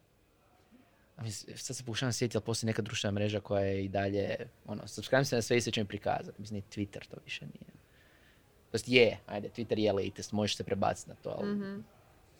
a 1.18 1.24
mislim, 1.24 1.58
Sad 1.58 1.76
se 1.76 1.84
pokušavam 1.84 2.14
sjetiti, 2.14 2.38
ali 2.38 2.46
postoji 2.46 2.68
neka 2.68 2.82
društvena 2.82 3.12
mreža 3.12 3.40
koja 3.40 3.62
je 3.66 3.86
i 3.86 3.88
dalje, 3.88 4.36
ono, 4.66 4.88
subscribe 4.88 5.26
se 5.26 5.36
na 5.36 5.42
sve 5.42 5.58
i 5.58 5.62
sve 5.62 5.72
će 5.72 5.82
mi 5.82 5.88
prikazati. 5.88 6.42
Mislim, 6.42 6.56
ni 6.56 6.64
Twitter 6.76 7.08
to 7.08 7.18
više 7.24 7.46
nije. 7.46 7.70
To 8.72 8.78
je, 8.86 9.18
ajde, 9.26 9.50
Twitter 9.58 9.80
je 9.80 9.94
latest, 9.94 10.32
možeš 10.32 10.58
se 10.58 10.64
prebaciti 10.64 11.10
na 11.10 11.16
to, 11.16 11.30
ali 11.30 11.52
Mhm. 11.52 11.80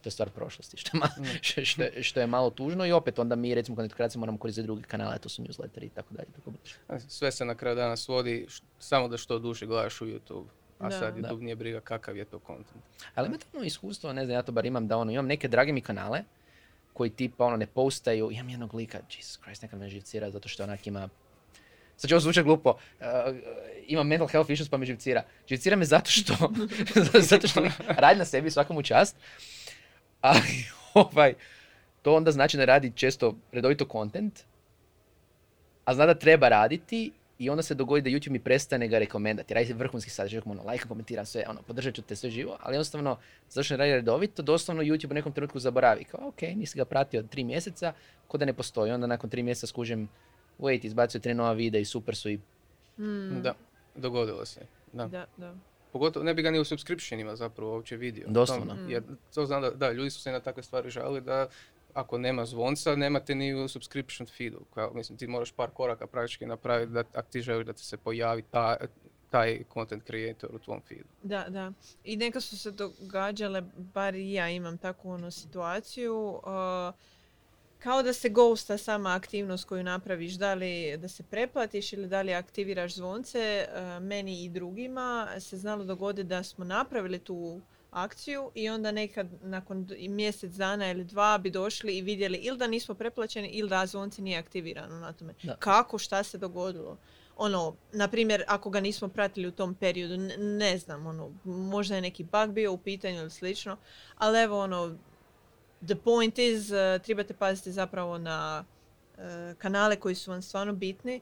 To 0.02 0.08
je 0.08 0.12
stvar 0.12 0.30
prošlosti, 0.30 0.78
što 0.78 0.92
je, 0.94 1.02
ma- 1.02 1.20
Mm. 1.20 1.38
što, 1.42 1.66
što 1.66 1.82
je- 1.84 2.04
što 2.04 2.20
je 2.20 2.28
malo 2.28 2.50
tužno 2.52 2.86
i 2.86 2.92
opet 2.92 3.20
onda 3.20 3.36
mi, 3.36 3.56
recimo, 3.56 3.76
kod 3.76 3.84
netokracije 3.84 4.20
moramo 4.20 4.38
koristiti 4.38 4.64
druge 4.64 4.82
kanale, 4.84 5.16
a 5.16 5.20
to 5.20 5.30
su 5.30 5.44
newsletteri 5.44 5.84
i 5.84 5.90
tako 5.90 6.14
dalje. 6.14 6.28
Tako 6.30 6.52
dalje. 6.88 7.00
Sve 7.02 7.32
se 7.32 7.46
na 7.46 7.56
kraju 7.56 7.76
dana 7.76 7.98
svodi 7.98 8.46
š- 8.48 8.62
samo 8.80 9.08
da 9.08 9.18
što 9.18 9.40
duže 9.40 9.66
gledaš 9.66 10.02
u 10.02 10.06
YouTube. 10.06 10.46
A 10.80 10.84
Da. 10.84 10.92
sad 10.92 11.16
Da. 11.16 11.22
YouTube 11.22 11.42
nije 11.42 11.56
briga 11.56 11.80
kakav 11.82 12.18
je 12.18 12.26
to 12.26 12.40
content. 12.40 12.84
Ali 13.16 13.28
imate 13.28 13.46
ono 13.54 13.64
iskustvo, 13.64 14.14
ne 14.14 14.26
znam, 14.26 14.36
ja 14.36 14.42
to 14.42 14.52
bar 14.52 14.66
imam 14.66 14.88
da 14.88 14.98
ono, 14.98 15.12
imam 15.12 15.26
neke 15.28 15.48
drage 15.48 15.72
mi 15.74 15.82
kanale 15.82 16.24
koji 16.94 17.10
tipa 17.10 17.46
ono 17.46 17.58
ne 17.58 17.68
postaju, 17.68 18.32
imam 18.32 18.50
jednog 18.50 18.74
lika, 18.74 18.98
Jesus 19.10 19.38
Christ, 19.38 19.62
nekad 19.62 19.80
me 19.80 19.90
živcira 19.90 20.32
zato 20.32 20.50
što 20.50 20.64
onak 20.64 20.88
ima 20.88 21.10
Sad 21.98 22.10
će 22.10 22.16
ovo 22.16 22.22
zvučati 22.22 22.44
glupo, 22.44 22.70
uh, 22.70 23.06
imam 23.84 24.08
mental 24.08 24.28
health 24.28 24.52
issues 24.52 24.70
pa 24.70 24.78
me 24.78 24.86
živcira. 24.86 25.24
Živcira 25.48 25.76
me 25.76 25.86
zato 25.86 26.12
što, 26.12 26.34
zato 27.22 27.48
što 27.48 27.62
radi 27.98 28.20
na 28.20 28.26
sebi 28.26 28.52
svakom 28.52 28.78
u 28.78 28.84
čast, 28.84 29.16
ali 30.22 30.66
ovaj, 30.94 31.34
to 32.02 32.16
onda 32.16 32.32
znači 32.32 32.58
da 32.58 32.66
radi 32.66 32.92
često 32.96 33.36
redovito 33.52 33.86
content, 33.92 34.40
a 35.86 35.94
zna 35.94 36.06
da 36.06 36.14
treba 36.14 36.50
raditi 36.50 37.12
i 37.40 37.50
onda 37.50 37.64
se 37.64 37.76
dogodi 37.76 38.02
da 38.02 38.10
YouTube 38.10 38.30
mi 38.30 38.40
prestane 38.40 38.88
ga 38.88 39.00
rekomendati. 39.00 39.54
Radi 39.54 39.74
vrhunski 39.74 40.10
sadržaj, 40.10 40.42
ono, 40.46 40.64
lajka, 40.64 40.88
komentiram 40.88 41.26
sve, 41.26 41.44
ono, 41.48 41.62
podržat 41.62 41.96
ću 41.96 42.02
te 42.02 42.16
sve 42.16 42.30
živo, 42.30 42.58
ali 42.62 42.76
jednostavno, 42.76 43.18
zato 43.50 43.64
što 43.64 43.74
ne 43.74 43.78
radi 43.78 43.92
redovito, 43.92 44.42
doslovno 44.42 44.84
YouTube 44.84 45.12
u 45.12 45.14
nekom 45.14 45.34
trenutku 45.34 45.60
zaboravi. 45.60 46.04
Kao, 46.04 46.28
ok, 46.28 46.42
nisi 46.42 46.78
ga 46.78 46.86
pratio 46.86 47.24
tri 47.24 47.44
mjeseca, 47.44 47.94
ko 48.28 48.38
da 48.38 48.46
ne 48.46 48.54
postoji. 48.54 48.92
Onda 48.92 49.08
nakon 49.08 49.30
tri 49.30 49.44
mjeseca 49.44 49.68
skužim, 49.68 50.10
wait, 50.60 50.86
izbacio 50.86 51.22
tri 51.22 51.34
nova 51.34 51.54
videa 51.54 51.82
i 51.82 51.86
super 51.86 52.16
su 52.16 52.30
i 52.30 52.40
Mm, 53.00 53.42
Da, 53.42 53.54
dogodilo 53.96 54.46
se. 54.46 54.62
Da. 54.94 55.08
da, 55.08 55.26
da. 55.38 55.56
Pogotovo 55.92 56.24
ne 56.24 56.34
bi 56.34 56.42
ga 56.42 56.52
ni 56.52 56.60
u 56.60 56.66
subscriptionima 56.66 57.36
zapravo 57.36 57.74
uopće 57.74 57.98
vidio. 57.98 58.28
Doslovno. 58.28 58.76
To- 58.76 58.82
jer 58.92 59.04
to 59.36 59.46
znam 59.46 59.62
da, 59.62 59.70
da, 59.70 59.92
ljudi 59.92 60.10
su 60.10 60.22
se 60.22 60.32
na 60.32 60.40
takve 60.40 60.64
stvari 60.64 60.90
žalili 60.90 61.22
da 61.22 61.48
ako 61.94 62.18
nema 62.18 62.46
zvonca, 62.46 62.96
nemate 62.96 63.36
ni 63.36 63.54
u 63.54 63.68
subscription 63.68 64.28
feedu. 64.28 64.60
Kao, 64.74 64.92
mislim, 64.94 65.18
ti 65.18 65.28
moraš 65.28 65.52
par 65.52 65.70
koraka 65.70 66.08
praktički 66.08 66.46
napraviti 66.46 66.92
da 66.92 67.04
ako 67.14 67.32
ti 67.32 67.42
želiš 67.42 67.66
da 67.66 67.74
ti 67.74 67.86
se 67.86 67.98
pojavi 67.98 68.42
ta, 68.42 68.78
taj 69.30 69.64
content 69.74 70.04
creator 70.04 70.50
u 70.56 70.60
tvom 70.60 70.82
feedu. 70.88 71.08
Da, 71.24 71.46
da. 71.50 71.72
I 72.04 72.18
neka 72.18 72.42
su 72.42 72.58
se 72.58 72.72
događale, 72.72 73.62
bar 73.78 74.16
i 74.16 74.34
ja 74.34 74.50
imam 74.50 74.78
takvu 74.78 75.12
ono 75.12 75.32
situaciju, 75.32 76.28
uh, 76.28 76.94
kao 77.80 78.04
da 78.04 78.14
se 78.14 78.30
ghosta 78.30 78.78
sama 78.78 79.16
aktivnost 79.16 79.66
koju 79.66 79.84
napraviš, 79.84 80.34
da 80.34 80.54
li 80.54 80.98
da 80.98 81.08
se 81.08 81.24
preplatiš 81.24 81.94
ili 81.94 82.08
da 82.08 82.22
li 82.22 82.34
aktiviraš 82.34 82.96
zvonce, 82.96 83.68
uh, 83.68 84.04
meni 84.04 84.44
i 84.44 84.50
drugima 84.50 85.28
se 85.40 85.58
znalo 85.58 85.84
dogoditi 85.84 86.28
da 86.28 86.44
smo 86.44 86.66
napravili 86.66 87.20
tu 87.20 87.62
akciju 87.92 88.52
i 88.56 88.70
onda 88.70 88.92
nekad 88.92 89.28
nakon 89.42 89.88
mjesec 90.10 90.52
dana 90.52 90.92
ili 90.92 91.04
dva 91.04 91.38
bi 91.38 91.50
došli 91.50 91.98
i 91.98 92.02
vidjeli 92.02 92.38
ili 92.38 92.58
da 92.58 92.68
nismo 92.68 92.96
preplaćeni 92.96 93.48
ili 93.48 93.70
da 93.70 93.86
zvonce 93.86 94.22
nije 94.22 94.38
aktivirano 94.38 95.00
na 95.00 95.14
tome. 95.14 95.34
Da. 95.44 95.56
Kako, 95.56 95.98
šta 95.98 96.24
se 96.24 96.38
dogodilo? 96.38 96.98
Ono, 97.38 97.76
na 97.94 98.08
primjer, 98.08 98.44
ako 98.48 98.70
ga 98.70 98.80
nismo 98.80 99.08
pratili 99.08 99.48
u 99.48 99.52
tom 99.52 99.76
periodu, 99.76 100.18
ne, 100.18 100.38
ne 100.38 100.78
znam, 100.78 101.08
ono, 101.08 101.32
možda 101.44 101.96
je 101.96 102.02
neki 102.02 102.24
bug 102.24 102.52
bio 102.54 102.74
u 102.74 102.78
pitanju 102.78 103.20
ili 103.20 103.30
slično, 103.30 103.78
ali 104.18 104.40
evo, 104.40 104.60
ono, 104.60 104.98
the 105.88 105.96
point 105.96 106.40
is, 106.40 106.72
uh, 106.72 107.02
trebate 107.04 107.34
paziti 107.34 107.72
zapravo 107.72 108.18
na 108.18 108.66
uh, 109.18 109.24
kanale 109.58 109.96
koji 109.96 110.16
su 110.16 110.32
vam 110.32 110.42
stvarno 110.42 110.74
bitni, 110.74 111.16
uh, 111.16 111.22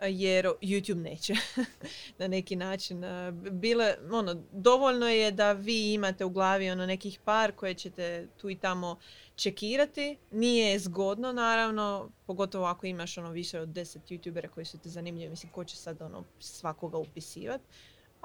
jer 0.00 0.46
YouTube 0.62 1.02
neće 1.02 1.34
na 2.18 2.28
neki 2.28 2.56
način. 2.56 3.04
Uh, 3.04 3.34
Bile, 3.52 3.94
ono, 4.10 4.42
dovoljno 4.52 5.08
je 5.08 5.30
da 5.30 5.52
vi 5.52 5.92
imate 5.92 6.24
u 6.24 6.30
glavi 6.30 6.70
ono 6.70 6.86
nekih 6.86 7.18
par 7.24 7.52
koje 7.52 7.74
ćete 7.74 8.28
tu 8.36 8.50
i 8.50 8.56
tamo 8.56 8.98
čekirati. 9.36 10.16
Nije 10.30 10.78
zgodno, 10.78 11.32
naravno, 11.32 12.10
pogotovo 12.26 12.66
ako 12.66 12.86
imaš 12.86 13.18
ono 13.18 13.30
više 13.30 13.60
od 13.60 13.68
10 13.68 13.98
youtubera 14.08 14.48
koji 14.48 14.66
su 14.66 14.78
ti 14.78 14.88
zanimljivi. 14.88 15.30
Mislim, 15.30 15.52
ko 15.52 15.64
će 15.64 15.76
sad 15.76 16.02
ono 16.02 16.24
svakoga 16.40 16.98
upisivati. 16.98 17.64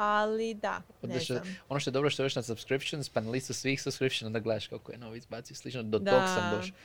Ali 0.01 0.53
da, 0.53 0.77
ne 0.77 0.83
Odlično. 1.01 1.35
znam. 1.35 1.55
Ono 1.69 1.79
što 1.79 1.89
je 1.89 1.91
dobro 1.91 2.09
što 2.09 2.23
je 2.23 2.25
još 2.25 2.35
na 2.35 2.43
subscriptions, 2.43 3.09
pa 3.09 3.21
na 3.21 3.29
listu 3.31 3.53
svih 3.53 3.81
subscription, 3.81 4.27
onda 4.27 4.39
gledaš 4.39 4.67
kako 4.67 4.91
je 4.91 4.97
novi 4.97 5.17
izbacio 5.17 5.55
slično. 5.55 5.83
Do 5.83 5.99
Da. 5.99 6.11
tog 6.11 6.21
sam 6.29 6.57
došao. 6.57 6.75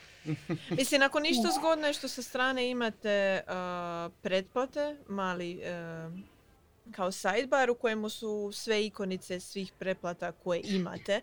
Mislim, 0.79 1.01
ako 1.01 1.19
ništa 1.19 1.49
zgodno 1.59 1.87
je 1.87 1.93
što 1.93 2.07
sa 2.07 2.21
strane 2.21 2.69
imate 2.69 3.41
uh, 3.47 4.13
pretplate, 4.21 4.95
mali 5.07 5.61
uh, 6.07 6.13
kao 6.91 7.11
sidebar 7.11 7.69
u 7.69 7.75
kojemu 7.75 8.09
su 8.09 8.51
sve 8.53 8.85
ikonice 8.85 9.39
svih 9.39 9.71
pretplata 9.79 10.31
koje 10.31 10.61
imate. 10.63 11.21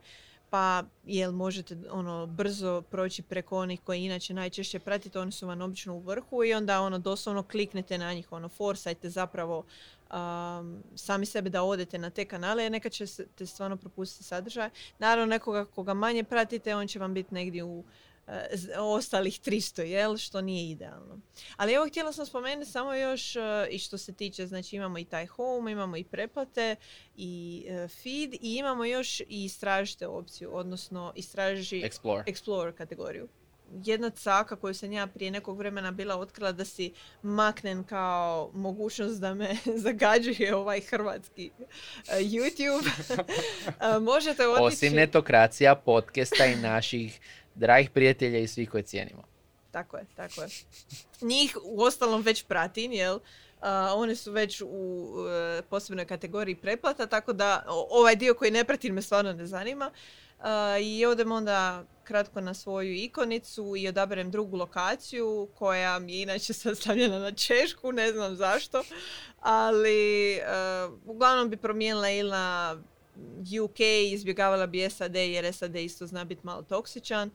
Pa 0.51 0.83
jel 1.07 1.33
možete 1.33 1.77
ono 1.91 2.27
brzo 2.27 2.83
proći 2.91 3.23
preko 3.23 3.59
onih 3.59 3.81
koji 3.81 4.05
inače 4.05 4.35
najčešće 4.35 4.79
pratite, 4.79 5.19
oni 5.19 5.33
su 5.33 5.47
vam 5.47 5.61
obično 5.61 5.95
u 5.95 6.01
vrhu 6.01 6.45
i 6.45 6.55
onda 6.55 6.81
ono 6.81 6.99
doslovno 6.99 7.43
kliknete 7.43 7.99
na 7.99 8.15
njih, 8.15 8.33
ono 8.33 8.49
forsajte 8.49 9.11
zapravo 9.11 9.65
um, 10.13 10.83
sami 10.95 11.27
sebe 11.27 11.51
da 11.51 11.63
odete 11.63 11.99
na 11.99 12.11
te 12.11 12.25
kanale 12.25 12.63
jer 12.63 12.73
nekad 12.73 12.93
ćete 12.93 13.47
stvarno 13.47 13.77
propustiti 13.77 14.25
sadržaj. 14.25 14.71
Naravno 14.99 15.27
nekoga 15.27 15.65
koga 15.65 15.95
manje 15.95 16.25
pratite, 16.25 16.75
on 16.77 16.87
će 16.89 16.99
vam 16.99 17.15
biti 17.15 17.35
negdje 17.35 17.65
u 17.65 17.85
e, 18.27 18.49
z- 18.53 18.71
ostalih 18.79 19.41
300, 19.41 19.83
jel? 19.83 20.17
Što 20.17 20.41
nije 20.41 20.71
idealno. 20.71 21.19
Ali 21.57 21.73
evo 21.73 21.87
htjela 21.89 22.13
sam 22.13 22.27
spomenuti 22.27 22.71
samo 22.71 22.95
još 22.95 23.37
e, 23.37 23.41
i 23.71 23.79
što 23.79 23.99
se 23.99 24.13
tiče, 24.13 24.47
znači 24.47 24.77
imamo 24.77 24.99
i 24.99 25.05
taj 25.05 25.27
home, 25.27 25.73
imamo 25.73 25.97
i 25.97 26.05
preplate 26.05 26.77
i 27.17 27.65
e, 27.69 27.89
feed 27.89 28.35
i 28.35 28.57
imamo 28.57 28.85
još 28.85 29.21
i 29.21 29.27
istražite 29.29 30.07
opciju, 30.07 30.51
odnosno 30.53 31.13
istraži 31.17 31.83
Explore. 31.83 32.25
Explore 32.27 32.73
kategoriju. 32.73 33.29
Jedna 33.75 34.11
caka 34.11 34.57
koju 34.57 34.75
sam 34.75 34.93
ja 34.93 35.07
prije 35.07 35.31
nekog 35.31 35.59
vremena 35.59 35.91
bila 35.91 36.17
otkrila 36.17 36.53
da 36.53 36.65
si 36.65 36.93
maknem 37.23 37.85
kao 37.85 38.51
mogućnost 38.55 39.21
da 39.21 39.35
me 39.35 39.57
zagađuje 39.85 40.55
ovaj 40.57 40.81
hrvatski 40.81 41.51
e, 42.09 42.19
YouTube. 42.19 42.89
E, 43.97 43.99
Možete 43.99 44.49
otići... 44.49 44.65
Osim 44.65 44.93
netokracija, 44.95 45.75
podcasta 45.75 46.47
i 46.47 46.57
naših 46.57 47.21
dragih 47.55 47.91
prijatelja 47.91 48.39
i 48.39 48.49
svih 48.49 48.71
koje 48.71 48.83
cijenimo. 48.83 49.23
Tako 49.71 49.97
je, 49.97 50.05
tako 50.17 50.43
je. 50.43 50.49
Njih 51.21 51.57
u 51.65 51.83
ostalom 51.83 52.23
već 52.23 52.45
pratim, 52.45 52.93
jel? 52.93 53.19
A, 53.61 53.95
one 53.97 54.17
su 54.17 54.33
već 54.33 54.61
u 54.61 55.07
e, 55.59 55.63
posebnoj 55.63 56.05
kategoriji 56.05 56.55
preplata, 56.55 57.07
tako 57.07 57.33
da 57.33 57.65
o- 57.69 57.89
ovaj 57.91 58.17
dio 58.17 58.35
koji 58.35 58.51
ne 58.51 58.65
pratim 58.65 58.95
me 58.95 59.03
stvarno 59.03 59.33
ne 59.33 59.47
zanima. 59.47 59.91
I 60.81 61.07
odem 61.07 61.33
onda 61.33 61.85
kratko 62.05 62.41
na 62.41 62.55
svoju 62.55 62.95
ikonicu 62.95 63.75
i 63.77 63.89
odaberem 63.89 64.31
drugu 64.31 64.57
lokaciju 64.57 65.49
koja 65.55 65.99
mi 65.99 66.13
je 66.13 66.23
inače 66.23 66.53
sad 66.63 66.77
stavljena 66.77 67.19
na 67.19 67.33
Češku, 67.33 67.93
ne 67.93 68.13
znam 68.13 68.37
zašto. 68.37 68.83
Ali 69.41 70.35
e, 70.35 70.43
uglavnom 71.07 71.51
bi 71.51 71.57
promijenila 71.57 72.11
ili 72.11 72.31
na 72.31 72.77
UK, 73.65 73.81
izbjegavala 74.13 74.67
bi 74.67 74.91
SAD 74.91 75.15
jer 75.15 75.55
SAD 75.55 75.77
isto 75.77 76.07
zna 76.07 76.25
biti 76.25 76.47
malo 76.47 76.63
toksičan. 76.63 77.31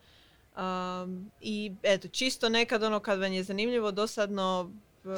Um, 0.57 1.31
I 1.41 1.71
eto, 1.83 2.07
čisto 2.07 2.49
nekad 2.49 2.83
ono 2.83 2.99
kad 2.99 3.19
vam 3.19 3.33
je 3.33 3.43
zanimljivo, 3.43 3.91
dosadno 3.91 4.71
uh, 5.03 5.11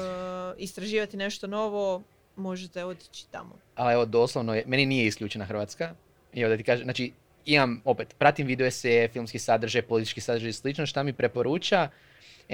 istraživati 0.58 1.16
nešto 1.16 1.46
novo, 1.46 2.02
možete 2.36 2.84
otići 2.84 3.26
tamo. 3.30 3.58
Ali 3.74 3.94
evo, 3.94 4.04
doslovno, 4.04 4.56
meni 4.66 4.86
nije 4.86 5.06
isključena 5.06 5.44
Hrvatska. 5.44 5.94
I 6.32 6.40
evo 6.40 6.50
da 6.50 6.56
ti 6.56 6.62
kažem, 6.62 6.84
znači, 6.84 7.12
imam, 7.46 7.82
opet, 7.84 8.14
pratim 8.18 8.46
video 8.46 8.66
eseje, 8.66 9.08
filmski 9.08 9.38
sadržaj, 9.38 9.82
politički 9.82 10.20
sadržaj 10.20 10.50
i 10.50 10.52
slično, 10.52 10.86
šta 10.86 11.02
mi 11.02 11.12
preporuča 11.12 11.88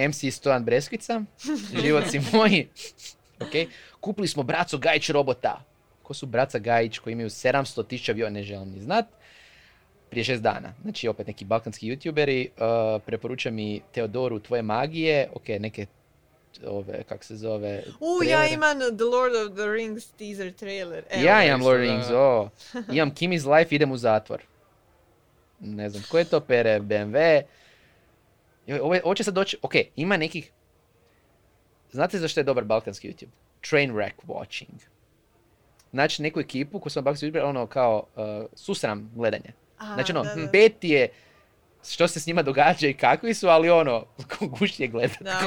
MC 0.09 0.35
Stojan 0.35 0.65
Breskvica, 0.65 1.23
život 1.83 2.05
si 2.11 2.21
moj, 2.33 2.67
ok, 3.41 3.71
kupili 4.01 4.29
smo 4.29 4.43
Braco 4.43 4.79
Gajić 4.79 5.11
robota. 5.11 5.65
Ko 6.03 6.15
su 6.15 6.27
Braca 6.27 6.59
Gajić 6.59 6.99
koji 6.99 7.13
imaju 7.13 7.29
700 7.31 7.87
tisuća 7.87 8.15
view, 8.15 8.29
ne 8.29 8.43
želim 8.43 8.71
ni 8.71 8.81
znat, 8.81 9.07
prije 10.11 10.25
šest 10.25 10.43
dana. 10.43 10.75
Znači, 10.83 11.09
opet 11.09 11.27
neki 11.27 11.45
balkanski 11.45 11.87
youtuberi, 11.87 12.49
uh, 12.49 13.03
preporuča 13.07 13.51
mi 13.51 13.81
Teodoru 13.93 14.39
Tvoje 14.41 14.63
magije, 14.63 15.29
ok, 15.35 15.49
neke 15.49 15.87
ove, 16.67 17.03
kak 17.09 17.25
se 17.25 17.37
zove, 17.37 17.83
U, 18.01 18.23
ja 18.25 18.29
trailere. 18.29 18.55
imam 18.55 18.79
The 18.97 19.05
Lord 19.05 19.35
of 19.35 19.57
the 19.57 19.67
Rings 19.67 20.07
teaser 20.07 20.53
trailer. 20.53 21.05
Evo. 21.11 21.25
Ja 21.27 21.45
imam 21.45 21.63
Lord 21.63 21.81
of 21.81 21.87
the 21.87 21.93
Rings, 21.93 22.11
o. 22.11 22.49
Imam 22.93 23.11
Kimi's 23.11 23.59
Life, 23.59 23.75
idem 23.75 23.93
u 23.93 23.97
zatvor. 23.97 24.43
Ne 25.61 25.91
znam 25.91 26.03
tko 26.03 26.19
je 26.19 26.25
to, 26.25 26.41
pere 26.41 26.81
BMW. 26.81 27.43
Ovo, 28.81 28.97
ovo 29.05 29.15
će 29.15 29.25
sad 29.25 29.35
doći, 29.35 29.57
ok, 29.63 29.73
ima 29.97 30.17
nekih... 30.17 30.53
Znate 31.91 32.19
zašto 32.19 32.41
je 32.41 32.45
dobar 32.45 32.65
balkanski 32.65 33.09
YouTube? 33.09 33.29
Trainwreck 33.71 34.15
watching. 34.27 34.79
Znači 35.91 36.23
neku 36.23 36.41
ekipu 36.41 36.81
koju 36.81 36.91
sam 36.91 37.05
balkanski 37.05 37.27
YouTube, 37.27 37.49
ono 37.49 37.67
kao 37.67 38.07
uh, 38.17 38.47
susram 38.55 39.11
gledanje. 39.15 39.53
A, 39.79 39.95
Znači 39.95 40.13
ono, 40.13 40.25
da, 40.25 40.35
da. 40.35 40.51
pet 40.51 40.85
je 40.85 41.09
što 41.89 42.09
se 42.09 42.21
s 42.21 42.27
njima 42.27 42.43
događa 42.43 42.89
i 42.89 42.95
kakvi 42.95 43.35
su, 43.35 43.49
ali 43.49 43.71
ono, 43.71 44.07
gušt 44.59 44.81
je 44.81 44.89
gledat. 44.89 45.21
Da, 45.21 45.41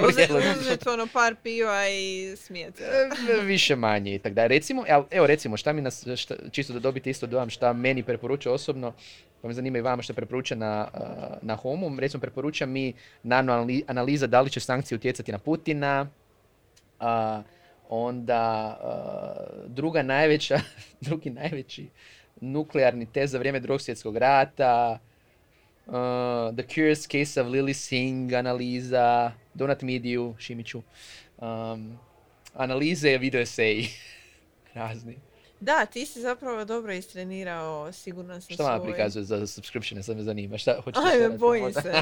uzeti 0.59 0.89
ono 0.89 1.07
par 1.13 1.35
piva 1.43 1.89
i 1.89 2.35
smijete. 2.37 2.83
Više 3.45 3.75
manje 3.75 4.15
i 4.15 4.19
tako 4.19 4.35
da. 4.35 4.47
Recimo, 4.47 4.83
evo, 4.87 5.07
evo 5.11 5.27
recimo, 5.27 5.57
šta 5.57 5.73
mi 5.73 5.81
nas, 5.81 6.07
šta, 6.15 6.35
čisto 6.51 6.73
da 6.73 6.79
dobite 6.79 7.09
isto 7.09 7.27
dojam 7.27 7.49
šta 7.49 7.73
meni 7.73 8.03
preporuča 8.03 8.51
osobno, 8.51 8.93
pa 9.41 9.47
me 9.47 9.53
zanima 9.53 9.77
i 9.77 9.81
vama 9.81 10.01
što 10.01 10.13
preporuča 10.13 10.55
na, 10.55 10.87
uh, 10.93 11.01
na 11.41 11.55
Homu. 11.55 11.99
Recimo, 11.99 12.21
preporuča 12.21 12.65
mi 12.65 12.93
nano 13.23 13.53
anali- 13.53 13.83
analiza 13.87 14.27
da 14.27 14.41
li 14.41 14.49
će 14.49 14.59
sankcije 14.59 14.95
utjecati 14.95 15.31
na 15.31 15.37
Putina, 15.37 16.07
a, 16.99 17.41
onda 17.89 18.77
uh, 18.83 19.71
druga 19.71 20.03
najveća, 20.03 20.59
drugi 21.01 21.29
najveći 21.29 21.87
nuklearni 22.41 23.05
test 23.05 23.31
za 23.31 23.39
vrijeme 23.39 23.59
drugog 23.59 23.81
svjetskog 23.81 24.17
rata, 24.17 24.99
uh, 25.85 25.93
The 26.55 26.67
Curious 26.73 27.07
Case 27.07 27.41
of 27.41 27.47
Lily 27.47 27.73
Singh 27.73 28.33
analiza, 28.33 29.31
Donat 29.53 29.81
Midiju, 29.81 30.35
Šimiću, 30.39 30.81
um, 31.37 31.97
analize, 32.53 33.17
video 33.17 33.41
eseji, 33.41 33.87
razni. 34.73 35.28
Da, 35.59 35.85
ti 35.85 36.05
si 36.05 36.21
zapravo 36.21 36.65
dobro 36.65 36.93
istrenirao, 36.93 37.91
sigurno 37.91 38.41
sam 38.41 38.53
Šta 38.53 38.63
vam 38.63 38.83
prikazuje 38.83 39.23
za 39.23 39.47
subscriptione, 39.47 40.03
sad 40.03 40.17
me 40.17 40.23
zanima, 40.23 40.57
šta 40.57 40.81
hoćete 40.83 41.07
Ajme, 41.07 41.37
bojim 41.37 41.73
se. 41.73 41.93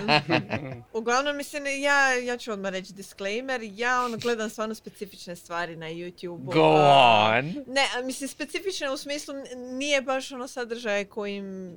Uglavnom, 1.00 1.38
mislim, 1.38 1.64
ja, 1.82 2.14
ja 2.14 2.38
ću 2.38 2.52
odmah 2.52 2.72
reći 2.72 2.94
disclaimer, 2.94 3.62
ja 3.64 4.06
ono 4.06 4.18
gledam 4.18 4.50
stvarno 4.50 4.76
specifične 4.76 5.36
stvari 5.36 5.76
na 5.76 5.86
YouTube. 5.86 6.54
Go 6.54 6.64
on! 6.64 7.46
Ne, 7.68 7.88
mislim, 8.04 8.28
specifične 8.28 8.92
u 8.92 8.98
smislu 8.98 9.34
nije 9.56 10.02
baš 10.02 10.32
ono 10.32 10.48
sadržaj 10.48 11.06
kojim 11.06 11.76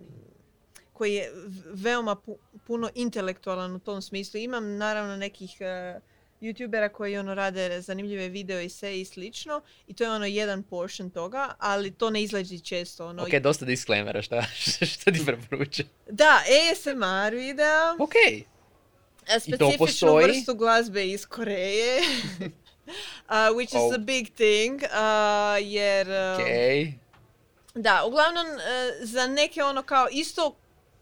koji 0.93 1.14
je 1.14 1.33
veoma 1.64 2.16
pu- 2.27 2.37
puno 2.66 2.90
intelektualan 2.95 3.75
u 3.75 3.79
tom 3.79 4.03
smislu. 4.03 4.40
Imam 4.40 4.77
naravno 4.77 5.16
nekih 5.16 5.57
uh, 5.61 6.03
youtubera 6.40 6.88
koji 6.88 7.18
ono 7.18 7.35
rade 7.35 7.81
zanimljive 7.81 8.29
video 8.29 8.61
i 8.61 8.70
i 9.00 9.05
slično 9.05 9.61
i 9.87 9.94
to 9.94 10.05
je 10.05 10.11
ono 10.11 10.26
jedan 10.26 10.62
portion 10.62 11.11
toga, 11.11 11.55
ali 11.59 11.90
to 11.90 12.11
ne 12.11 12.22
izlazi 12.22 12.61
često. 12.61 13.07
Ono, 13.07 13.22
Ok, 13.22 13.31
dosta 13.31 13.64
disclaimera, 13.64 14.22
šta, 14.22 14.42
šta 14.92 15.12
ti 15.12 15.20
preporuča? 15.26 15.83
Da, 16.11 16.42
ASMR 16.72 17.35
videa, 17.35 17.96
Ok, 17.98 18.12
specifičnu 19.40 19.79
postoji? 19.79 20.26
vrstu 20.26 20.55
glazbe 20.55 21.07
iz 21.09 21.26
Koreje. 21.26 22.00
uh, 23.29 23.57
which 23.57 23.68
is 23.68 23.74
Oh. 23.74 23.94
a 23.94 23.98
big 23.98 24.29
thing, 24.29 24.83
uh, 24.83 24.88
jer... 25.62 26.07
uh, 26.09 26.40
Okej. 26.42 26.94
Da, 27.74 28.05
uglavnom, 28.07 28.46
uh, 28.46 28.61
za 29.00 29.26
neke 29.26 29.62
ono 29.62 29.83
kao 29.83 30.09
isto 30.12 30.57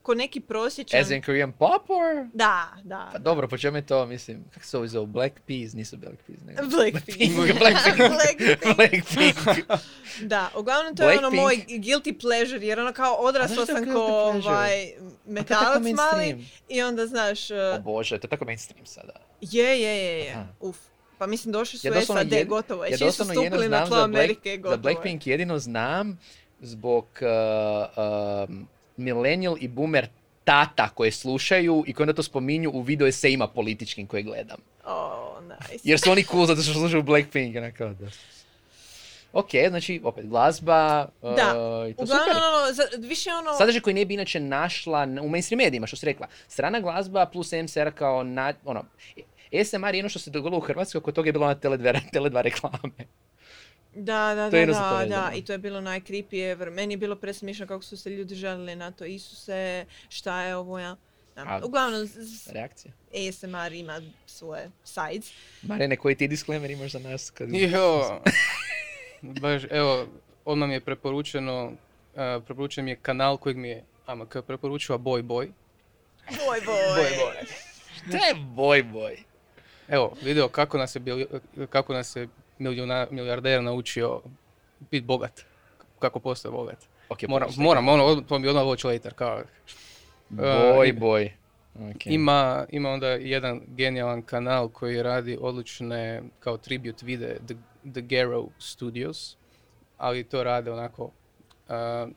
ko 0.08 0.14
neki 0.14 0.40
prosječan... 0.40 1.00
As 1.00 1.10
in 1.10 1.22
Korean 1.22 1.52
pop 1.52 1.90
or? 1.90 2.26
Da, 2.32 2.68
da. 2.84 3.08
Pa 3.12 3.18
dobro, 3.18 3.48
po 3.48 3.58
čemu 3.58 3.76
je 3.76 3.86
to, 3.86 4.06
mislim, 4.06 4.44
kako 4.54 4.66
se 4.66 4.76
ovo 4.76 4.86
zove, 4.86 5.06
Black 5.06 5.34
Peas, 5.46 5.72
nisu 5.72 5.96
Black 5.96 6.16
Peas, 6.26 6.38
nego... 6.46 6.62
Blackpink. 6.68 7.36
Blackpink. 7.36 7.98
Blackpink. 7.98 8.76
Blackpink. 8.76 9.66
Da, 10.32 10.50
uglavnom 10.56 10.96
to 10.96 11.10
je 11.10 11.18
ono 11.18 11.30
moj 11.30 11.56
Blackpink. 11.56 11.84
guilty 11.84 12.20
pleasure, 12.20 12.66
jer 12.66 12.80
ono 12.80 12.92
kao 12.92 13.14
odrasla 13.14 13.66
sam 13.66 13.92
ko 13.92 14.00
ovaj, 14.00 14.92
metalac 15.26 15.82
mali 15.82 16.44
i 16.68 16.82
onda 16.82 17.06
znaš, 17.06 17.50
uh, 17.50 17.56
O 17.74 17.80
bože, 17.80 18.18
to 18.18 18.26
je 18.26 18.30
tako 18.30 18.44
mainstream 18.44 18.86
sada. 18.86 19.12
je, 19.40 19.80
je, 19.80 20.04
je, 20.04 20.18
je, 20.18 20.30
Aha. 20.32 20.46
uf. 20.60 20.76
Pa 21.18 21.26
mislim 21.26 21.52
došli 21.52 21.78
su 21.78 21.86
Ja 21.86 22.02
SAD, 22.02 22.32
jed- 22.32 22.46
gotovo 22.46 22.84
je. 22.84 22.90
Ja 22.90 22.98
Čim 22.98 23.12
su 23.12 23.18
doslovno 23.18 23.32
jedino 23.32 23.56
stupili 23.56 23.68
na 23.68 23.76
znam 23.76 23.88
tlo 23.88 23.96
za, 23.96 24.06
Black, 24.06 24.24
Amerike, 24.24 24.56
gotovo 24.56 24.70
za 24.70 24.88
je. 24.88 24.94
Blackpink 24.94 25.26
jedino 25.26 25.58
znam 25.58 26.18
zbog 26.60 27.04
uh, 27.04 28.48
um, 28.48 28.68
millennial 28.98 29.56
i 29.60 29.68
boomer 29.68 30.08
tata 30.44 30.88
koje 30.88 31.12
slušaju 31.12 31.84
i 31.86 31.92
koji 31.92 32.04
onda 32.04 32.12
to 32.12 32.22
spominju 32.22 32.70
u 32.70 32.80
video 32.80 33.06
esejima 33.06 33.48
političkim 33.48 34.06
koje 34.06 34.22
gledam. 34.22 34.58
Oh, 34.86 35.38
nice. 35.42 35.80
Jer 35.84 36.00
su 36.00 36.10
oni 36.10 36.24
cool 36.24 36.46
zato 36.46 36.62
što 36.62 36.72
slušaju 36.72 37.02
Blackpink. 37.02 37.56
Onako, 37.56 37.84
da. 37.84 38.06
Ok, 39.32 39.48
znači, 39.68 40.00
opet 40.04 40.26
glazba. 40.26 41.08
uh, 41.22 41.36
Da, 41.36 41.42
i 41.90 41.94
to 41.94 42.02
Uglavnom, 42.02 42.26
super. 42.26 42.36
ono, 42.38 42.72
za- 42.72 43.08
više 43.08 43.30
ono... 43.32 43.52
Sadržaj 43.54 43.80
koji 43.80 43.94
ne 43.94 44.04
bi 44.04 44.14
inače 44.14 44.40
našla 44.40 45.06
u 45.22 45.28
mainstream 45.28 45.58
medijima, 45.58 45.86
što 45.86 45.96
si 45.96 46.06
rekla. 46.06 46.26
Strana 46.48 46.80
glazba 46.80 47.26
plus 47.26 47.52
MCR 47.54 47.90
kao, 47.94 48.22
na, 48.22 48.52
ono, 48.64 48.84
ASMR 49.52 49.94
je 49.94 50.00
ono 50.00 50.08
što 50.08 50.18
se 50.18 50.30
dogodilo 50.30 50.58
u 50.58 50.62
Hrvatskoj, 50.62 50.98
oko 50.98 51.12
toga 51.12 51.28
je 51.28 51.32
bilo 51.32 51.46
na 51.46 51.54
Tele2, 51.56 52.00
Tele2 52.12 52.42
reklame. 52.42 52.78
Da, 53.94 54.02
da, 54.34 54.50
To 54.50 54.56
je 54.56 54.66
da, 54.66 54.72
da, 55.00 55.06
da, 55.06 55.32
i 55.34 55.42
to 55.42 55.52
je 55.52 55.58
bilo 55.58 55.80
najcreepy 55.80 56.52
ever. 56.52 56.70
Meni 56.70 56.94
je 56.94 56.98
bilo 56.98 57.16
presmišno 57.16 57.66
kako 57.66 57.82
su 57.82 57.96
se 57.96 58.10
ljudi 58.10 58.34
žalili 58.34 58.76
na 58.76 58.90
to. 58.90 59.04
Isuse, 59.04 59.86
šta 60.08 60.42
je 60.42 60.56
ovo, 60.56 60.78
ja? 60.78 60.96
Da. 61.36 61.42
A- 61.42 61.60
Uglavnom, 61.64 62.06
z- 62.06 62.50
Reakcija. 62.52 62.92
ASMR 63.10 63.72
ima 63.72 64.00
svoje 64.26 64.70
sides. 64.84 65.32
Marene, 65.62 65.96
koji 65.96 66.14
ti 66.14 66.28
disclaimer 66.28 66.70
imaš 66.70 66.92
za 66.92 66.98
nas? 67.00 67.30
Kad... 67.30 67.48
Jo, 67.50 68.20
baš, 69.42 69.62
evo, 69.70 70.06
odmah 70.44 70.68
mi 70.68 70.74
je 70.74 70.80
preporučeno, 70.80 71.66
uh, 71.66 72.20
preporučen 72.38 72.84
mi 72.84 72.90
je 72.90 72.96
kanal 72.96 73.36
kojeg 73.36 73.56
mi 73.56 73.68
je 73.68 73.84
AMK 74.06 74.36
preporučila, 74.46 74.98
Boy 74.98 75.22
Boy. 75.22 75.48
Boj, 76.28 76.60
boj. 76.66 76.76
Boy 76.76 77.10
Boy. 77.10 77.46
Šta 78.08 78.16
je 78.18 78.34
boj 78.46 78.82
boj? 78.82 79.16
Evo, 79.88 80.16
video 80.22 80.48
kako 80.48 80.78
nas 80.78 80.94
je, 80.96 81.00
bili- 81.00 81.26
kako 81.70 81.92
nas 81.94 82.16
je 82.16 82.28
milijuna, 82.58 83.06
milijarder 83.10 83.62
naučio 83.62 84.22
biti 84.90 85.06
bogat. 85.06 85.44
Kako 85.98 86.20
postati 86.20 86.52
bogat. 86.52 86.78
Ok, 87.08 87.22
Moram, 87.28 87.50
moram, 87.56 87.88
ono, 87.88 88.20
to 88.20 88.38
mi 88.38 88.48
odmah 88.48 88.64
watch 88.64 88.86
later, 88.86 89.14
kao. 89.14 89.42
Boj 90.28 90.90
Uh, 90.90 90.98
boj. 90.98 91.32
Ok. 91.74 92.06
Ima, 92.06 92.66
ima 92.70 92.90
onda 92.90 93.08
jedan 93.08 93.60
genijalan 93.66 94.22
kanal 94.22 94.68
koji 94.68 95.02
radi 95.02 95.38
odlične 95.40 96.22
kao 96.40 96.56
tribute 96.56 97.06
vide 97.06 97.38
The, 97.46 97.54
The 97.92 98.00
Garrow 98.00 98.48
Studios, 98.58 99.36
ali 99.96 100.24
to 100.24 100.44
rade 100.44 100.72
onako 100.72 101.04
uh, 101.04 102.10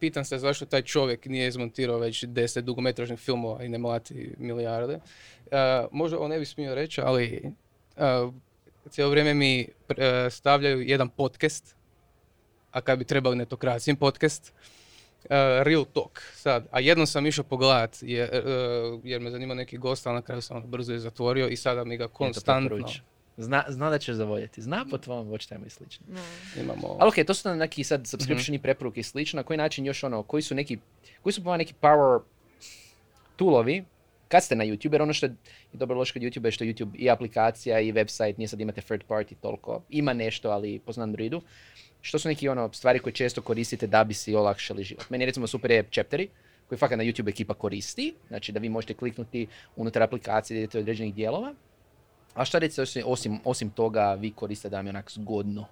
pitam 0.00 0.24
se 0.24 0.38
zašto 0.38 0.66
taj 0.66 0.82
čovjek 0.82 1.26
nije 1.26 1.48
izmontirao 1.48 1.98
već 1.98 2.24
deset 2.24 2.64
dugometražnih 2.64 3.18
filmova 3.18 3.64
i 3.64 3.68
ne 3.68 3.78
mlati 3.78 4.34
milijarde. 4.38 4.94
Uh, 4.94 5.00
možda 5.90 6.18
on 6.18 6.30
ne 6.30 6.38
bi 6.38 6.44
smio 6.44 6.74
reći, 6.74 7.00
ali 7.00 7.52
uh, 7.96 8.34
cijelo 8.88 9.10
vrijeme 9.10 9.34
mi 9.34 9.68
uh, 9.88 9.96
stavljaju 10.30 10.80
jedan 10.80 11.08
podcast, 11.08 11.76
a 12.70 12.80
kad 12.80 12.98
bi 12.98 13.04
trebali 13.04 13.36
netokracijin 13.36 13.96
podcast, 13.96 14.52
uh, 15.24 15.30
Real 15.62 15.84
Talk 15.84 16.22
sad. 16.34 16.66
A 16.70 16.80
jednom 16.80 17.06
sam 17.06 17.26
išao 17.26 17.44
pogledat 17.44 17.96
jer, 18.02 18.30
uh, 18.30 19.00
jer 19.04 19.20
me 19.20 19.30
zanima 19.30 19.54
neki 19.54 19.78
gost, 19.78 20.06
ali 20.06 20.14
na 20.14 20.22
kraju 20.22 20.42
sam 20.42 20.56
ono 20.56 20.66
brzo 20.66 20.92
je 20.92 20.98
zatvorio 20.98 21.48
i 21.48 21.56
sada 21.56 21.84
mi 21.84 21.96
ga 21.96 22.08
konstantno. 22.08 22.88
Zna, 23.36 23.64
zna 23.68 23.90
da 23.90 23.98
ćeš 23.98 24.14
zavoljeti. 24.14 24.62
Zna 24.62 24.86
po 24.90 24.98
tvom 24.98 25.28
watch 25.28 25.48
time 25.48 25.66
i 25.66 25.70
slično. 25.70 26.06
No. 26.08 26.20
imamo... 26.62 26.96
Ali 27.00 27.08
okej, 27.08 27.24
to 27.24 27.34
su 27.34 27.54
neki 27.54 27.84
sad 27.84 28.06
subscriptioni 28.06 28.58
preporuke 28.58 29.00
i 29.00 29.02
slično. 29.02 29.36
Na 29.36 29.42
koji 29.42 29.56
način 29.56 29.86
još 29.86 30.04
ono, 30.04 30.22
koji 30.22 30.42
su 30.42 30.54
neki, 30.54 30.78
koji 31.22 31.32
su 31.32 31.56
neki 31.56 31.74
power 31.80 32.20
toolovi 33.36 33.84
kad 34.30 34.44
ste 34.44 34.56
na 34.56 34.64
YouTube, 34.64 34.92
jer 34.92 35.02
ono 35.02 35.12
što 35.12 35.26
je 35.26 35.34
dobro 35.72 35.98
loše 35.98 36.12
kod 36.12 36.22
YouTube 36.22 36.44
je 36.44 36.50
što 36.50 36.64
YouTube 36.64 36.94
i 36.94 37.10
aplikacija 37.10 37.80
i 37.80 37.92
website, 37.92 38.38
nije 38.38 38.48
sad 38.48 38.60
imate 38.60 38.80
third 38.80 39.02
party 39.08 39.34
toliko. 39.40 39.82
Ima 39.90 40.12
nešto, 40.12 40.50
ali 40.50 40.78
po 40.78 40.92
Androidu. 40.96 41.42
Što 42.00 42.18
su 42.18 42.28
neki 42.28 42.48
ono 42.48 42.72
stvari 42.72 42.98
koje 42.98 43.12
često 43.12 43.42
koristite 43.42 43.86
da 43.86 44.04
bi 44.04 44.14
si 44.14 44.34
olakšali 44.34 44.84
život? 44.84 45.10
Meni 45.10 45.26
recimo 45.26 45.46
super 45.46 45.70
je 45.70 45.84
chapteri, 45.92 46.28
koji 46.68 46.78
fakat 46.78 46.98
na 46.98 47.04
YouTube 47.04 47.28
ekipa 47.28 47.54
koristi, 47.54 48.14
znači 48.28 48.52
da 48.52 48.60
vi 48.60 48.68
možete 48.68 48.94
kliknuti 48.94 49.46
unutar 49.76 50.02
aplikacije 50.02 50.54
da 50.54 50.58
idete 50.58 50.78
od 50.78 50.82
određenih 50.82 51.14
dijelova. 51.14 51.54
A 52.34 52.44
šta 52.44 52.60
osim, 52.82 53.02
osim, 53.06 53.40
osim 53.44 53.70
toga 53.70 54.14
vi 54.14 54.30
koriste 54.30 54.68
da 54.68 54.76
vam 54.76 54.86
je 54.86 54.90
onak 54.90 55.10
zgodno 55.10 55.66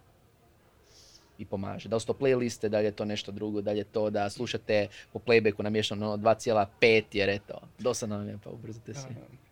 i 1.39 1.45
pomaže. 1.45 1.89
Da 1.89 1.97
li 1.97 2.01
su 2.01 2.07
to 2.07 2.13
playliste, 2.15 2.69
da 2.69 2.79
li 2.79 2.85
je 2.85 2.93
to 2.93 3.05
nešto 3.05 3.33
drugo, 3.33 3.61
da 3.61 3.73
li 3.73 3.79
je 3.79 3.85
to 3.85 4.11
da 4.11 4.31
slušate 4.31 4.89
po 5.13 5.19
playbacku 5.19 5.63
namješteno 5.63 6.07
ono 6.07 6.17
2,5 6.19 6.67
jer 7.13 7.29
eto, 7.31 7.61
dosadno 7.79 8.17
vam 8.17 8.29
je 8.29 8.39
pa 8.45 8.51
ubrzite 8.51 8.95
se. 8.95 9.07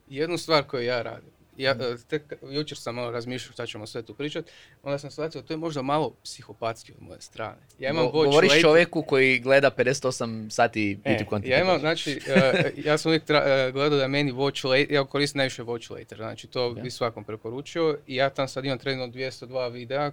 Jednu 0.08 0.38
stvar 0.38 0.64
koju 0.64 0.82
ja 0.82 1.02
radim, 1.02 1.30
ja, 1.56 1.70
e, 1.72 1.76
tek 2.08 2.22
jučer 2.44 2.78
sam 2.78 2.94
malo 2.94 3.10
razmišljao 3.10 3.52
šta 3.52 3.66
ćemo 3.66 3.86
sve 3.86 4.02
tu 4.02 4.14
pričat, 4.14 4.44
onda 4.82 4.98
sam 4.98 5.10
shvatio 5.10 5.42
to 5.42 5.52
je 5.52 5.56
možda 5.56 5.82
malo 5.82 6.12
psihopatski 6.24 6.92
od 6.92 7.02
moje 7.02 7.20
strane. 7.20 7.56
Ja 7.78 7.90
imam 7.90 8.04
Go- 8.04 8.10
Govoriš 8.24 8.60
čovjeku 8.60 9.02
koji 9.02 9.38
gleda 9.38 9.70
58 9.70 10.50
sati 10.50 10.98
E, 11.04 11.10
YouTube 11.10 11.30
content. 11.30 11.46
ja 11.46 11.60
imam, 11.60 11.80
znači, 11.80 12.20
e, 12.28 12.72
ja 12.76 12.98
sam 12.98 13.10
uvijek 13.10 13.24
tra- 13.24 13.68
e, 13.68 13.72
gledao 13.72 13.98
da 13.98 14.08
meni 14.08 14.32
watch 14.32 14.64
later, 14.66 14.92
ja 14.92 15.04
koristim 15.04 15.38
najviše 15.38 15.62
watch 15.62 15.90
later, 15.92 16.18
znači 16.18 16.46
to 16.46 16.66
Ok. 16.66 16.78
bi 16.78 16.90
svakom 16.90 17.24
preporučio 17.24 17.98
i 18.06 18.14
ja 18.16 18.30
tam 18.30 18.48
sad 18.48 18.64
imam 18.64 18.78
trenutno 18.78 19.14
202 19.14 19.68
videa, 19.68 20.12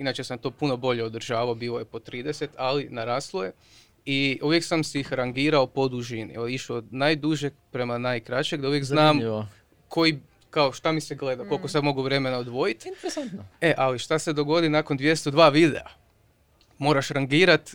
inače 0.00 0.24
sam 0.24 0.38
to 0.38 0.50
puno 0.50 0.76
bolje 0.76 1.04
održavao, 1.04 1.54
bilo 1.54 1.78
je 1.78 1.84
po 1.84 1.98
30, 1.98 2.46
ali 2.56 2.88
naraslo 2.90 3.44
je. 3.44 3.52
I 4.04 4.38
uvijek 4.42 4.64
sam 4.64 4.84
si 4.84 5.00
ih 5.00 5.12
rangirao 5.12 5.66
po 5.66 5.88
dužini, 5.88 6.34
išao 6.48 6.76
od 6.76 6.84
najdužeg 6.90 7.52
prema 7.70 7.98
najkraćeg, 7.98 8.60
da 8.60 8.68
uvijek 8.68 8.84
znam 8.84 9.06
Zanimljivo. 9.06 9.46
koji, 9.88 10.18
kao 10.50 10.72
šta 10.72 10.92
mi 10.92 11.00
se 11.00 11.14
gleda, 11.14 11.48
koliko 11.48 11.68
sad 11.68 11.84
mogu 11.84 12.02
vremena 12.02 12.38
odvojiti. 12.38 12.88
Interesantno. 12.88 13.44
E, 13.60 13.74
ali 13.76 13.98
šta 13.98 14.18
se 14.18 14.32
dogodi 14.32 14.68
nakon 14.68 14.98
202 14.98 15.52
videa? 15.52 15.86
Moraš 16.78 17.08
rangirat 17.08 17.70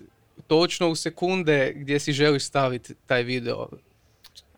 točno 0.48 0.90
u 0.90 0.96
sekunde 0.96 1.74
gdje 1.76 2.00
si 2.00 2.14
želiš 2.14 2.44
staviti 2.44 2.96
taj 3.08 3.24
video, 3.24 3.68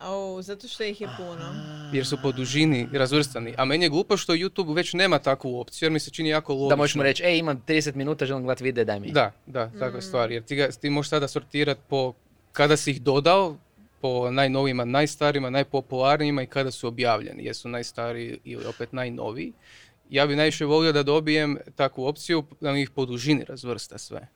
Au, 0.00 0.42
zato 0.42 0.68
što 0.68 0.84
ih 0.84 1.00
je 1.00 1.08
puno. 1.16 1.54
jer 1.92 2.06
su 2.06 2.18
po 2.22 2.32
dužini 2.32 2.88
razvrstani. 2.92 3.54
A 3.56 3.64
meni 3.64 3.84
je 3.84 3.88
glupo 3.88 4.16
što 4.16 4.32
YouTube 4.32 4.74
već 4.74 4.92
nema 4.92 5.18
takvu 5.18 5.60
opciju, 5.60 5.86
jer 5.86 5.92
mi 5.92 6.00
se 6.00 6.10
čini 6.10 6.28
jako 6.28 6.52
logično. 6.52 6.68
Da 6.68 6.76
možeš 6.76 6.94
mu 6.94 7.02
reći, 7.02 7.22
ej 7.22 7.38
imam 7.38 7.62
30 7.66 7.94
minuta, 7.94 8.26
želim 8.26 8.44
gledati 8.44 8.64
video, 8.64 8.84
daj 8.84 9.00
mi. 9.00 9.10
Da, 9.12 9.32
da, 9.46 9.70
takva 9.78 9.98
je 9.98 10.02
stvar. 10.02 10.32
Jer 10.32 10.42
ti, 10.42 10.56
ga, 10.56 10.70
ti 10.70 10.90
možeš 10.90 11.10
sada 11.10 11.28
sortirati 11.28 11.80
po 11.88 12.12
kada 12.52 12.76
si 12.76 12.90
ih 12.90 13.02
dodao, 13.02 13.56
po 14.00 14.30
najnovijima, 14.30 14.84
najstarijima, 14.84 15.50
najpopularnijima 15.50 16.42
i 16.42 16.46
kada 16.46 16.70
su 16.70 16.88
objavljeni. 16.88 17.44
Jesu 17.44 17.68
najstariji 17.68 18.38
ili 18.44 18.66
opet 18.66 18.92
najnoviji. 18.92 19.52
Ja 20.10 20.26
bi 20.26 20.36
najviše 20.36 20.64
volio 20.64 20.92
da 20.92 21.02
dobijem 21.02 21.58
takvu 21.76 22.04
opciju 22.04 22.44
da 22.60 22.72
mi 22.72 22.82
ih 22.82 22.90
po 22.90 23.06
dužini 23.06 23.44
razvrsta 23.48 23.98
sve. 23.98 24.28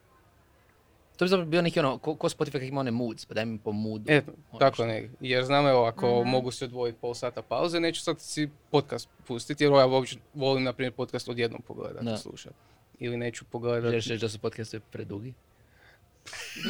To 1.22 1.24
bi 1.24 1.28
zapravo 1.28 1.50
bio 1.50 1.62
neki 1.62 1.78
ono, 1.78 1.98
ko, 1.98 2.14
ko 2.14 2.28
Spotify 2.28 2.52
kak 2.52 2.62
ima 2.62 2.80
one 2.80 2.90
moods, 2.90 3.26
pa 3.26 3.34
daj 3.34 3.44
mi 3.44 3.58
po 3.58 3.72
moodu. 3.72 4.04
E, 4.08 4.22
Ono 4.50 4.58
tako 4.58 4.74
što- 4.74 4.86
ne. 4.86 5.08
Jer 5.20 5.44
znam 5.44 5.66
evo, 5.66 5.84
ako 5.84 6.24
mogu 6.24 6.50
se 6.50 6.64
odvojiti 6.64 6.98
pol 7.00 7.14
sata 7.14 7.42
pauze, 7.42 7.80
neću 7.80 8.00
sad 8.00 8.20
si 8.20 8.48
podcast 8.70 9.08
pustiti, 9.26 9.64
jer 9.64 9.72
ja 9.72 9.86
uopće 9.86 10.16
volim, 10.34 10.64
na 10.64 10.72
primjer, 10.72 10.92
podcast 10.92 11.28
odjednom 11.28 11.62
pogledati, 11.62 12.04
Da. 12.04 12.16
slušati. 12.16 12.54
Ili 12.98 13.16
neću 13.16 13.44
pogledati. 13.44 13.90
Želiš 13.90 14.06
reći 14.06 14.20
da 14.20 14.28
su 14.28 14.38
podcaste 14.38 14.80
predugi? 14.80 15.34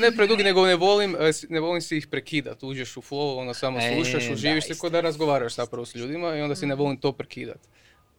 Ne 0.01 0.17
predugi, 0.17 0.45
nego 0.45 0.67
ne 0.67 0.77
volim, 0.77 1.17
e, 1.21 1.31
ne 1.49 1.61
volim 1.61 1.81
si 1.83 1.97
ih 1.97 2.07
prekidat. 2.07 2.63
Uđeš 2.63 2.97
u 2.97 3.01
flow, 3.01 3.39
ono 3.39 3.55
samo 3.55 3.79
E, 3.79 3.95
slušaš, 3.95 4.31
uživiš 4.31 4.65
se 4.67 4.91
da 4.91 5.01
razgovaraš 5.01 5.55
zapravo 5.55 5.87
s 5.87 5.95
ljudima 5.95 6.37
i 6.37 6.41
onda 6.41 6.55
si 6.55 6.67
ne 6.67 6.75
volim 6.75 6.97
to 6.97 7.13
prekidat. 7.13 7.59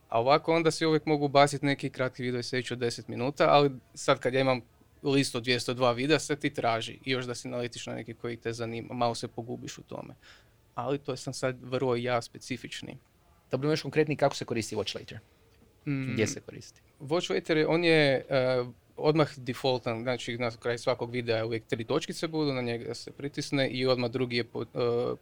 A 0.10 0.20
ovako 0.20 0.56
onda 0.56 0.72
si 0.72 0.86
uvijek 0.86 1.06
mogu 1.06 1.28
basiti 1.28 1.66
neki 1.66 1.90
kratki 1.90 2.24
video 2.24 2.40
i 2.40 2.74
od 2.74 2.80
10 2.80 3.10
minuta, 3.10 3.48
ali 3.50 3.72
sad 3.94 4.20
kad 4.20 4.34
ja 4.34 4.40
imam 4.42 4.62
listu 5.04 5.38
od 5.38 5.44
202 5.44 5.96
videa, 5.96 6.20
sve 6.20 6.36
ti 6.36 6.50
traži 6.50 7.00
i 7.06 7.12
još 7.12 7.26
da 7.26 7.36
si 7.36 7.48
naletiš 7.48 7.88
na 7.88 7.94
neki 7.94 8.14
koji 8.14 8.38
te 8.38 8.54
zanima, 8.54 8.94
malo 8.94 9.16
se 9.16 9.28
pogubiš 9.28 9.78
u 9.78 9.84
tome. 9.84 10.14
Ali 10.76 10.98
to 10.98 11.16
sam 11.16 11.34
sad 11.34 11.58
vrlo 11.62 11.96
ja 11.96 12.22
specifični. 12.22 12.98
Da 13.52 13.58
budemo 13.58 13.74
još 13.74 13.82
konkretni 13.82 14.16
kako 14.16 14.36
se 14.36 14.46
koristi 14.46 14.76
Watch 14.76 14.96
Later. 14.96 15.20
Mm, 15.88 16.14
Gdje 16.14 16.28
se 16.28 16.42
koristi? 16.42 16.82
Watch 17.00 17.32
Waiter, 17.32 17.56
je- 17.56 17.68
on 17.68 17.84
je, 17.84 18.26
uh, 18.62 18.68
odmah 18.98 19.38
defaultan, 19.38 20.02
znači 20.02 20.38
na 20.38 20.52
kraju 20.52 20.78
svakog 20.78 21.12
videa 21.12 21.46
uvijek 21.46 21.64
tri 21.66 21.84
točkice 21.84 22.28
budu, 22.28 22.54
na 22.54 22.62
njega 22.62 22.94
se 22.94 23.12
pritisne 23.12 23.70
i 23.70 23.86
odmah 23.88 24.12
drugi 24.12 24.38
je 24.38 24.44
po- 24.44 24.60
uh, 24.60 24.66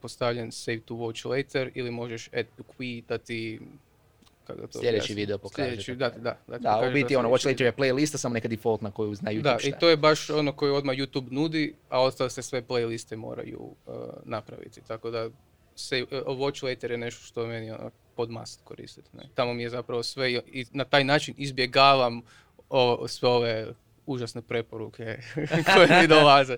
postavljen 0.01 0.51
save 0.51 0.79
to 0.79 0.93
watch 0.93 1.29
later 1.29 1.71
ili 1.75 1.91
možeš 1.91 2.27
add 2.27 2.47
to 2.57 2.63
queue 2.69 3.03
da 3.05 3.17
ti 3.17 3.59
kako 4.47 4.61
da 4.61 4.67
to 4.67 4.79
Sljedeći 4.79 5.13
video 5.13 5.37
pokaže 5.37 5.69
Sljedeći, 5.69 5.95
da, 5.95 6.09
da, 6.09 6.37
da, 6.47 6.57
Da, 6.57 6.87
u 6.89 6.93
biti 6.93 7.15
ono, 7.15 7.29
Watch 7.29 7.47
Later 7.47 7.65
je 7.65 7.73
playlista, 7.73 8.17
samo 8.17 8.33
neka 8.33 8.47
defaultna 8.47 8.91
koju 8.91 9.15
zna 9.15 9.31
YouTube 9.31 9.41
Da, 9.41 9.59
šta 9.59 9.67
i 9.69 9.73
to 9.79 9.89
je 9.89 9.97
baš 9.97 10.29
ono 10.29 10.51
koje 10.53 10.71
odmah 10.71 10.95
YouTube 10.95 11.31
nudi, 11.31 11.75
a 11.89 12.01
ostale 12.01 12.29
se 12.29 12.41
sve 12.41 12.61
playliste 12.61 13.15
moraju 13.15 13.59
uh, 13.85 13.93
napraviti. 14.23 14.81
Tako 14.87 15.11
da 15.11 15.29
se, 15.75 16.03
uh, 16.03 16.09
Watch 16.37 16.63
Later 16.69 16.91
je 16.91 16.97
nešto 16.97 17.25
što 17.25 17.47
meni 17.47 17.71
ono, 17.71 17.91
pod 18.15 18.29
must 18.31 18.61
koristiti. 18.63 19.09
Ne? 19.17 19.23
Tamo 19.35 19.53
mi 19.53 19.63
je 19.63 19.69
zapravo 19.69 20.03
sve 20.03 20.31
i, 20.31 20.41
i 20.47 20.65
na 20.71 20.83
taj 20.83 21.03
način 21.03 21.35
izbjegavam 21.37 22.21
o, 22.69 23.07
sve 23.07 23.29
ove 23.29 23.67
užasne 24.05 24.41
preporuke 24.41 25.17
koje 25.75 26.01
mi 26.01 26.07
dolaze. 26.15 26.57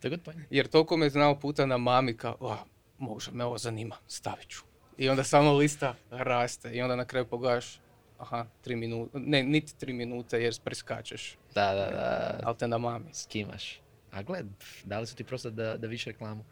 To 0.00 0.06
je 0.06 0.10
good 0.10 0.22
point. 0.24 0.40
Jer 0.50 0.66
toliko 0.66 0.96
me 0.96 1.10
znao 1.10 1.40
puta 1.40 1.66
na 1.66 1.76
mami 1.76 2.16
kao, 2.16 2.36
"Ah, 2.40 2.58
možda 2.98 3.32
me 3.32 3.44
ovo 3.44 3.58
zanima, 3.58 3.96
stavit 4.06 4.48
ću. 4.48 4.62
I 4.98 5.08
onda 5.08 5.24
samo 5.24 5.52
lista 5.52 5.94
raste 6.10 6.70
i 6.72 6.82
onda 6.82 6.96
na 6.96 7.04
kraju 7.04 7.26
pogledaš, 7.26 7.80
aha, 8.18 8.46
tri 8.60 8.76
minute, 8.76 9.18
ne, 9.18 9.42
niti 9.42 9.78
tri 9.78 9.92
minute 9.92 10.42
jer 10.42 10.60
preskačeš, 10.64 11.36
Da, 11.54 11.74
da, 11.74 11.90
da. 11.90 12.40
ali 12.44 12.56
te 12.56 12.68
na 12.68 12.78
mami. 12.78 13.06
Skimaš. 13.12 13.80
A 14.12 14.22
gled, 14.22 14.46
dali 14.84 15.06
su 15.06 15.16
ti 15.16 15.24
prosto 15.24 15.50
da, 15.50 15.76
da 15.76 15.86
više 15.86 16.10
reklamu. 16.10 16.44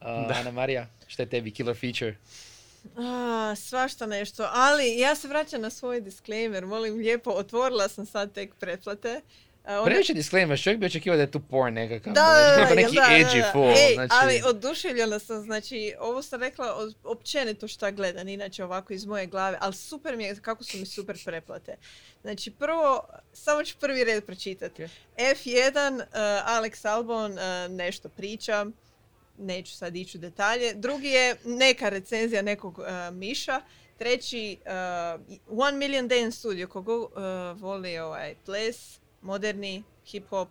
Uh, 0.00 0.06
Da. 0.06 0.34
Ana 0.40 0.50
Marija, 0.50 0.86
šta 1.06 1.22
je 1.22 1.28
tebi 1.28 1.50
killer 1.50 1.76
feature? 1.76 2.16
A, 2.96 3.54
svašta 3.56 4.06
nešto, 4.06 4.48
ali 4.52 4.98
ja 4.98 5.14
se 5.14 5.28
vraćam 5.28 5.60
na 5.60 5.70
svoj 5.70 6.00
disclaimer, 6.00 6.66
molim 6.66 6.94
lijepo, 6.96 7.30
otvorila 7.30 7.88
sam 7.88 8.06
sad 8.06 8.32
tek 8.32 8.54
pretplate. 8.54 9.20
One- 9.66 9.84
Previše 9.84 10.14
disclaimer, 10.14 10.62
čovjek 10.62 10.80
bi 10.80 10.86
očekivao 10.86 11.16
da 11.16 11.22
je 11.22 11.30
tu 11.30 11.40
porn 11.40 11.74
nekakav. 11.74 12.12
Da, 12.12 12.20
da, 12.20 12.64
da, 12.64 12.74
neki 12.74 12.94
da, 12.94 13.00
da, 13.00 13.06
edgy 13.08 13.40
da. 13.40 13.50
fool. 13.52 13.70
Ej, 13.70 13.94
znači, 13.94 14.14
ali 14.22 14.42
oduševljena 14.44 15.18
sam, 15.18 15.42
znači, 15.42 15.94
ovo 16.00 16.22
sam 16.22 16.40
rekla 16.40 16.88
općenito 17.04 17.68
šta 17.68 17.90
gledam, 17.90 18.28
inače 18.28 18.64
ovako 18.64 18.92
iz 18.92 19.06
moje 19.06 19.26
glave, 19.26 19.58
ali 19.60 19.74
super 19.74 20.16
mi 20.16 20.24
je 20.24 20.36
kako 20.42 20.64
su 20.64 20.78
mi 20.78 20.86
super 20.86 21.16
preplate. 21.24 21.76
Znači, 22.22 22.50
prvo, 22.50 23.08
samo 23.32 23.64
ću 23.64 23.76
prvi 23.80 24.04
red 24.04 24.24
pročitati. 24.24 24.84
Ok. 24.84 24.90
F1, 25.18 25.96
uh, 25.96 26.06
Alex 26.46 26.88
Albon 26.88 27.32
uh, 27.32 27.38
nešto 27.70 28.08
priča, 28.08 28.66
neću 29.38 29.76
sad 29.76 29.96
ići 29.96 30.18
u 30.18 30.20
detalje. 30.20 30.74
Drugi 30.74 31.08
je 31.08 31.36
neka 31.44 31.88
recenzija 31.88 32.42
nekog 32.42 32.78
uh, 32.78 32.86
miša. 33.12 33.60
Treći, 33.98 34.58
uh, 35.48 35.58
One 35.58 35.78
Million 35.78 36.08
Day 36.08 36.22
in 36.24 36.32
Studio, 36.32 36.68
kogo 36.68 36.96
uh, 36.98 37.10
voli 37.60 37.98
ovaj 37.98 38.34
ples, 38.44 38.98
moderni, 39.26 39.82
hip-hop, 40.04 40.48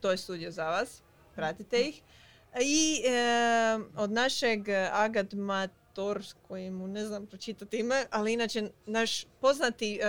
to 0.00 0.10
je 0.10 0.16
studio 0.16 0.50
za 0.50 0.64
vas, 0.66 1.02
pratite 1.34 1.80
ih. 1.80 2.00
I 2.60 3.02
e, 3.02 3.12
od 3.96 4.10
našeg 4.10 4.60
Agad 4.92 5.34
Mator, 5.34 6.24
s 6.24 6.34
kojim 6.42 6.74
mu 6.74 6.86
ne 6.88 7.06
znam 7.06 7.26
pročitati 7.26 7.76
ime, 7.76 8.06
ali 8.10 8.32
inače 8.32 8.62
naš 8.86 9.24
poznati 9.40 9.94
e, 9.94 10.04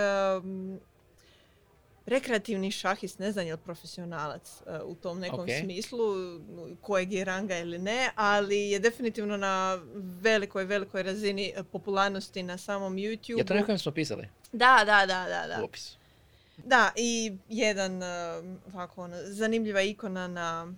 rekreativni 2.06 2.70
šahist, 2.70 3.18
ne 3.18 3.32
znam 3.32 3.46
je 3.46 3.52
li 3.52 3.60
profesionalac 3.60 4.62
e, 4.66 4.82
u 4.82 4.94
tom 4.94 5.20
nekom 5.20 5.40
Ok. 5.40 5.48
smislu, 5.60 5.98
kojeg 6.80 7.12
je 7.12 7.24
ranga 7.24 7.58
ili 7.58 7.78
ne, 7.78 8.10
ali 8.14 8.70
je 8.70 8.78
definitivno 8.78 9.36
na 9.36 9.78
velikoj, 10.20 10.64
velikoj 10.64 11.02
razini 11.02 11.52
e, 11.56 11.62
popularnosti 11.62 12.42
na 12.42 12.58
samom 12.58 12.94
YouTube. 12.94 13.38
je 13.38 13.44
to 13.44 13.54
neko 13.54 13.66
kojem 13.66 13.78
smo 13.78 13.92
pisali 13.92 14.28
Da, 14.52 14.82
da, 14.86 15.06
da, 15.06 15.26
da, 15.26 15.46
da. 15.48 15.62
u 15.62 15.64
opisu. 15.64 15.98
Da, 16.56 16.92
i 16.96 17.36
jedan 17.48 17.92
um, 18.02 18.58
ovako, 18.74 19.02
ono, 19.02 19.16
zanimljiva 19.24 19.82
ikona 19.82 20.28
na 20.28 20.72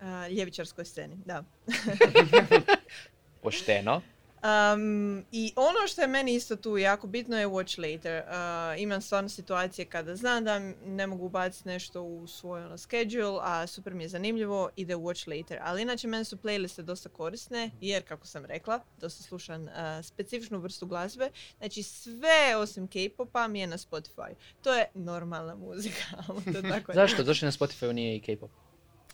uh, 0.00 0.36
ljevičarskoj 0.36 0.84
sceni, 0.84 1.16
da. 1.24 1.44
Pošteno. 3.42 4.02
Um, 4.44 5.24
I 5.32 5.52
ono 5.56 5.86
što 5.86 6.00
je 6.00 6.06
meni 6.06 6.34
isto 6.34 6.56
tu 6.56 6.78
jako 6.78 7.06
bitno 7.06 7.38
je 7.38 7.46
watch 7.46 7.92
later. 7.92 8.22
Uh, 8.26 8.82
imam 8.82 9.00
stvarno 9.00 9.28
situacije 9.28 9.84
kada 9.84 10.16
znam 10.16 10.44
da 10.44 10.58
ne 10.86 11.06
mogu 11.06 11.24
ubaciti 11.26 11.68
nešto 11.68 12.02
u 12.02 12.26
svoj 12.26 12.64
ono, 12.64 12.78
schedule, 12.78 13.40
a 13.42 13.66
super 13.66 13.94
mi 13.94 14.04
je 14.04 14.08
zanimljivo, 14.08 14.70
ide 14.76 14.96
watch 14.96 15.38
later. 15.38 15.58
Ali 15.62 15.82
inače 15.82 16.08
meni 16.08 16.24
su 16.24 16.36
playliste 16.36 16.82
dosta 16.82 17.08
korisne, 17.08 17.70
jer 17.80 18.08
kako 18.08 18.26
sam 18.26 18.44
rekla, 18.44 18.80
dosta 19.00 19.22
slušam 19.22 19.62
uh, 19.62 19.70
specifičnu 20.02 20.58
vrstu 20.58 20.86
glazbe. 20.86 21.30
Znači 21.58 21.82
sve 21.82 22.56
osim 22.56 22.88
K-popa 22.88 23.48
mi 23.48 23.60
je 23.60 23.66
na 23.66 23.78
Spotify. 23.78 24.34
To 24.62 24.74
je 24.74 24.86
normalna 24.94 25.54
muzika. 25.54 26.04
to 26.52 26.62
tako 26.62 26.92
je. 26.92 26.94
Zašto? 26.94 27.24
Zašto 27.24 27.46
na 27.46 27.52
Spotify 27.52 27.92
nije 27.92 28.16
i 28.16 28.20
K-pop? 28.20 28.50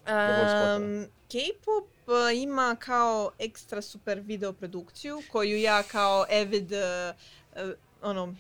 Um, 0.07 1.07
K-pop 1.29 2.00
ima 2.35 2.77
kao 2.79 3.31
ekstra 3.39 3.83
super 3.83 4.21
video 4.21 4.53
produkciju 4.53 5.23
koju 5.33 5.59
ja 5.59 5.83
kao 5.83 6.27
avid 6.43 6.73
uh, 6.73 7.71
ono, 8.03 8.35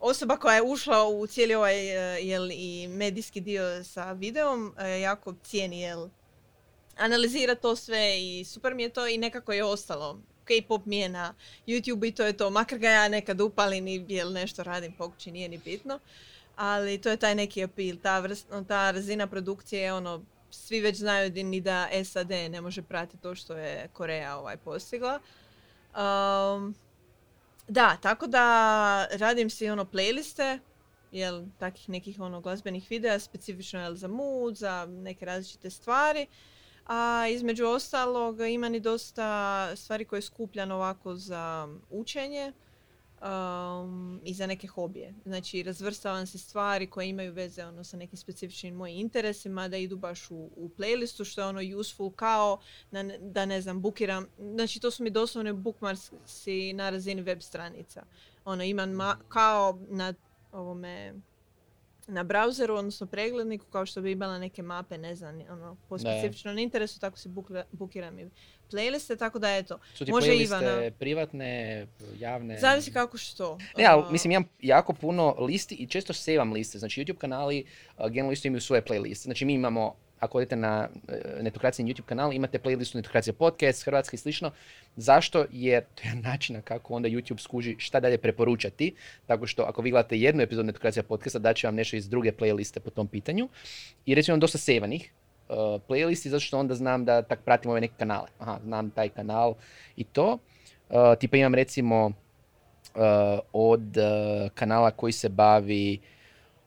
osoba 0.00 0.36
koja 0.36 0.54
je 0.54 0.62
ušla 0.62 1.08
u 1.08 1.26
cijeli 1.26 1.54
ovaj 1.54 1.74
uh, 1.74 2.26
jel, 2.26 2.50
i 2.50 2.88
medijski 2.88 3.40
dio 3.40 3.84
sa 3.84 4.12
videom 4.12 4.74
uh, 4.76 5.00
jako 5.00 5.34
cijeni 5.42 5.80
jel, 5.80 6.08
analizira 7.00 7.54
to 7.54 7.76
sve 7.76 8.20
i 8.20 8.44
super 8.44 8.74
mi 8.74 8.82
je 8.82 8.88
to 8.88 9.06
i 9.06 9.18
nekako 9.18 9.52
je 9.52 9.64
ostalo. 9.64 10.20
K-pop 10.44 10.86
mi 10.86 10.98
je 10.98 11.08
na 11.08 11.34
YouTube 11.66 12.08
i 12.08 12.12
to 12.12 12.24
je 12.24 12.32
to. 12.32 12.50
Makar 12.50 12.78
ga 12.78 12.90
ja 12.90 13.08
nekad 13.08 13.40
upalim 13.40 13.88
i 13.88 14.04
jel 14.08 14.32
nešto 14.32 14.62
radim 14.62 14.92
po 14.92 15.10
kući, 15.10 15.30
nije 15.30 15.48
ni 15.48 15.58
bitno. 15.58 15.98
Ali 16.56 16.98
to 16.98 17.10
je 17.10 17.16
taj 17.16 17.34
neki 17.34 17.64
appeal, 17.64 17.96
ta, 18.02 18.20
vrst, 18.20 18.46
ta 18.68 18.90
razina 18.90 19.26
produkcije 19.26 19.82
je 19.82 19.92
ono, 19.92 20.22
svi 20.50 20.80
već 20.80 20.96
znaju 20.96 21.30
di- 21.30 21.42
ni 21.42 21.60
da 21.60 21.88
SAD 22.04 22.30
ne 22.30 22.60
može 22.60 22.82
pratiti 22.82 23.22
to 23.22 23.34
što 23.34 23.56
je 23.56 23.88
Koreja 23.92 24.36
ovaj 24.36 24.56
postigla. 24.56 25.20
Um, 25.94 26.74
da, 27.68 27.96
tako 28.02 28.26
da 28.26 29.06
radim 29.12 29.50
si 29.50 29.70
ono 29.70 29.84
playliste, 29.84 30.58
jel, 31.12 31.44
takih 31.58 31.88
nekih 31.88 32.20
ono 32.20 32.40
glazbenih 32.40 32.86
videa, 32.90 33.18
specifično 33.18 33.80
jel, 33.80 33.94
za 33.94 34.08
mood, 34.08 34.56
za 34.56 34.86
neke 34.86 35.24
različite 35.24 35.70
stvari. 35.70 36.26
A 36.86 37.26
između 37.30 37.66
ostalog 37.66 38.40
imam 38.40 38.74
i 38.74 38.80
dosta 38.80 39.70
stvari 39.76 40.04
koje 40.04 40.22
skupljam 40.22 40.70
ovako 40.70 41.14
za 41.14 41.68
učenje 41.90 42.52
um, 43.20 44.20
i 44.24 44.34
za 44.34 44.46
neke 44.46 44.66
hobije. 44.66 45.14
Znači 45.24 45.62
razvrstavam 45.62 46.26
se 46.26 46.38
stvari 46.38 46.86
koje 46.86 47.08
imaju 47.08 47.32
veze 47.32 47.64
ono, 47.64 47.84
sa 47.84 47.96
nekim 47.96 48.16
specifičnim 48.16 48.74
mojim 48.74 48.98
interesima 48.98 49.68
da 49.68 49.76
idu 49.76 49.96
baš 49.96 50.30
u, 50.30 50.50
u 50.56 50.70
playlistu 50.78 51.24
što 51.24 51.40
je 51.40 51.46
ono 51.46 51.78
useful 51.78 52.10
kao 52.10 52.60
ne, 52.90 53.18
da 53.18 53.46
ne 53.46 53.60
znam 53.60 53.80
bukiram. 53.80 54.26
Znači 54.38 54.80
to 54.80 54.90
su 54.90 55.02
mi 55.02 55.10
doslovne 55.10 55.52
bookmarksi 55.52 56.72
na 56.72 56.90
razini 56.90 57.22
web 57.22 57.40
stranica. 57.40 58.02
Ono 58.44 58.64
imam 58.64 58.90
ma- 58.90 59.16
kao 59.28 59.78
na 59.88 60.14
ovome 60.52 61.14
na 62.10 62.24
browseru, 62.24 62.70
odnosno 62.70 63.06
pregledniku, 63.06 63.66
kao 63.66 63.86
što 63.86 64.00
bi 64.00 64.12
imala 64.12 64.38
neke 64.38 64.62
mape, 64.62 64.98
ne 64.98 65.14
znam, 65.14 65.40
ono, 65.50 65.76
po 65.88 65.98
specifičnom 65.98 66.58
interesu, 66.58 67.00
tako 67.00 67.18
si 67.18 67.28
bukla- 67.28 67.64
bukiram 67.72 68.18
i 68.18 68.26
playliste, 68.70 69.18
tako 69.18 69.38
da 69.38 69.56
eto, 69.56 69.78
Su 69.94 70.04
ti 70.04 70.10
Može 70.10 70.26
playliste 70.26 70.44
Ivana. 70.44 70.90
privatne, 70.90 71.86
javne? 72.18 72.58
zavisi 72.58 72.92
kako 72.92 73.16
što. 73.18 73.58
Ne, 73.76 73.84
ali 73.84 74.02
Uh, 74.02 74.12
mislim 74.12 74.30
imam 74.32 74.44
jako 74.60 74.92
puno 74.92 75.34
listi 75.38 75.74
i 75.74 75.86
često 75.86 76.12
sevam 76.12 76.52
liste. 76.52 76.78
Znači 76.78 77.00
YouTube 77.00 77.18
kanali 77.18 77.64
uh, 77.98 78.06
generalno 78.06 78.32
isto 78.32 78.48
imaju 78.48 78.60
svoje 78.60 78.82
playliste. 78.84 79.22
Znači 79.22 79.44
mi 79.44 79.54
imamo, 79.54 79.94
ako 80.20 80.38
odete 80.38 80.56
na 80.56 80.88
uh, 80.92 81.14
Netokracija 81.42 81.86
YouTube 81.86 82.06
kanal, 82.06 82.32
imate 82.32 82.58
playlistu 82.58 82.96
Netokracija 82.96 83.34
podcast, 83.34 83.84
Hrvatska 83.84 84.14
i 84.14 84.18
slično. 84.18 84.50
Zašto? 84.96 85.44
Jer 85.52 85.84
to 85.94 86.08
je 86.08 86.14
način 86.14 86.56
na 86.56 86.62
kako 86.62 86.94
onda 86.94 87.08
YouTube 87.08 87.38
skuži 87.38 87.76
šta 87.78 88.00
dalje 88.00 88.18
preporučati. 88.18 88.94
Tako 89.26 89.46
što 89.46 89.62
ako 89.62 89.82
vi 89.82 89.90
gledate 89.90 90.18
jednu 90.18 90.42
epizodu 90.42 90.66
Netokracija 90.66 91.02
podcasta, 91.02 91.38
daće 91.38 91.66
vam 91.66 91.74
nešto 91.74 91.96
iz 91.96 92.08
druge 92.08 92.32
playliste 92.32 92.78
po 92.78 92.90
tom 92.90 93.08
pitanju. 93.08 93.48
I 94.06 94.14
recimo 94.14 94.36
dosta 94.36 94.58
sevanih 94.58 95.12
uh, 95.48 95.56
playlisti, 95.88 96.28
zato 96.28 96.40
što 96.40 96.58
onda 96.58 96.74
znam 96.74 97.04
da 97.04 97.22
tak 97.22 97.40
pratim 97.44 97.70
ove 97.70 97.80
neke 97.80 97.94
kanale. 97.98 98.28
Aha, 98.38 98.58
znam 98.64 98.90
taj 98.90 99.08
kanal 99.08 99.54
i 99.96 100.04
to. 100.04 100.38
Uh, 100.88 100.96
tipa 101.20 101.36
imam 101.36 101.54
recimo 101.54 102.12
od 103.52 103.82
kanala 104.54 104.90
koji 104.90 105.12
se 105.12 105.28
bavi 105.28 106.00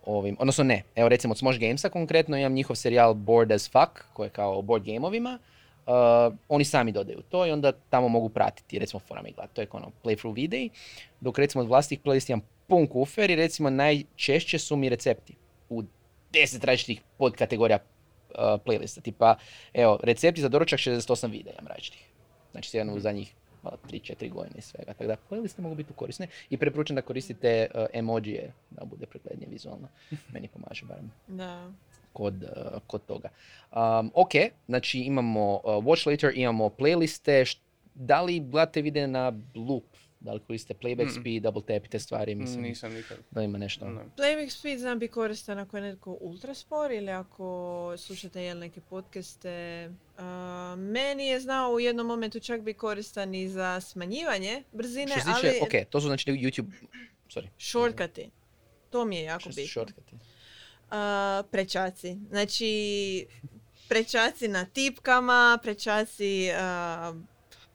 ovim, 0.06 0.38
odnosno 0.40 0.64
ne, 0.64 0.84
evo 0.96 1.10
recimo 1.10 1.32
od 1.32 1.38
Smosh 1.38 1.60
Gamesa 1.60 1.90
konkretno 1.90 2.38
imam 2.38 2.54
njihov 2.54 2.76
serijal 2.76 3.14
Bored 3.14 3.52
as 3.52 3.72
Fuck, 3.72 4.04
koji 4.14 4.26
je 4.26 4.32
kao 4.32 4.60
o 4.60 4.62
board 4.62 4.86
gameovima, 4.86 5.40
uh, 5.86 5.94
oni 6.50 6.66
sami 6.66 6.92
dodaju 6.92 7.22
to 7.30 7.46
i 7.46 7.52
onda 7.52 7.72
tamo 7.90 8.08
mogu 8.08 8.30
pratiti, 8.30 8.80
recimo 8.80 9.00
forama 9.00 9.30
i 9.30 9.32
gledati, 9.32 9.56
to 9.56 9.62
je 9.62 9.68
kao 9.68 9.80
ono 9.80 9.92
playthrough 10.04 10.36
videi, 10.36 10.70
dok 11.22 11.38
recimo 11.38 11.62
od 11.62 11.68
vlastitih 11.68 12.06
playlisti 12.06 12.32
imam 12.32 12.42
pun 12.68 12.88
kufer 12.88 13.30
i 13.30 13.36
recimo 13.36 13.70
najčešće 13.70 14.60
su 14.60 14.76
mi 14.76 14.90
recepti 14.90 15.36
u 15.70 15.84
deset 16.34 16.64
različitih 16.64 17.02
podkategorija 17.18 17.80
uh, 17.80 18.38
playlista, 18.38 19.02
tipa 19.02 19.36
evo 19.74 20.00
recepti 20.04 20.42
za 20.42 20.50
doručak 20.50 20.80
68 20.80 21.32
videa 21.32 21.54
imam 21.54 21.68
različitih, 21.68 22.10
znači 22.52 22.78
jedan 22.78 22.96
u 22.96 23.00
zadnjih 23.00 23.34
3-4 23.64 24.30
godine 24.32 24.56
i 24.58 24.62
svega. 24.62 24.94
Tako 24.94 25.04
da 25.06 25.18
playliste 25.30 25.62
mogu 25.62 25.76
biti 25.76 25.94
korisne 25.94 26.28
i 26.50 26.58
preporučam 26.58 26.96
da 26.96 27.02
koristite 27.02 27.68
uh, 27.76 27.86
emojije 27.94 28.52
da 28.70 28.86
bude 28.86 29.06
preglednije 29.06 29.50
vizualno. 29.50 29.88
Meni 30.34 30.48
pomaže 30.48 30.86
barem 30.86 31.12
Da. 31.28 31.72
kod, 32.14 32.44
uh, 32.44 32.80
kod 32.88 33.06
toga. 33.06 33.30
Um, 33.72 34.12
ok, 34.16 34.32
znači 34.68 35.00
imamo 35.00 35.54
uh, 35.54 35.62
watch 35.64 36.08
later, 36.10 36.32
imamo 36.36 36.70
playliste. 36.70 37.58
Da 37.96 38.22
li 38.22 38.40
gledate 38.40 38.82
videe 38.82 39.08
na 39.08 39.34
loop? 39.56 39.84
Da 40.24 40.34
li 40.34 40.40
koristite 40.40 40.74
playback 40.76 41.06
Mm. 41.08 41.22
speed, 41.22 41.44
double 41.44 41.62
tap 41.64 41.86
i 41.86 41.90
te 41.90 42.00
stvari? 42.00 42.36
Mislim, 42.36 42.62
Nisam 42.62 42.94
nikad. 42.94 43.18
da 43.32 43.42
ima 43.42 43.58
nešto. 43.58 43.86
Ne. 43.88 44.02
Playback 44.18 44.50
speed 44.50 44.80
znam 44.80 45.00
bi 45.00 45.08
koristan 45.08 45.60
ako 45.60 45.78
je 45.78 45.84
netko 45.84 46.18
ultra 46.22 46.54
spor 46.54 46.92
ili 46.92 47.12
ako 47.12 47.46
slušate 47.98 48.44
jel 48.44 48.60
neke 48.60 48.82
podcaste. 48.82 49.90
A, 50.18 50.26
meni 50.80 51.28
je 51.28 51.40
znao 51.40 51.72
u 51.72 51.80
jednom 51.80 52.08
momentu 52.08 52.40
čak 52.40 52.62
bi 52.62 52.74
koristan 52.74 53.36
i 53.36 53.50
za 53.50 53.82
smanjivanje 53.82 54.64
brzine, 54.72 55.08
Što 55.08 55.34
tiče, 55.34 55.48
ali 55.50 55.60
ok, 55.62 55.90
to 55.90 56.02
su 56.02 56.08
znači 56.08 56.32
YouTube, 56.32 56.72
sorry, 57.28 57.48
shortcuti. 57.60 58.30
To 58.90 59.06
mi 59.06 59.16
je 59.16 59.24
jako 59.24 59.40
što 59.40 59.52
su 59.52 59.56
bitno. 59.56 59.72
shortcuti. 59.72 60.16
A, 60.92 61.44
prečaci. 61.52 62.18
Znači, 62.30 63.26
prečaci 63.90 64.48
na 64.48 64.66
tipkama, 64.66 65.60
prečaci... 65.64 66.52
a, 66.52 67.14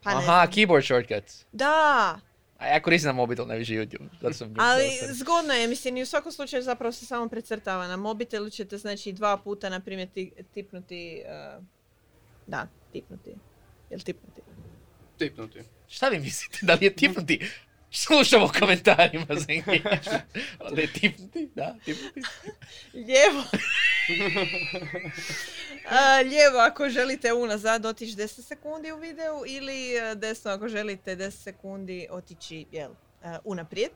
pa 0.02 0.10
Aha, 0.10 0.46
keyboard 0.46 0.84
shortcuts. 0.84 1.44
Da, 1.52 2.20
A 2.58 2.66
ja 2.66 2.82
koristim 2.82 3.06
na 3.06 3.12
mobitel, 3.12 3.46
najviše 3.46 3.72
YouTube. 3.72 4.08
Zato 4.20 4.34
sam 4.34 4.54
ali 4.58 4.90
zgodno 5.10 5.52
je, 5.52 5.68
mislim, 5.68 5.96
i 5.96 6.02
u 6.02 6.06
svakom 6.06 6.32
slučaju 6.32 6.62
zapravo 6.62 6.92
se 6.92 7.06
samo 7.06 7.28
precrtava. 7.28 7.86
Na 7.88 7.96
mobitelu 7.96 8.50
ćete, 8.50 8.78
znači, 8.78 9.12
dva 9.12 9.36
puta, 9.36 9.68
na 9.68 9.80
primjer, 9.80 10.08
ti- 10.14 10.32
tipnuti... 10.54 11.22
a, 11.28 11.60
da, 12.46 12.68
tipnuti. 12.92 13.30
Jel 13.90 14.00
tipnuti? 14.00 14.40
Tipnuti. 15.18 15.58
Šta 15.88 16.08
vi 16.08 16.18
mislite? 16.18 16.58
Da 16.62 16.74
li 16.74 16.84
je 16.84 16.94
tipnuti? 16.94 17.50
Slušamo 17.90 18.52
komentarima 18.60 19.26
za. 19.30 19.46
Ali 20.58 20.82
je 20.82 20.92
tipnuti? 20.92 21.48
Da, 21.54 21.74
tipnuti. 21.84 22.20
Lijevo. 22.94 23.44
A, 25.90 26.20
lijevo 26.20 26.58
ako 26.58 26.88
želite 26.88 27.32
unazad 27.32 27.86
otići 27.86 28.16
10 28.16 28.42
sekundi 28.42 28.92
u 28.92 28.96
videu 28.96 29.42
ili 29.46 29.96
e, 29.96 30.14
desno 30.14 30.50
ako 30.50 30.68
želite 30.68 31.16
10 31.16 31.30
sekundi 31.30 32.06
otići 32.10 32.66
jel, 32.72 32.90
e, 32.90 33.38
unaprijed. 33.44 33.90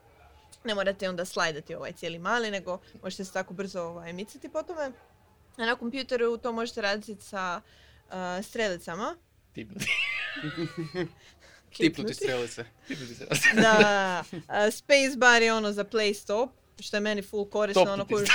Ne 0.65 0.75
morate 0.75 1.09
onda 1.09 1.25
slajdati 1.25 1.75
ovaj 1.75 1.93
cijeli 1.93 2.19
mali, 2.19 2.51
nego 2.51 2.81
možete 3.03 3.25
se 3.25 3.33
tako 3.33 3.55
brzo 3.55 3.83
ovaj, 3.83 4.13
micati 4.13 4.49
po 4.49 4.63
tome. 4.63 4.93
A 5.57 5.67
na 5.67 5.77
kompjuteru 5.77 6.37
to 6.37 6.53
možete 6.53 6.81
raditi 6.81 7.23
sa 7.23 7.61
e, 8.39 8.43
strelicama. 8.43 9.17
Tipnuti. 9.53 9.87
Tipnuti 11.75 12.15
strelice. 12.15 12.65
Tipnuti 12.89 13.15
se. 13.15 13.27
Da, 13.55 14.25
spacebar 14.73 15.43
je 15.43 15.53
ono 15.53 15.73
za 15.73 15.85
play 15.85 16.15
stop, 16.15 16.51
što 16.81 16.97
je 16.97 17.01
meni 17.01 17.23
full 17.23 17.45
korisno. 17.45 17.83
Ono 17.83 18.05
koju- 18.05 18.27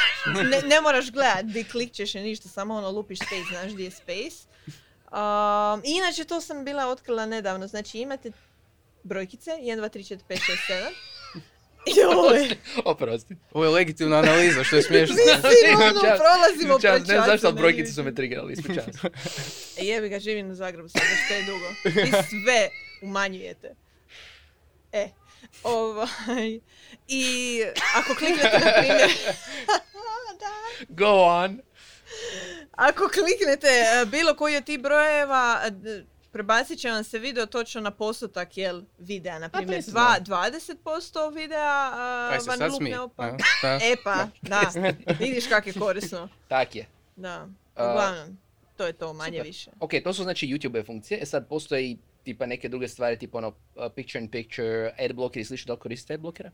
ne, 0.43 0.61
ne 0.61 0.81
moraš 0.81 1.11
gledat 1.11 1.45
di 1.45 1.63
klikćeš 1.63 2.15
i 2.15 2.19
ništa, 2.19 2.49
samo 2.49 2.75
ono 2.75 2.91
lupiš 2.91 3.17
space, 3.19 3.43
znaš 3.51 3.71
di 3.71 3.83
je 3.83 3.91
space. 3.91 4.47
Um, 5.07 5.81
inače, 5.85 6.23
to 6.23 6.41
sam 6.41 6.65
bila 6.65 6.87
otkrila 6.87 7.25
nedavno, 7.25 7.67
znači 7.67 7.97
imate 7.97 8.31
brojkice, 9.03 9.51
1, 9.51 9.77
2, 9.77 9.89
3, 9.89 10.15
4, 10.15 10.19
5, 10.29 10.39
6, 10.67 10.73
7. 11.33 11.41
Joj, 11.97 12.55
Oprosti. 12.85 13.35
Ovo 13.51 13.63
je 13.65 13.69
legitimna 13.69 14.17
analiza, 14.17 14.63
što 14.63 14.75
je 14.75 14.83
smiješno. 14.83 15.15
Mislim, 15.25 15.81
ono, 15.81 16.01
Čas- 16.01 16.19
prolazimo 16.19 16.79
čas, 16.79 16.99
Ne 16.99 17.05
znam 17.05 17.25
zašto, 17.25 17.47
ali 17.47 17.55
brojkice 17.55 17.93
su 17.93 18.03
me 18.03 18.15
triggerali, 18.15 18.53
ispričavam 18.53 18.93
se. 18.93 19.09
Jebi 19.77 20.09
ga, 20.09 20.19
živim 20.19 20.51
u 20.51 20.55
Zagrebu 20.55 20.89
sad 20.89 21.01
već 21.01 21.31
je 21.31 21.45
dugo. 21.45 21.67
Vi 22.01 22.11
sve 22.11 22.69
umanjujete. 23.01 23.75
E, 24.91 25.09
ovaj, 25.63 26.59
i 27.07 27.61
ako 27.95 28.15
kliknete 28.15 28.59
na 28.65 28.71
primjer... 28.77 29.09
da. 30.39 30.85
Go 30.89 31.23
on. 31.23 31.61
Ako 32.71 33.09
kliknete 33.09 33.67
e, 33.67 34.05
bilo 34.05 34.35
koji 34.35 34.57
od 34.57 34.63
tih 34.63 34.79
brojeva, 34.79 35.61
e, 35.65 36.03
prebacit 36.31 36.79
će 36.79 36.89
vam 36.89 37.03
se 37.03 37.19
video 37.19 37.45
točno 37.45 37.81
na 37.81 37.91
postotak 37.91 38.57
jel, 38.57 38.81
videa. 38.97 39.39
Na 39.39 39.49
primjer, 39.49 39.83
dva, 39.87 40.15
znao. 40.25 40.39
20% 40.39 41.33
videa 41.35 42.39
se 42.39 42.49
van 42.49 42.71
lupne 42.71 42.99
opa. 42.99 43.37
E 43.81 43.95
pa, 44.03 44.27
da, 44.41 44.61
vidiš 45.19 45.47
kak 45.47 45.67
je 45.67 45.73
korisno. 45.73 46.29
Tak 46.47 46.75
je. 46.75 46.87
Da, 47.15 47.47
uglavnom, 47.75 48.37
to 48.77 48.85
je 48.85 48.93
to 48.93 49.13
manje 49.13 49.37
super. 49.37 49.47
više. 49.47 49.71
Ok, 49.79 49.91
to 50.03 50.13
su 50.13 50.23
znači 50.23 50.47
YouTube 50.47 50.85
funkcije. 50.85 51.19
E 51.21 51.25
sad 51.25 51.47
postoje 51.47 51.83
i 51.83 51.97
tipa 52.27 52.45
neke 52.45 52.69
druge 52.69 52.87
stvari, 52.87 53.17
tipa 53.17 53.37
ono 53.37 53.47
uh, 53.47 53.55
picture 53.95 54.19
in 54.19 54.29
picture, 54.29 54.91
adblocker 54.99 55.41
i 55.41 55.45
slično. 55.45 55.67
Da 55.67 55.73
li 55.73 55.79
koristite 55.79 56.13
adblockera? 56.13 56.51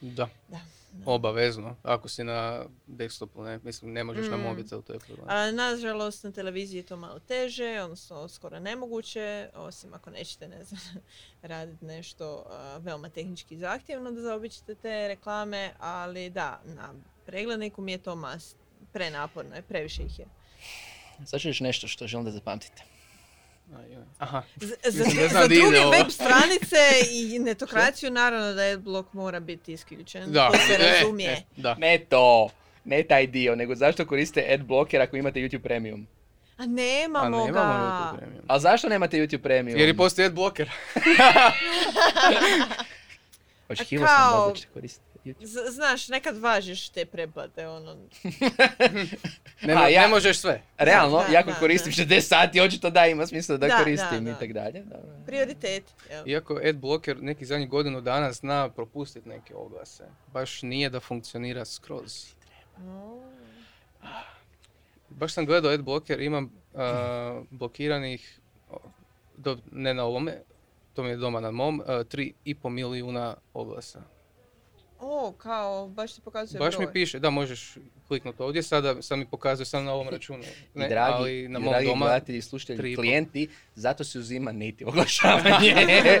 Da, 0.00 0.28
Da. 0.48 0.60
obavezno. 1.06 1.76
Ako 1.84 2.08
si 2.08 2.24
na 2.24 2.64
desktopu, 2.88 3.42
ne, 3.42 3.58
mislim, 3.58 3.92
ne 3.92 4.04
možeš 4.04 4.28
na 4.28 4.36
Mm. 4.36 4.40
mobitel, 4.40 4.82
to 4.82 4.92
je 4.92 4.98
problem. 4.98 5.26
A, 5.28 5.50
nažalost, 5.52 6.24
na 6.24 6.32
televiziji 6.32 6.78
je 6.78 6.82
to 6.84 6.96
malo 6.96 7.18
teže, 7.20 7.80
odnosno 7.82 8.28
skoro 8.28 8.60
nemoguće, 8.60 9.24
osim 9.54 9.94
ako 9.94 10.10
nećete, 10.10 10.48
ne 10.48 10.64
znam, 10.64 10.80
raditi 11.42 11.84
nešto 11.84 12.44
a, 12.48 12.78
veoma 12.78 13.08
tehnički 13.08 13.56
zahtjevno 13.56 14.12
da 14.12 14.20
zaobiđete 14.20 14.74
te 14.74 15.08
reklame, 15.08 15.72
ali 15.78 16.30
da, 16.30 16.60
na 16.66 16.94
pregledniku 17.26 17.82
mi 17.82 17.92
je 17.92 17.98
to 17.98 18.16
mas 18.16 18.54
prenaporno 18.92 19.54
je, 19.54 19.62
previše 19.62 20.02
ih 20.02 20.18
je. 20.18 20.26
Sad 21.24 21.40
ću 21.40 21.48
još 21.48 21.60
nešto 21.60 21.88
što 21.88 22.06
želim 22.06 22.24
da 22.24 22.30
zapamtite. 22.32 22.82
Aha, 24.18 24.42
Z- 24.56 24.74
za, 24.84 25.04
za 25.30 25.46
druge 25.48 25.80
ovo. 25.80 25.90
web 25.90 26.10
stranice 26.10 26.76
i 27.12 27.38
netokraciju, 27.48 28.10
naravno 28.10 28.52
da 28.52 28.62
adblock 28.62 29.12
mora 29.12 29.40
biti 29.40 29.72
isključen, 29.72 30.32
da. 30.32 30.50
to 30.52 30.58
se 30.58 30.74
e, 30.74 30.78
razumije. 30.92 31.30
e, 31.30 31.42
da. 31.56 31.74
Ne 31.74 31.98
to, 32.00 32.48
ne 32.84 33.02
taj 33.02 33.26
dio, 33.26 33.56
nego 33.56 33.74
zašto 33.74 34.06
koriste 34.06 34.46
adblocker 34.50 35.00
ako 35.00 35.16
imate 35.16 35.40
YouTube 35.40 35.58
Premium? 35.58 36.06
A 36.56 36.66
nemamo 36.66 37.36
A 37.38 37.40
ga. 37.40 37.46
nemamo 37.46 37.74
YouTube 37.74 38.18
Premium. 38.18 38.44
A 38.46 38.58
zašto 38.58 38.88
nemate 38.88 39.16
YouTube 39.16 39.38
Premium? 39.38 39.78
Jer 39.78 39.88
i 39.88 39.96
postoji 39.96 40.26
adblocker. 40.26 40.70
Očekivao 43.68 44.06
A 44.06 44.30
sam 44.46 44.52
da 44.54 44.60
koristiti 44.74 45.07
Z- 45.40 45.70
znaš, 45.70 46.08
nekad 46.08 46.36
važiš 46.36 46.88
te 46.88 47.04
pretplate, 47.06 47.68
ono, 47.68 47.96
Ne, 49.62 49.74
A, 49.74 49.88
ja- 49.88 50.02
ne 50.02 50.08
možeš 50.08 50.38
sve. 50.38 50.62
Realno, 50.78 51.18
Da, 51.18 51.32
ja 51.32 51.40
ako 51.40 51.50
da, 51.50 51.56
koristim 51.56 51.92
da. 51.98 52.14
60 52.14 52.20
sati, 52.20 52.60
očito 52.60 52.90
da 52.90 53.06
ima 53.06 53.26
smisla 53.26 53.56
da, 53.56 53.66
Da, 53.68 53.78
koristim 53.78 54.26
i 54.26 54.30
da. 54.30 54.38
tak 54.38 54.52
dalje. 54.52 54.82
Dobro. 54.82 55.08
prioritet. 55.26 55.84
jel? 56.10 56.28
Iako 56.28 56.60
adblocker 56.64 57.22
neki 57.22 57.46
zadnjih 57.46 57.68
godinu 57.68 58.00
dana 58.00 58.32
zna 58.32 58.68
propustiti 58.68 59.28
neke 59.28 59.54
oglase. 59.54 60.04
Baš 60.26 60.62
nije 60.62 60.90
da 60.90 61.00
funkcionira 61.00 61.64
skroz. 61.64 62.26
Baš 65.10 65.32
sam 65.32 65.46
gledao 65.46 65.70
adblocker, 65.72 66.20
imam 66.20 66.52
blokiranih, 67.50 68.40
do, 69.36 69.58
ne 69.72 69.94
na 69.94 70.04
ovome, 70.04 70.38
to 70.94 71.02
mi 71.02 71.08
je 71.08 71.16
doma 71.16 71.40
na 71.40 71.50
mom, 71.50 71.80
a, 71.80 71.92
3,5 71.94 72.68
milijuna 72.68 73.34
oglasa. 73.54 74.02
O, 75.00 75.32
kao, 75.32 75.88
baš 75.88 76.14
ti 76.14 76.20
pokazuje 76.20 76.58
Baš 76.58 76.76
broj. 76.76 76.86
mi 76.86 76.92
piše, 76.92 77.18
da 77.18 77.30
možeš 77.30 77.76
kliknuti 78.08 78.42
ovdje, 78.42 78.62
sada 78.62 79.02
sam 79.02 79.18
mi 79.18 79.26
pokazuje 79.26 79.66
sam 79.66 79.84
na 79.84 79.92
ovom 79.92 80.08
računu. 80.08 80.42
I 80.74 80.78
Ne, 80.78 80.88
dragi, 80.88 81.14
ali 81.14 81.48
na 81.48 81.58
i 81.58 81.62
mom 81.62 81.72
dragi 81.72 81.86
doma, 81.86 82.06
gledatelji, 82.06 82.42
slušatelji, 82.42 82.92
i 82.92 82.96
klijenti, 82.96 83.48
zato 83.74 84.04
se 84.04 84.18
uzima 84.18 84.52
native 84.52 84.90
oglašavanje. 84.90 85.74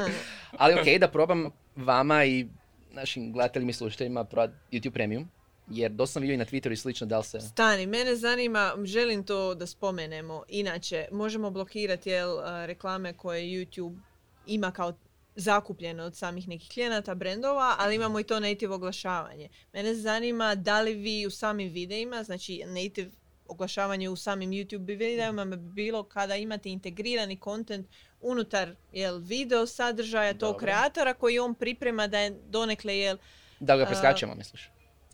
Ali 0.58 0.74
ok, 0.74 1.00
da 1.00 1.08
probam 1.08 1.50
vama 1.76 2.24
i 2.24 2.46
našim 2.92 3.32
gledateljima 3.32 3.70
i 3.70 3.74
slušateljima 3.74 4.24
YouTube 4.72 4.90
Premium, 4.90 5.28
jer 5.70 5.90
dosta 5.90 6.12
sam 6.12 6.22
vidio 6.22 6.34
i 6.34 6.36
na 6.36 6.44
Twitteru 6.44 6.72
i 6.72 6.76
slično 6.76 7.06
da 7.06 7.18
li 7.18 7.24
se... 7.24 7.40
Stani, 7.40 7.86
mene 7.86 8.16
zanima, 8.16 8.74
želim 8.84 9.24
to 9.24 9.54
da 9.54 9.66
spomenemo. 9.66 10.42
Inače, 10.48 11.08
možemo 11.12 11.50
blokirati 11.50 12.10
jel, 12.10 12.36
reklame 12.66 13.12
koje 13.12 13.42
YouTube 13.42 13.98
ima 14.46 14.70
kao 14.70 14.92
zakupljeno 15.38 16.04
od 16.04 16.16
samih 16.16 16.48
nekih 16.48 16.68
klijenata, 16.70 17.14
brendova, 17.14 17.74
ali 17.78 17.94
imamo 17.94 18.20
i 18.20 18.24
to 18.24 18.40
native 18.40 18.74
oglašavanje. 18.74 19.48
Mene 19.72 19.94
zanima 19.94 20.54
da 20.54 20.80
li 20.80 20.94
vi 20.94 21.26
u 21.26 21.30
samim 21.30 21.72
videima, 21.72 22.22
znači 22.22 22.62
native 22.66 23.10
oglašavanje 23.48 24.08
u 24.08 24.16
samim 24.16 24.50
YouTube 24.50 24.98
videima 24.98 25.44
bi 25.44 25.56
bilo 25.56 26.02
kada 26.02 26.36
imate 26.36 26.70
integrirani 26.70 27.36
kontent 27.36 27.86
unutar 28.20 28.74
jel, 28.92 29.18
video 29.18 29.66
sadržaja 29.66 30.32
tog 30.32 30.40
Dobro. 30.40 30.58
kreatora 30.58 31.14
koji 31.14 31.38
on 31.38 31.54
priprema 31.54 32.06
da 32.06 32.18
je 32.18 32.30
donekle 32.30 32.98
jel... 32.98 33.16
Da 33.60 33.76
ga 33.76 33.86
preskačemo, 33.86 34.34
misliš? 34.34 34.70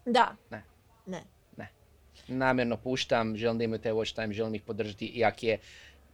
Da. 0.07 0.37
Ne. 0.51 0.65
Ne. 1.07 1.23
namjerno 2.29 2.77
puštam, 2.77 3.37
želim 3.37 3.59
da 3.59 3.65
imaju 3.65 3.79
taj 3.79 3.93
watch 3.93 4.15
time, 4.15 4.33
želim 4.35 4.55
ih 4.55 4.63
podržati, 4.63 5.07
iak 5.07 5.43
je, 5.43 5.59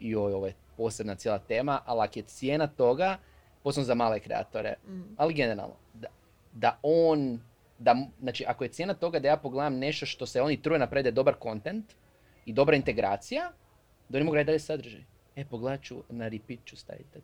joj, 0.01 0.33
ovo 0.33 0.47
je 0.47 0.55
posebna 0.77 1.15
cijela 1.15 1.39
tema, 1.39 1.83
ali 1.87 2.01
ako 2.05 2.19
je 2.19 2.23
cijena 2.23 2.67
toga, 2.67 3.19
posebno 3.63 3.85
za 3.85 3.95
male 3.95 4.21
kreatore, 4.21 4.75
Mm. 4.89 5.01
ali 5.17 5.35
generalno, 5.35 5.75
da, 5.95 6.09
da 6.53 6.79
on, 6.83 7.41
da, 7.79 7.97
znači 8.21 8.45
ako 8.49 8.65
je 8.65 8.71
cijena 8.71 8.95
toga 8.95 9.19
da 9.19 9.29
ja 9.29 9.37
pogledam 9.37 9.79
nešto 9.79 10.07
što 10.07 10.27
se 10.27 10.43
oni 10.43 10.63
truje 10.63 10.79
je 11.09 11.13
dobar 11.13 11.35
content 11.43 11.85
i 12.47 12.53
dobra 12.53 12.77
integracija, 12.77 13.51
da 14.09 14.19
oni 14.19 14.25
mogu 14.25 14.35
raditi 14.35 14.47
dalje 14.47 14.59
sadržaj. 14.59 15.05
E, 15.37 15.45
pogledat 15.45 15.83
ću, 15.83 16.03
na 16.09 16.29
repeat 16.29 16.61
ću 16.65 16.77
staviti 16.77 17.09
da 17.15 17.21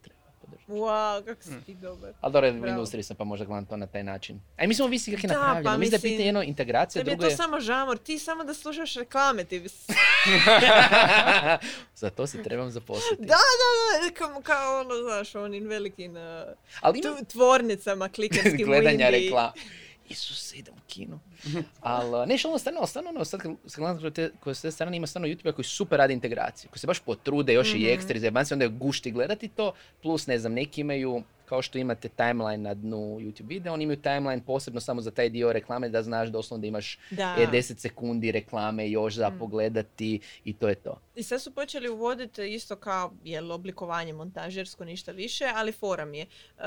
treba. 0.46 0.62
podržati. 0.66 0.72
Wow, 0.72 1.24
kako 1.24 1.42
si 1.42 1.64
ti 1.66 1.74
dobar. 1.74 2.12
Ali 2.20 2.32
dobro, 2.32 2.50
u 2.50 2.52
Bravo. 2.52 2.68
industriji 2.68 3.02
sam 3.02 3.16
pa 3.16 3.24
možda 3.24 3.46
gledam 3.46 3.66
to 3.66 3.76
na 3.76 3.86
taj 3.86 4.04
način. 4.04 4.40
A 4.56 4.64
i 4.64 4.66
mislim 4.66 4.86
ovisi 4.86 5.10
kako 5.10 5.26
je 5.26 5.28
Da, 5.28 5.34
napravljeno. 5.34 5.64
pa 5.64 5.76
mislim 5.78 5.90
da 5.90 5.94
je 5.94 5.98
mislim, 5.98 6.12
pitanje 6.12 6.26
jedno 6.28 6.42
integracija, 6.42 7.00
Tebi 7.00 7.10
je 7.10 7.16
drugo 7.16 7.22
to 7.22 7.30
je... 7.30 7.36
samo 7.36 7.60
žamor, 7.60 7.98
ti 7.98 8.18
samo 8.18 8.44
da 8.44 8.54
slušaš 8.54 8.94
reklame, 8.94 9.44
ti 9.44 9.60
bi... 9.60 9.68
Za 11.94 12.10
to 12.10 12.26
se 12.26 12.42
trebam 12.42 12.70
zaposliti. 12.70 13.22
Da, 13.22 13.26
da, 13.26 14.08
da, 14.08 14.14
kao, 14.14 14.40
kao 14.42 14.80
ono, 14.80 14.94
znaš, 14.94 15.34
onim 15.34 15.66
velikim 15.66 16.16
uh, 16.16 16.22
Ali 16.80 16.98
ima 16.98 17.16
tvornicama 17.32 18.08
klikerskim 18.08 18.62
u 18.62 18.66
gledanja 18.66 19.08
reklama. 19.08 19.52
Isuse, 20.08 20.56
idem 20.56 20.74
u 20.74 20.80
kino. 20.88 21.20
Ali, 21.80 22.26
ne, 22.26 22.38
što 22.38 22.48
ono, 22.48 22.58
stvarno, 22.58 22.86
stvarno, 22.86 23.10
ono, 23.10 23.24
sad 23.24 23.40
kad 23.40 23.52
kad 23.64 23.74
gledam 23.76 23.98
kroz 24.40 24.62
te, 24.62 24.70
strane, 24.70 24.96
ima 24.96 25.06
stvarno 25.06 25.28
youtube 25.28 25.52
koji 25.52 25.64
super 25.64 25.98
radi 25.98 26.12
integraciju, 26.12 26.70
koji 26.70 26.78
se 26.78 26.86
baš 26.86 26.98
potrude, 27.00 27.52
još 27.52 27.68
i 27.68 27.78
Mhm. 27.78 27.86
ekstra, 27.88 28.18
zajebanci, 28.18 28.54
onda 28.54 28.64
je 28.64 28.68
gušti 28.70 29.10
gledati 29.10 29.48
to, 29.48 29.72
plus, 30.02 30.26
ne 30.26 30.38
znam, 30.38 30.52
neki 30.52 30.80
imaju, 30.80 31.22
kao 31.44 31.62
što 31.62 31.78
imate 31.78 32.08
timeline 32.08 32.58
na 32.58 32.74
dnu 32.74 32.96
YouTube 32.96 33.48
videa, 33.48 33.72
oni 33.72 33.84
imaju 33.84 33.96
timeline 33.98 34.42
posebno 34.42 34.80
samo 34.80 35.00
za 35.00 35.10
taj 35.10 35.28
dio 35.28 35.52
reklame, 35.52 35.88
da 35.88 36.02
znaš 36.02 36.28
doslovno 36.28 36.60
da 36.60 36.66
imaš 36.66 36.98
Da. 37.10 37.34
e, 37.38 37.46
10 37.48 37.78
sekundi 37.78 38.32
reklame 38.32 38.90
još 38.90 39.14
za 39.14 39.30
Mm. 39.30 39.38
pogledati 39.38 40.20
i 40.44 40.52
to 40.52 40.68
je 40.68 40.74
to. 40.74 41.00
I 41.14 41.22
sad 41.22 41.42
su 41.42 41.50
počeli 41.50 41.88
uvoditi 41.88 42.54
isto 42.54 42.76
kao 42.76 43.12
jel, 43.24 43.52
oblikovanje 43.52 44.12
montažersko, 44.12 44.84
ništa 44.84 45.12
više, 45.12 45.44
ali 45.54 45.72
forum 45.72 46.14
je. 46.14 46.26
Uh, 46.56 46.62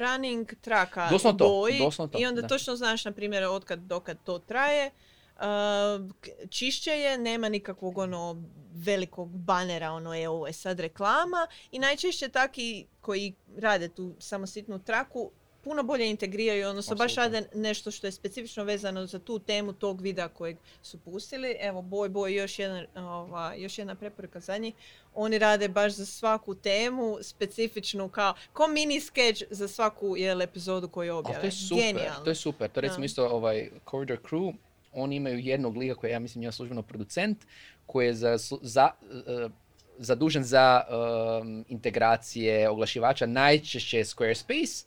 running 0.00 0.54
traka 0.60 1.08
Doslovno 1.10 1.38
to, 1.38 1.48
boji 1.48 1.78
doslovno 1.78 2.12
to, 2.12 2.18
i 2.18 2.26
onda 2.26 2.40
da. 2.40 2.48
točno 2.48 2.76
znaš, 2.76 3.04
na 3.04 3.12
primjer, 3.12 3.44
od 3.44 3.64
dokad 3.76 4.18
to 4.24 4.38
traje. 4.38 4.90
Čišće 6.50 6.90
je, 6.90 7.18
nema 7.18 7.48
nikakvog 7.48 7.98
ono 7.98 8.42
velikog 8.74 9.28
banera, 9.38 9.92
ono 9.92 10.14
je 10.14 10.28
ovo 10.28 10.46
je 10.46 10.52
sad 10.52 10.80
reklama 10.80 11.46
i 11.70 11.78
najčešće 11.78 12.28
taki 12.28 12.86
koji 13.00 13.34
rade 13.56 13.88
tu 13.88 14.16
samo 14.18 14.46
sitnu 14.46 14.78
traku 14.78 15.30
puno 15.64 15.82
bolje 15.82 16.10
integriraju, 16.10 16.68
odnosno 16.68 16.96
baš 16.96 17.12
Apsolutno. 17.12 17.38
rade 17.40 17.48
nešto 17.54 17.90
što 17.90 18.06
je 18.06 18.12
specifično 18.12 18.64
vezano 18.64 19.06
za 19.06 19.18
tu 19.18 19.38
temu 19.38 19.72
tog 19.72 20.00
videa 20.00 20.28
kojeg 20.28 20.56
su 20.82 20.98
pustili. 20.98 21.56
Evo, 21.60 21.82
Boj 21.82 22.08
Boj, 22.08 22.34
još, 22.34 22.58
jedan, 22.58 22.86
ova, 22.96 23.54
još 23.54 23.78
jedna 23.78 23.94
preporuka 23.94 24.40
za 24.40 24.58
njih. 24.58 24.74
Oni 25.14 25.38
rade 25.38 25.68
baš 25.68 25.92
za 25.92 26.06
svaku 26.06 26.54
temu 26.54 27.18
specifičnu 27.22 28.08
kao, 28.08 28.34
ko 28.52 28.68
mini 28.68 29.00
sketch 29.00 29.42
za 29.50 29.68
svaku 29.68 30.16
jel, 30.16 30.42
epizodu 30.42 30.88
koju 30.88 31.16
objave. 31.16 31.40
to 31.40 31.46
je 31.46 31.52
super, 31.52 31.84
Genijalno. 31.84 32.24
to 32.24 32.30
je 32.30 32.34
super. 32.34 32.70
To 32.70 32.80
recimo 32.80 32.98
Da. 32.98 33.04
isto 33.04 33.28
ovaj 33.28 33.70
Corridor 33.90 34.18
Crew, 34.22 34.54
oni 34.92 35.16
imaju 35.16 35.38
jednog 35.38 35.76
liga 35.76 35.94
koji 35.94 36.10
je, 36.10 36.12
ja 36.12 36.18
mislim, 36.18 36.40
njegov 36.40 36.52
službeno 36.52 36.82
producent, 36.82 37.38
koji 37.86 38.06
je 38.06 38.14
za, 38.14 38.36
za, 38.62 38.90
eh, 39.26 39.48
zadužen 39.98 40.44
za 40.44 40.82
em, 41.40 41.64
integracije 41.68 42.68
oglašivača, 42.68 43.26
najčešće 43.26 43.98
je 43.98 44.04
Squarespace, 44.04 44.84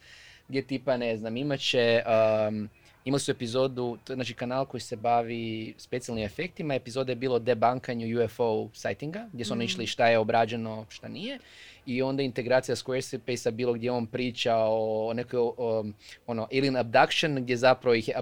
gdje 0.47 0.61
tipa, 0.61 0.97
ne 0.97 1.17
znam, 1.17 1.37
imat 1.37 1.59
će, 1.59 2.03
em, 2.47 2.69
imali 3.05 3.19
su 3.19 3.31
epizodu, 3.31 3.97
to 4.03 4.13
je 4.13 4.15
znači 4.15 4.33
kanal 4.33 4.65
koji 4.65 4.81
se 4.81 4.95
bavi 4.95 5.73
specijalnim 5.77 6.25
efektima, 6.25 6.73
epizoda 6.75 7.11
je 7.11 7.15
bilo 7.15 7.35
o 7.35 7.39
debankanju 7.39 8.23
UFO 8.23 8.69
sightinga, 8.73 9.27
gdje 9.33 9.45
su 9.45 9.53
oni 9.53 9.63
Mm. 9.63 9.65
išli 9.65 9.87
šta 9.87 10.07
je 10.07 10.17
obrađeno, 10.17 10.85
šta 10.89 11.07
nije, 11.07 11.39
i 11.85 12.01
onda 12.01 12.23
integracija 12.23 12.75
Squarespace-a 12.75 13.51
bilo 13.51 13.73
gdje 13.73 13.91
on 13.91 14.05
priča 14.05 14.55
o 14.57 15.13
nekoj 15.15 15.39
o, 15.39 15.85
ono, 16.27 16.47
alien 16.51 16.77
abduction 16.77 17.35
gdje 17.35 17.57
zapravo 17.57 17.95
ih 17.95 18.07
je 18.07 18.15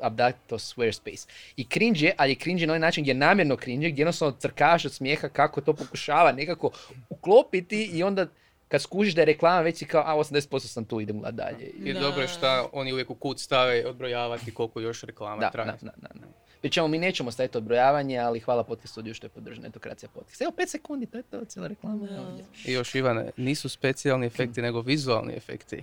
abdakto 0.00 0.58
Squarespace. 0.58 1.28
I 1.56 1.64
cringe 1.64 2.00
je, 2.06 2.14
ali 2.16 2.30
je 2.30 2.36
cringe 2.36 2.66
na 2.66 2.72
onaj 2.72 2.80
način 2.80 3.04
gdje 3.04 3.10
je 3.10 3.14
namjerno 3.14 3.56
cringe, 3.56 3.90
gdje 3.90 4.00
jednostavno 4.00 4.36
crkaš 4.38 4.84
od 4.84 4.92
smijeha 4.92 5.28
kako 5.28 5.60
to 5.60 5.72
pokušava 5.72 6.32
nekako 6.32 6.70
uklopiti 7.08 7.90
i 7.92 8.02
onda 8.02 8.26
kad 8.70 8.82
skužiš 8.82 9.14
da 9.14 9.20
je 9.20 9.26
reklama 9.26 9.60
već 9.60 9.76
si 9.76 9.84
kao, 9.84 10.02
a 10.02 10.14
80% 10.14 10.58
sam 10.60 10.84
tu, 10.84 11.00
idem 11.00 11.20
gledat 11.20 11.34
dalje. 11.46 11.66
I 11.66 11.92
Da. 11.92 12.00
dobro 12.00 12.22
je 12.22 12.28
šta 12.28 12.68
oni 12.72 12.92
uvijek 12.92 13.10
u 13.10 13.14
kut 13.14 13.38
stave 13.38 13.86
odbrojavati 13.86 14.54
koliko 14.54 14.80
još 14.80 15.02
reklama 15.02 15.40
Da, 15.40 15.50
traje. 15.50 15.66
da, 15.66 15.76
da, 15.82 15.92
da, 15.98 16.08
da. 16.14 16.26
Pri 16.60 16.70
čemu 16.70 16.88
mi 16.88 16.98
nećemo 16.98 17.30
staviti 17.30 17.58
odbrojavanje, 17.58 18.18
ali 18.18 18.40
hvala 18.40 18.64
podcast 18.64 18.88
studiju 18.88 19.14
što 19.14 19.26
je 19.26 19.30
podržana 19.30 19.66
etokracija 19.68 20.08
podcast. 20.08 20.42
Evo 20.42 20.52
5 20.52 20.66
sekundi, 20.68 21.06
to 21.06 21.16
je 21.16 21.22
to, 21.22 21.44
cijela 21.44 21.68
reklama. 21.68 22.06
Da. 22.06 22.20
ovdje. 22.20 22.44
I 22.64 22.72
još 22.72 22.94
Ivane, 22.94 23.30
nisu 23.36 23.68
specijalni 23.68 24.26
efekti, 24.26 24.62
nego 24.62 24.80
vizualni 24.80 25.34
efekti. 25.34 25.82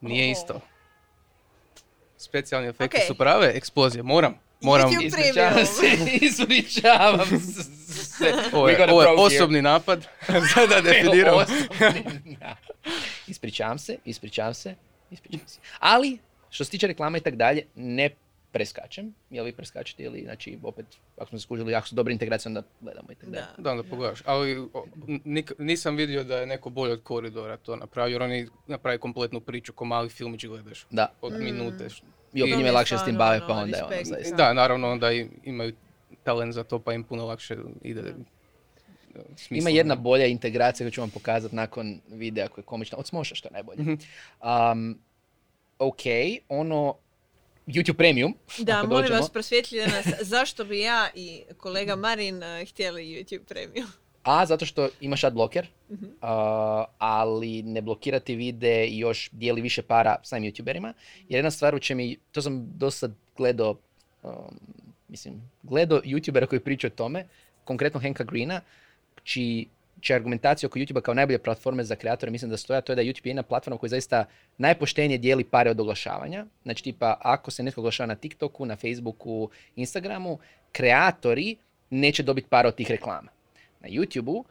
Nije 0.00 0.28
O. 0.28 0.30
isto. 0.30 0.60
Specijalni 2.18 2.68
efekti 2.68 2.96
Ok. 2.96 3.06
su 3.06 3.14
prave 3.14 3.52
eksplozije. 3.54 4.02
Moram, 4.02 4.34
moram. 4.60 4.90
Ispričavam 5.02 5.66
se, 5.66 5.86
ispričavam 6.26 7.26
se. 7.38 8.32
Ovo 8.52 8.68
je, 8.68 8.90
ovo 8.90 9.02
je 9.02 9.08
osobni 9.10 9.62
napad. 9.62 10.06
Sad 10.54 10.68
da 10.68 10.80
definiramo. 10.82 11.36
Osobni- 11.38 12.36
Da. 12.40 12.56
Ispričavam 13.26 13.78
se, 13.78 13.96
ispričavam 14.04 14.54
se, 14.54 14.74
ispričavam 15.10 15.48
se. 15.48 15.58
Ali, 15.78 16.18
što 16.50 16.64
se 16.64 16.70
tiče 16.70 16.86
reklama 16.86 17.18
i 17.18 17.22
tak 17.22 17.36
dalje, 17.36 17.62
ne 17.74 18.10
preskačem. 18.52 19.14
Jel 19.30 19.44
vi 19.44 19.52
preskačete 19.52 20.02
ili, 20.02 20.22
znači, 20.22 20.58
opet, 20.62 20.86
ako 21.16 21.28
smo 21.28 21.38
se 21.38 21.42
skužili, 21.42 21.74
ako 21.74 21.88
su 21.88 21.94
dobre 21.94 22.12
integracije, 22.12 22.50
onda 22.50 22.62
gledamo 22.80 23.12
i 23.12 23.14
tak 23.14 23.28
dalje. 23.28 23.44
Da. 23.56 23.62
Da, 23.62 23.70
onda 23.70 23.82
pogledaš. 23.84 24.22
Ali 24.24 24.58
o, 24.58 24.86
nik- 25.06 25.52
nisam 25.58 25.96
vidio 25.96 26.24
da 26.24 26.36
je 26.36 26.46
neko 26.46 26.70
bolje 26.70 26.92
od 26.92 27.02
koridora 27.02 27.56
to 27.56 27.76
napravio, 27.76 28.12
jer 28.12 28.22
oni 28.22 28.46
napravi 28.66 28.98
kompletnu 28.98 29.40
priču 29.40 29.72
ko 29.72 29.84
mali 29.84 30.08
filmić 30.08 30.44
gledaš 30.44 30.86
Da. 30.90 31.12
od 31.20 31.32
Mm. 31.32 31.44
minute. 31.44 31.88
I 32.34 32.42
opet 32.42 32.56
njima 32.56 32.68
je 32.68 32.72
lakše 32.72 32.98
s 32.98 33.04
tim 33.04 33.16
bave, 33.16 33.36
ono, 33.36 33.46
pa 33.46 33.52
onda 33.54 33.76
je 33.76 33.84
ono 33.84 34.04
zaista. 34.04 34.36
Da, 34.36 34.52
naravno 34.52 34.90
onda 34.90 35.12
i- 35.12 35.28
imaju 35.44 35.72
talent 36.24 36.54
za 36.54 36.64
to, 36.64 36.78
pa 36.78 36.92
im 36.92 37.04
puno 37.04 37.26
lakše 37.26 37.56
ide. 37.82 38.14
Ima 39.50 39.70
jedna 39.70 39.94
bolja 39.94 40.26
integracija 40.26 40.84
koju 40.84 40.90
ću 40.90 41.00
vam 41.00 41.10
pokazati 41.10 41.56
nakon 41.56 42.00
videa 42.08 42.48
koja 42.48 42.62
je 42.62 42.66
komična. 42.66 42.98
Od 42.98 43.06
Smoša 43.06 43.34
što 43.34 43.48
je 43.48 43.52
najbolje. 43.52 43.82
Um, 43.82 44.98
ok, 45.78 46.00
ono, 46.48 46.94
YouTube 47.66 47.92
Premium. 47.94 48.34
Da, 48.58 48.76
molim 48.76 48.90
dođemo. 48.90 49.20
vas 49.20 49.30
prosvjetljite 49.30 49.86
nas 49.86 50.06
zašto 50.22 50.64
bi 50.64 50.80
ja 50.80 51.08
i 51.14 51.42
kolega 51.56 51.96
Marin 51.96 52.42
eh, 52.42 52.64
htjeli 52.64 53.02
YouTube 53.04 53.44
premium. 53.44 53.86
A, 54.24 54.46
zato 54.46 54.66
što 54.66 54.88
imaš 55.00 55.24
ad 55.24 55.34
bloker, 55.34 55.66
Mhm. 55.90 56.04
uh, 56.04 56.10
ali 56.98 57.62
ne 57.62 57.82
blokirati 57.82 58.36
vide 58.36 58.86
i 58.86 58.98
još 58.98 59.30
dijeli 59.32 59.60
više 59.60 59.82
para 59.82 60.16
samim 60.22 60.52
youtuberima. 60.52 60.92
Jer 61.28 61.38
jedna 61.38 61.50
stvar 61.50 61.74
u 61.74 61.78
čem 61.78 61.96
mi, 61.96 62.16
to 62.32 62.42
sam 62.42 62.66
do 62.76 62.90
sad 62.90 63.12
gledao, 63.36 63.76
um, 64.22 64.32
mislim, 65.08 65.50
gledao 65.62 66.00
youtubera 66.00 66.46
koji 66.46 66.60
pričaju 66.60 66.90
o 66.92 66.96
tome, 66.96 67.26
konkretno 67.64 68.00
Henka 68.00 68.24
Greena, 68.24 68.60
čiji 69.24 69.68
čija 70.00 70.16
argumentacija 70.16 70.66
oko 70.66 70.78
YouTube-a 70.78 71.00
kao 71.00 71.14
najbolje 71.14 71.38
platforme 71.38 71.84
za 71.84 71.96
kreatore 71.96 72.32
mislim 72.32 72.50
da 72.50 72.56
stoja, 72.56 72.80
to 72.80 72.92
je 72.92 72.96
da 72.96 73.02
je 73.02 73.12
YouTube 73.12 73.26
jedna 73.26 73.42
platforma 73.42 73.78
koja 73.78 73.88
zaista 73.90 74.24
najpoštenije 74.58 75.18
dijeli 75.18 75.44
pare 75.44 75.70
od 75.70 75.80
oglašavanja. 75.80 76.46
Znači 76.62 76.84
tipa 76.84 77.16
ako 77.20 77.50
se 77.50 77.62
netko 77.62 77.80
oglašava 77.80 78.06
na 78.06 78.14
TikToku, 78.14 78.66
na 78.66 78.76
Facebooku, 78.76 79.50
Instagramu, 79.76 80.38
kreatori 80.72 81.56
neće 81.90 82.22
dobiti 82.22 82.48
pare 82.48 82.68
od 82.68 82.74
tih 82.74 82.90
reklama. 82.90 83.28
Na 83.84 83.90
YouTube-u 83.90 84.36
uh, 84.38 84.44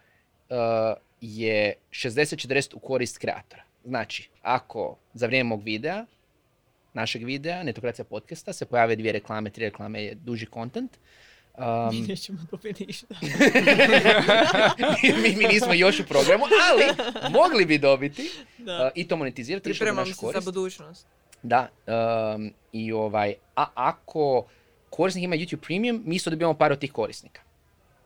je 1.22 1.74
60-40 1.92 2.76
u 2.76 2.80
korist 2.80 3.18
kreatora. 3.18 3.64
Znači, 3.86 4.30
ako 4.42 4.98
za 5.14 5.28
vrijeme 5.28 5.48
mog 5.48 5.64
videa, 5.64 6.06
našeg 6.94 7.24
videa, 7.24 7.64
Netokracija 7.64 8.06
podcasta, 8.06 8.54
se 8.54 8.66
pojave 8.66 8.96
dvije 8.96 9.12
reklame, 9.12 9.50
tri 9.50 9.66
reklame, 9.66 10.04
je 10.04 10.16
duži 10.16 10.46
content, 10.54 10.92
Mi 11.92 12.00
um, 12.00 12.06
nećemo 12.08 12.40
dobiti 12.52 12.86
ništa. 12.86 13.16
mi, 15.24 15.36
mi 15.36 15.46
nismo 15.46 15.74
još 15.74 16.00
u 16.00 16.06
programu, 16.06 16.44
ali 16.72 16.84
mogli 17.32 17.66
bi 17.66 17.78
dobiti 17.78 18.32
Da. 18.58 18.86
uh, 18.86 18.92
i 18.96 19.08
to 19.08 19.18
monetizirati. 19.18 19.64
Pripremam 19.64 20.06
se 20.06 20.12
za 20.12 20.18
korist. 20.18 20.46
budućnost. 20.46 21.08
Da, 21.44 21.70
um, 22.36 22.54
i 22.72 22.92
ovaj, 22.92 23.34
a 23.56 23.66
ako 23.74 24.46
korisnik 24.90 25.24
ima 25.24 25.36
YouTube 25.36 25.66
Premium, 25.66 26.04
mi 26.06 26.16
isto 26.16 26.30
dobijamo 26.30 26.54
par 26.54 26.72
od 26.72 26.80
tih 26.80 26.92
korisnika. 26.92 27.42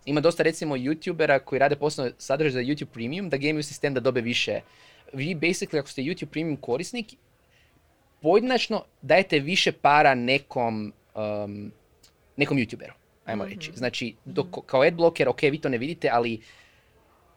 Ima 0.07 0.21
dosta 0.21 0.43
recimo 0.43 0.75
YouTubera 0.77 1.39
koji 1.39 1.59
rade 1.59 1.75
posebno 1.75 2.11
sadržaj 2.17 2.51
za 2.51 2.59
YouTube 2.59 2.93
Premium, 2.93 3.29
da 3.29 3.37
gemaju 3.37 3.63
sistem 3.63 3.93
da 3.93 3.99
dobe 3.99 4.21
više. 4.21 4.61
Vi 5.13 5.35
basically 5.35 5.79
ako 5.79 5.89
ste 5.89 6.01
YouTube 6.01 6.25
Premium 6.25 6.57
korisnik, 6.57 7.13
pojedinačno 8.21 8.83
dajete 9.01 9.39
više 9.39 9.71
para 9.71 10.15
nekom, 10.15 10.93
um, 11.15 11.71
nekom 12.37 12.57
YouTuberu, 12.57 12.91
ajmo 13.25 13.43
Mhm. 13.43 13.53
reći. 13.53 13.71
Znači, 13.75 14.15
dok, 14.25 14.47
kao 14.65 14.81
adblocker, 14.81 15.29
ok, 15.29 15.41
vi 15.41 15.61
to 15.61 15.69
ne 15.69 15.77
vidite, 15.77 16.09
ali 16.11 16.41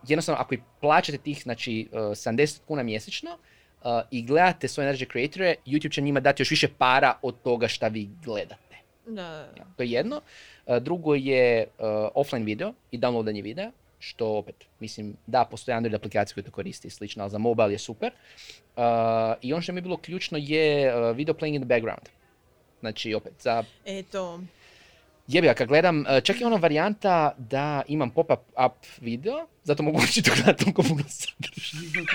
jednostavno 0.09 0.41
ako 0.41 0.55
i 0.55 0.59
plaćate 0.81 1.19
tih 1.19 1.43
znači, 1.43 1.89
uh, 1.93 1.99
70 1.99 2.61
kuna 2.67 2.83
mjesečno 2.83 3.31
uh, 3.31 3.87
i 4.11 4.23
gledate 4.23 4.69
svoje 4.69 4.93
energy 4.93 5.11
creatore, 5.13 5.55
YouTube 5.67 5.93
će 5.95 6.01
njima 6.01 6.21
dati 6.21 6.43
još 6.43 6.51
više 6.51 6.69
para 6.79 7.19
od 7.23 7.43
toga 7.43 7.69
šta 7.69 7.89
vi 7.89 8.09
gledate. 8.25 8.70
Da. 9.07 9.49
Ja, 9.57 9.65
to 9.77 9.83
je 9.83 9.91
jedno. 9.91 10.21
Uh, 10.67 10.77
drugo 10.77 11.15
je 11.15 11.67
uh, 11.79 11.85
offline 12.15 12.45
video 12.45 12.73
i 12.91 12.99
downloadanje 12.99 13.43
videa, 13.43 13.71
što 13.99 14.27
opet, 14.27 14.55
mislim, 14.81 15.17
da, 15.27 15.45
postoje 15.45 15.77
Android 15.77 15.95
aplikacije 15.95 16.35
koje 16.35 16.45
to 16.45 16.51
koristi 16.51 16.89
i 16.89 16.91
slično, 16.91 17.23
ali 17.23 17.31
za 17.31 17.39
mobile 17.39 17.73
je 17.73 17.79
super. 17.79 18.13
Uh, 18.77 18.83
I 19.43 19.53
ono 19.53 19.63
što 19.63 19.73
mi 19.73 19.79
je 19.79 19.83
bilo 19.83 19.97
ključno 19.97 20.39
je 20.41 20.93
video 21.15 21.35
playing 21.35 21.55
in 21.55 21.63
the 21.63 21.69
background. 21.69 22.09
Znači, 22.81 23.15
opet, 23.15 23.33
za 23.41 23.65
Eto, 23.85 24.41
Jebi 25.31 25.47
ga, 25.47 25.55
kad 25.55 25.69
gledam, 25.69 26.07
e, 26.07 26.21
čak 26.21 26.41
i 26.41 26.45
ona 26.45 26.57
varijanta 26.57 27.35
da 27.39 27.83
imam 27.89 28.11
pop-up 28.11 28.41
up 28.67 28.87
video, 29.01 29.47
zato 29.65 29.83
mogu 29.83 29.99
učiti 30.05 30.31
gledati 30.35 30.65
toliko 30.65 30.83
puno 30.83 31.05
sadržaja. 31.09 32.15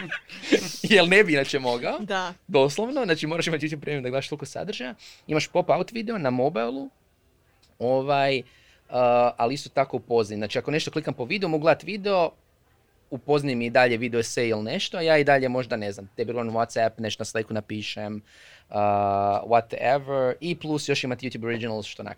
Jel 0.96 1.08
ne 1.08 1.24
bi 1.24 1.34
inače 1.34 1.60
mogao, 1.60 2.00
Da. 2.00 2.34
doslovno, 2.48 3.06
znači 3.06 3.28
moraš 3.28 3.48
imati 3.48 3.68
YouTube 3.68 3.80
premium 3.80 4.04
da 4.04 4.10
gledaš 4.10 4.30
toliko 4.30 4.46
sadržaja. 4.46 4.96
Imaš 5.28 5.48
pop-out 5.48 5.92
video 5.92 6.18
na 6.18 6.30
mobilu, 6.30 6.90
ovaj, 7.80 8.40
uh, 8.40 8.44
ali 9.38 9.54
isto 9.54 9.70
tako 9.70 9.98
u 9.98 10.00
pozadini. 10.00 10.40
Znači 10.40 10.60
ako 10.60 10.72
nešto 10.72 10.92
klikam 10.92 11.14
po 11.14 11.26
videu, 11.26 11.50
mogu 11.50 11.62
gledati 11.62 11.86
video, 11.86 12.32
upozni 13.10 13.56
mi 13.56 13.66
i 13.66 13.70
dalje 13.70 13.98
video 13.98 14.20
esej 14.20 14.50
ili 14.50 14.64
nešto, 14.64 14.98
a 14.98 15.02
ja 15.02 15.18
i 15.18 15.24
dalje 15.24 15.50
možda 15.50 15.76
ne 15.76 15.92
znam, 15.92 16.10
tebi 16.16 16.34
on 16.34 16.50
Whatsapp, 16.52 16.92
nešto 16.98 17.22
na 17.22 17.26
Slacku 17.26 17.54
napišem, 17.54 18.22
uh, 18.70 18.76
whatever, 19.46 20.34
i 20.40 20.56
plus 20.56 20.90
još 20.90 21.04
imate 21.04 21.26
YouTube 21.26 21.46
Originals 21.46 21.86
što 21.86 22.04
onak, 22.04 22.18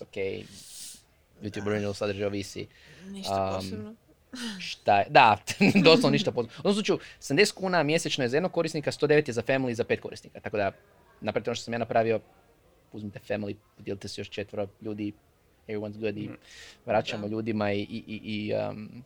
it's 0.00 0.10
okay, 0.10 0.44
YouTube 1.42 1.66
Originals 1.66 1.98
sadržaj 1.98 2.26
ovisi 2.26 2.66
Ništa 3.06 3.46
Um, 3.46 3.54
posebno. 3.54 3.94
šta 4.68 4.98
je, 4.98 5.06
da, 5.08 5.36
doslovno 5.84 6.10
ništa 6.10 6.32
posebno. 6.32 6.70
U 6.70 6.72
slučaju, 6.72 6.98
70 7.20 7.54
kuna 7.54 7.82
mjesečno 7.82 8.24
je 8.24 8.28
za 8.28 8.36
jednog 8.36 8.52
korisnika, 8.52 8.90
109 8.90 9.28
je 9.28 9.32
za 9.32 9.42
family 9.42 9.72
za 9.72 9.84
pet 9.84 10.00
korisnika, 10.00 10.40
tako 10.40 10.56
da, 10.56 10.72
napravite 11.20 11.50
ono 11.50 11.54
što 11.54 11.64
sam 11.64 11.74
ja 11.74 11.78
napravio, 11.78 12.20
uzmite 12.92 13.20
family, 13.28 13.56
podijelite 13.76 14.08
se 14.08 14.20
još 14.20 14.28
četvero 14.30 14.66
ljudi, 14.80 15.12
everyone's 15.68 15.98
good 15.98 16.18
i 16.18 16.30
vraćamo 16.86 17.28
Da. 17.28 17.32
ljudima 17.32 17.72
i, 17.72 17.80
i, 17.80 18.04
i, 18.06 18.20
i, 18.24 18.54
um, 18.54 19.04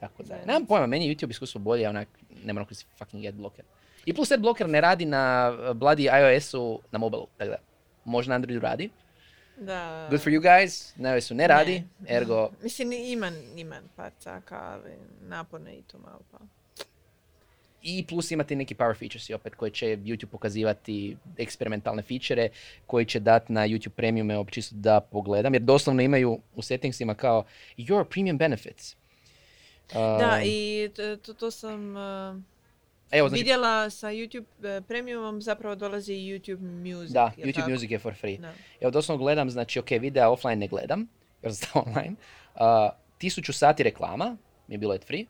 tako 0.00 0.22
da. 0.22 0.38
Nemam 0.46 0.66
pojma, 0.66 0.86
meni 0.86 1.06
je 1.06 1.14
YouTube 1.14 1.30
iskustvo 1.30 1.60
bolje, 1.60 1.82
ja 1.82 1.90
onak, 1.90 2.08
ne 2.44 2.52
moram 2.52 2.66
koristiti 2.66 2.90
fucking 2.98 3.26
adblocker. 3.26 3.64
I 4.06 4.14
plus 4.14 4.30
adblocker 4.30 4.68
ne 4.68 4.80
radi 4.80 5.04
na 5.04 5.52
bloody 5.74 6.34
iOS-u 6.34 6.80
na 6.90 6.98
mobilu, 6.98 7.26
tako 7.36 7.50
da, 7.50 7.56
možda 8.04 8.28
na 8.30 8.34
Androidu 8.34 8.60
radi. 8.60 8.90
Da. 9.60 10.06
Good 10.10 10.20
for 10.20 10.32
you 10.32 10.40
guys, 10.40 10.92
na 10.96 11.14
iOS-u 11.14 11.34
ne 11.34 11.46
radi, 11.46 11.82
Ne. 12.00 12.16
ergo, 12.16 12.50
Mislim, 12.62 12.92
ima, 12.92 13.32
ima 13.56 13.80
par 13.96 14.12
caka, 14.20 14.56
ali 14.56 14.92
napone 15.28 15.74
i 15.74 15.82
to 15.82 15.98
malo 15.98 16.20
pa. 16.30 16.38
I 17.82 18.06
plus 18.06 18.30
imate 18.30 18.56
neki 18.56 18.74
power 18.74 18.98
features 18.98 19.30
i 19.30 19.34
opet 19.34 19.54
koji 19.54 19.70
će 19.70 19.86
YouTube 19.86 20.26
pokazivati 20.26 21.16
eksperimentalne 21.38 22.02
feature 22.02 22.48
koji 22.86 23.04
će 23.04 23.20
dati 23.20 23.52
na 23.52 23.68
YouTube 23.68 23.88
premiume 23.88 24.44
čisto 24.50 24.74
da 24.76 25.00
pogledam 25.00 25.54
jer 25.54 25.62
doslovno 25.62 26.02
imaju 26.02 26.40
u 26.56 26.62
settingsima 26.62 27.14
kao 27.14 27.44
your 27.76 28.04
premium 28.04 28.38
benefits. 28.38 28.96
Uh, 29.88 29.94
Da, 29.94 30.40
i 30.44 30.90
to, 30.96 31.16
to, 31.16 31.34
to 31.34 31.50
sam 31.50 31.96
uh, 31.96 32.36
evo, 33.10 33.28
znači, 33.28 33.40
vidjela 33.40 33.90
sa 33.90 34.08
YouTube 34.08 34.78
uh, 34.78 34.84
premiumom 34.84 35.42
zapravo 35.42 35.74
dolazi 35.74 36.12
i 36.12 36.32
YouTube 36.32 36.60
Music. 36.60 37.12
da, 37.12 37.32
YouTube 37.36 37.54
tako? 37.54 37.70
Music 37.70 37.90
je 37.90 37.98
for 37.98 38.14
free. 38.14 38.36
Da. 38.36 38.52
Evo 38.80 38.90
doslovno 38.90 39.24
gledam, 39.24 39.50
znači 39.50 39.78
ok, 39.78 39.90
videa 39.90 40.30
offline 40.30 40.56
ne 40.56 40.68
gledam, 40.68 41.08
jer 41.42 41.54
sam 41.54 41.82
online. 41.86 42.14
Uh, 42.54 42.60
tisuću 43.18 43.52
sati 43.52 43.82
reklama 43.82 44.36
mi 44.68 44.74
je 44.74 44.78
bilo 44.78 44.94
ad 44.94 45.04
free. 45.04 45.24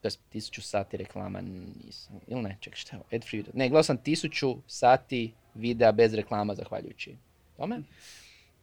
To 0.00 0.06
jest 0.06 0.20
tisuću 0.28 0.62
sati 0.62 0.96
reklama 0.96 1.40
nisam, 1.40 2.20
ili 2.26 2.42
ne, 2.42 2.56
čekaj 2.60 2.76
šta 2.76 2.96
je 2.96 3.16
ad 3.16 3.24
free 3.24 3.38
video. 3.38 3.52
Ne, 3.54 3.68
gledao 3.68 3.82
sam 3.82 3.96
tisuću 3.96 4.56
sati 4.66 5.32
videa 5.54 5.92
bez 5.92 6.14
reklama 6.14 6.54
zahvaljujući 6.54 7.16
tome. 7.56 7.80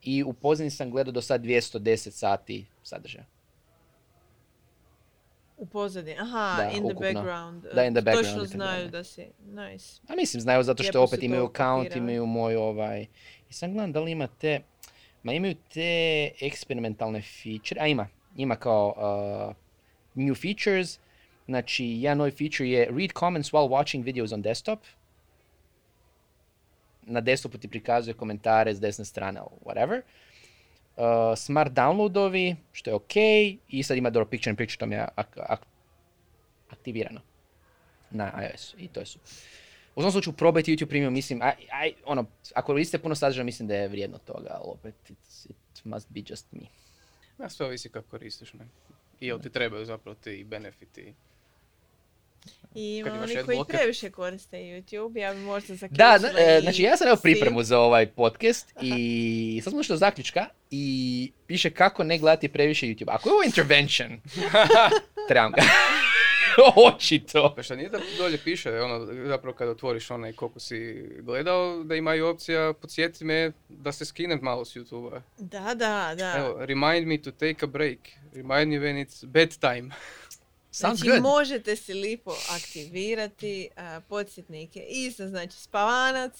I 0.03 0.23
u 0.23 0.33
pozadini 0.33 0.71
sam 0.71 0.91
gledao 0.91 1.11
do 1.11 1.21
sad 1.21 1.41
210 1.41 2.11
sati 2.11 2.65
sadržaja. 2.83 3.25
U 5.57 5.65
pozadini. 5.65 6.17
Aha, 6.19 6.55
Da, 6.57 6.69
in 6.69 6.83
the 6.83 6.93
ukupno. 6.93 7.13
background. 7.13 7.65
Da, 7.75 7.83
in 7.85 7.93
the 7.93 8.01
background 8.01 8.27
Točno 8.27 8.45
znaju 8.45 8.89
da 8.89 9.03
si. 9.03 9.27
Nice. 9.45 10.01
A 10.07 10.15
mislim, 10.15 10.41
znaju 10.41 10.63
zato 10.63 10.83
što 10.83 10.99
Lijepo 10.99 11.09
opet 11.09 11.23
imaju 11.23 11.43
account, 11.43 11.85
upakirali. 11.85 11.99
imaju 12.13 12.25
moj 12.25 12.55
ovaj... 12.55 13.01
I 13.49 13.53
sam 13.53 13.73
gledam 13.73 13.91
da 13.91 13.99
li 13.99 14.11
ima 14.11 14.27
te... 14.27 14.59
Ma 15.23 15.33
imaju 15.33 15.55
te 15.73 16.31
eksperimentalne 16.41 17.21
feature... 17.21 17.81
A 17.81 17.87
ima. 17.87 18.07
Ima 18.35 18.55
kao 18.55 18.93
uh, 18.97 19.55
new 20.25 20.35
features. 20.35 20.99
Znači, 21.45 21.85
jedan 21.85 22.17
novi 22.17 22.31
feature 22.31 22.69
je 22.69 22.85
read 22.85 23.09
comments 23.19 23.51
while 23.51 23.69
watching 23.69 24.03
videos 24.03 24.31
on 24.31 24.41
desktop. 24.41 24.79
Na 27.01 27.21
desktopu 27.21 27.57
ti 27.57 27.67
prikazuje 27.67 28.13
komentare 28.13 28.75
s 28.75 28.79
desne 28.79 29.05
strane, 29.05 29.41
whatever. 29.65 30.01
Uh, 30.97 31.03
smart 31.37 31.71
downloadovi, 31.71 32.55
što 32.71 32.89
je 32.89 32.93
ok. 32.93 33.15
I 33.69 33.83
sad 33.83 33.97
ima 33.97 34.09
dobro 34.09 34.29
picture 34.29 34.49
in 34.49 34.55
picture, 34.55 34.79
to 34.79 34.85
mi 34.85 34.95
je 34.95 35.07
ak- 35.15 35.39
ak- 35.49 35.65
aktivirano 36.69 37.21
na 38.11 38.31
iOS 38.43 38.75
i 38.77 38.87
to 38.87 38.99
je 38.99 39.05
super. 39.05 39.29
U 39.95 40.01
svom 40.01 40.11
slučaju 40.11 40.33
probajte 40.33 40.71
YouTube 40.71 40.89
Premium, 40.89 41.13
mislim, 41.13 41.41
aj, 41.41 41.53
aj, 41.71 41.93
ono, 42.05 42.25
ako 42.53 42.65
koristite 42.65 43.01
puno 43.03 43.15
sadržaja, 43.15 43.45
mislim 43.45 43.67
da 43.67 43.75
je 43.75 43.87
vrijedno 43.87 44.17
toga, 44.17 44.49
ali 44.49 44.63
opet, 44.65 44.95
it's, 45.09 45.49
it 45.49 45.85
must 45.85 46.09
be 46.09 46.21
just 46.27 46.51
me. 46.51 46.61
Ja, 47.39 47.49
sve 47.49 47.65
ovisi 47.65 47.89
kako 47.89 48.07
koristiš, 48.09 48.53
ne? 48.53 48.67
I 49.19 49.27
jel 49.27 49.39
ti 49.39 49.49
trebaju 49.49 49.85
zapravo 49.85 50.15
ti 50.15 50.43
benefiti. 50.43 51.13
I 52.75 52.97
ima 52.97 53.21
oni 53.23 53.35
koji 53.45 53.57
blocker. 53.57 53.75
previše 53.75 54.11
koriste 54.11 54.57
YouTube, 54.57 55.19
ja 55.19 55.33
bi 55.33 55.39
možda 55.39 55.75
zaključila 55.75 56.17
Da, 56.17 56.27
da, 56.27 56.39
e, 56.39 56.59
i 56.59 56.61
znači 56.61 56.83
ja 56.83 56.97
sam 56.97 57.07
evo 57.07 57.17
pripremu 57.23 57.63
za 57.63 57.79
ovaj 57.79 58.07
podcast 58.07 58.73
i 58.81 59.61
sad 59.63 59.71
smo 59.71 59.79
došli 59.79 59.93
do 59.93 59.97
zaključka 59.97 60.45
i 60.71 61.31
piše 61.47 61.69
kako 61.69 62.03
ne 62.03 62.17
gledati 62.17 62.47
previše 62.47 62.85
YouTube. 62.85 63.09
Ako 63.11 63.29
je 63.29 63.33
ovo 63.33 63.43
intervention, 63.43 64.21
trebam 65.29 65.51
ga. 65.51 65.61
Očito. 66.95 67.53
Pa 67.55 67.63
šta 67.63 67.75
nije 67.75 67.89
da 67.89 67.99
dolje 68.17 68.37
piše, 68.37 68.81
ono, 68.81 69.27
zapravo 69.27 69.55
kad 69.55 69.69
otvoriš 69.69 70.11
onaj 70.11 70.33
koliko 70.33 70.59
si 70.59 71.09
gledao, 71.19 71.83
da 71.83 71.95
ima 71.95 72.15
i 72.15 72.21
opcija 72.21 72.73
podsjeti 72.73 73.25
me 73.25 73.51
da 73.69 73.91
se 73.91 74.05
skinem 74.05 74.39
malo 74.41 74.65
s 74.65 74.75
YouTube-a. 74.75 75.21
Da, 75.37 75.73
da, 75.75 76.13
da. 76.17 76.33
Evo, 76.37 76.65
remind 76.65 77.07
me 77.07 77.21
to 77.21 77.31
take 77.31 77.57
a 77.61 77.67
break. 77.67 77.99
Remind 78.33 78.67
me 78.71 78.79
when 78.79 79.05
it's 79.05 79.25
bedtime. 79.25 79.89
Sounds 80.73 80.99
znači, 80.99 81.11
good. 81.11 81.21
možete 81.21 81.75
si 81.75 81.93
lipo 81.93 82.35
aktivirati 82.49 83.69
a, 83.75 84.01
podsjetnike 84.09 84.79
i 84.79 85.11
za 85.11 85.27
znači 85.27 85.57
spavanac 85.57 86.33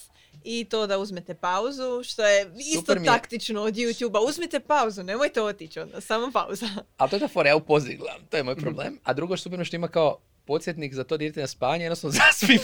i 0.43 0.65
to 0.65 0.87
da 0.87 0.97
uzmete 0.97 1.33
pauzu, 1.33 2.03
što 2.03 2.25
je 2.25 2.51
isto 2.57 2.93
je. 2.93 3.03
taktično 3.05 3.61
od 3.61 3.73
YouTube-a. 3.73 4.21
Uzmite 4.21 4.59
pauzu, 4.59 5.03
nemojte 5.03 5.41
otići 5.41 5.79
onda, 5.79 6.01
samo 6.01 6.31
pauza. 6.31 6.69
Ali 6.97 7.09
to 7.09 7.15
je 7.15 7.19
ta 7.19 7.27
fora, 7.27 7.49
ja 7.49 7.55
u 7.55 7.65
pozadini 7.65 7.97
gledam, 7.97 8.21
to 8.29 8.37
je 8.37 8.43
moj 8.43 8.55
problem. 8.55 8.99
A 9.03 9.13
drugo 9.13 9.37
što 9.37 9.43
super 9.43 9.65
što 9.65 9.75
ima 9.75 9.87
kao 9.87 10.19
podsjetnik 10.45 10.93
za 10.93 11.03
to 11.03 11.17
da 11.17 11.23
idete 11.25 11.41
na 11.41 11.47
spanje, 11.47 11.85
jednostavno 11.85 12.15
zaspim. 12.25 12.59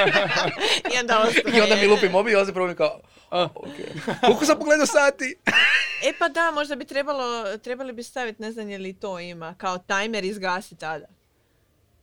I 0.94 0.98
onda 1.00 1.20
ostane. 1.20 1.58
I 1.58 1.60
onda 1.60 1.76
mi 1.76 1.86
lupi 1.86 2.08
mobil 2.08 2.32
i 2.32 2.36
onda 2.36 2.46
se 2.46 2.52
probam 2.52 2.76
kao, 2.76 3.00
A. 3.30 3.48
ok. 3.54 3.74
Koliko 4.20 4.44
sam 4.44 4.58
pogledao 4.58 4.86
sati? 4.86 5.36
E 6.04 6.12
pa 6.14 6.28
da, 6.30 6.50
možda 6.50 6.76
bi 6.76 6.84
trebalo, 6.84 7.24
trebali 7.58 7.92
bi 7.92 8.02
staviti, 8.02 8.42
ne 8.42 8.52
znam 8.52 8.68
je 8.68 8.78
li 8.78 8.92
to 8.94 9.20
ima, 9.20 9.54
kao 9.54 9.78
timer 9.78 10.24
izgasi 10.24 10.76
tada. 10.76 11.06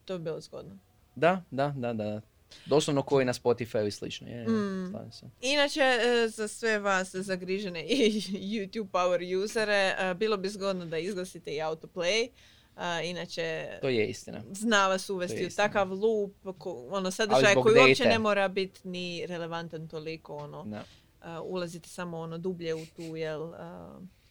To 0.06 0.18
bi 0.18 0.24
bilo 0.24 0.42
zgodno. 0.42 0.78
Da, 1.16 1.44
da, 1.52 1.74
da, 1.78 1.94
da. 1.94 2.22
Doslovno 2.66 3.02
koji 3.02 3.26
na 3.26 3.34
Spotify 3.34 3.88
i 3.88 3.92
slično. 3.92 4.28
Je, 4.28 4.48
Mm. 4.48 4.94
se. 5.12 5.26
Inače, 5.42 5.82
e, 5.82 6.28
za 6.28 6.48
sve 6.48 6.80
vas 6.80 7.16
zagrižene 7.16 7.84
i 7.84 8.12
YouTube 8.52 8.88
power 8.88 9.22
usere, 9.36 9.74
e, 10.00 10.14
bilo 10.14 10.38
bi 10.38 10.50
zgodno 10.50 10.86
da 10.86 10.98
izglasite 10.98 11.52
i 11.52 11.58
autoplay. 11.58 12.30
E, 12.78 13.06
Inače, 13.06 13.78
To 13.82 13.90
je 13.90 14.08
istina. 14.08 14.42
zna 14.52 14.88
vas 14.88 15.10
uvesti 15.10 15.46
u 15.46 15.50
takav 15.52 15.92
loop, 15.92 16.32
ko- 16.58 16.88
ono 16.90 17.12
sadržaj 17.12 17.54
koji 17.56 17.78
uopće 17.78 17.96
date. 17.96 18.10
ne 18.10 18.20
mora 18.20 18.48
biti 18.48 18.80
ni 18.84 19.26
relevantan 19.26 19.88
toliko, 19.88 20.36
ono, 20.36 20.64
Da. 20.64 20.84
E, 21.22 21.40
ulazite 21.40 21.90
samo 21.90 22.20
ono 22.20 22.38
dublje 22.38 22.76
u 22.76 22.86
tu, 22.86 23.16
jel, 23.16 23.42
uh, 23.44 23.56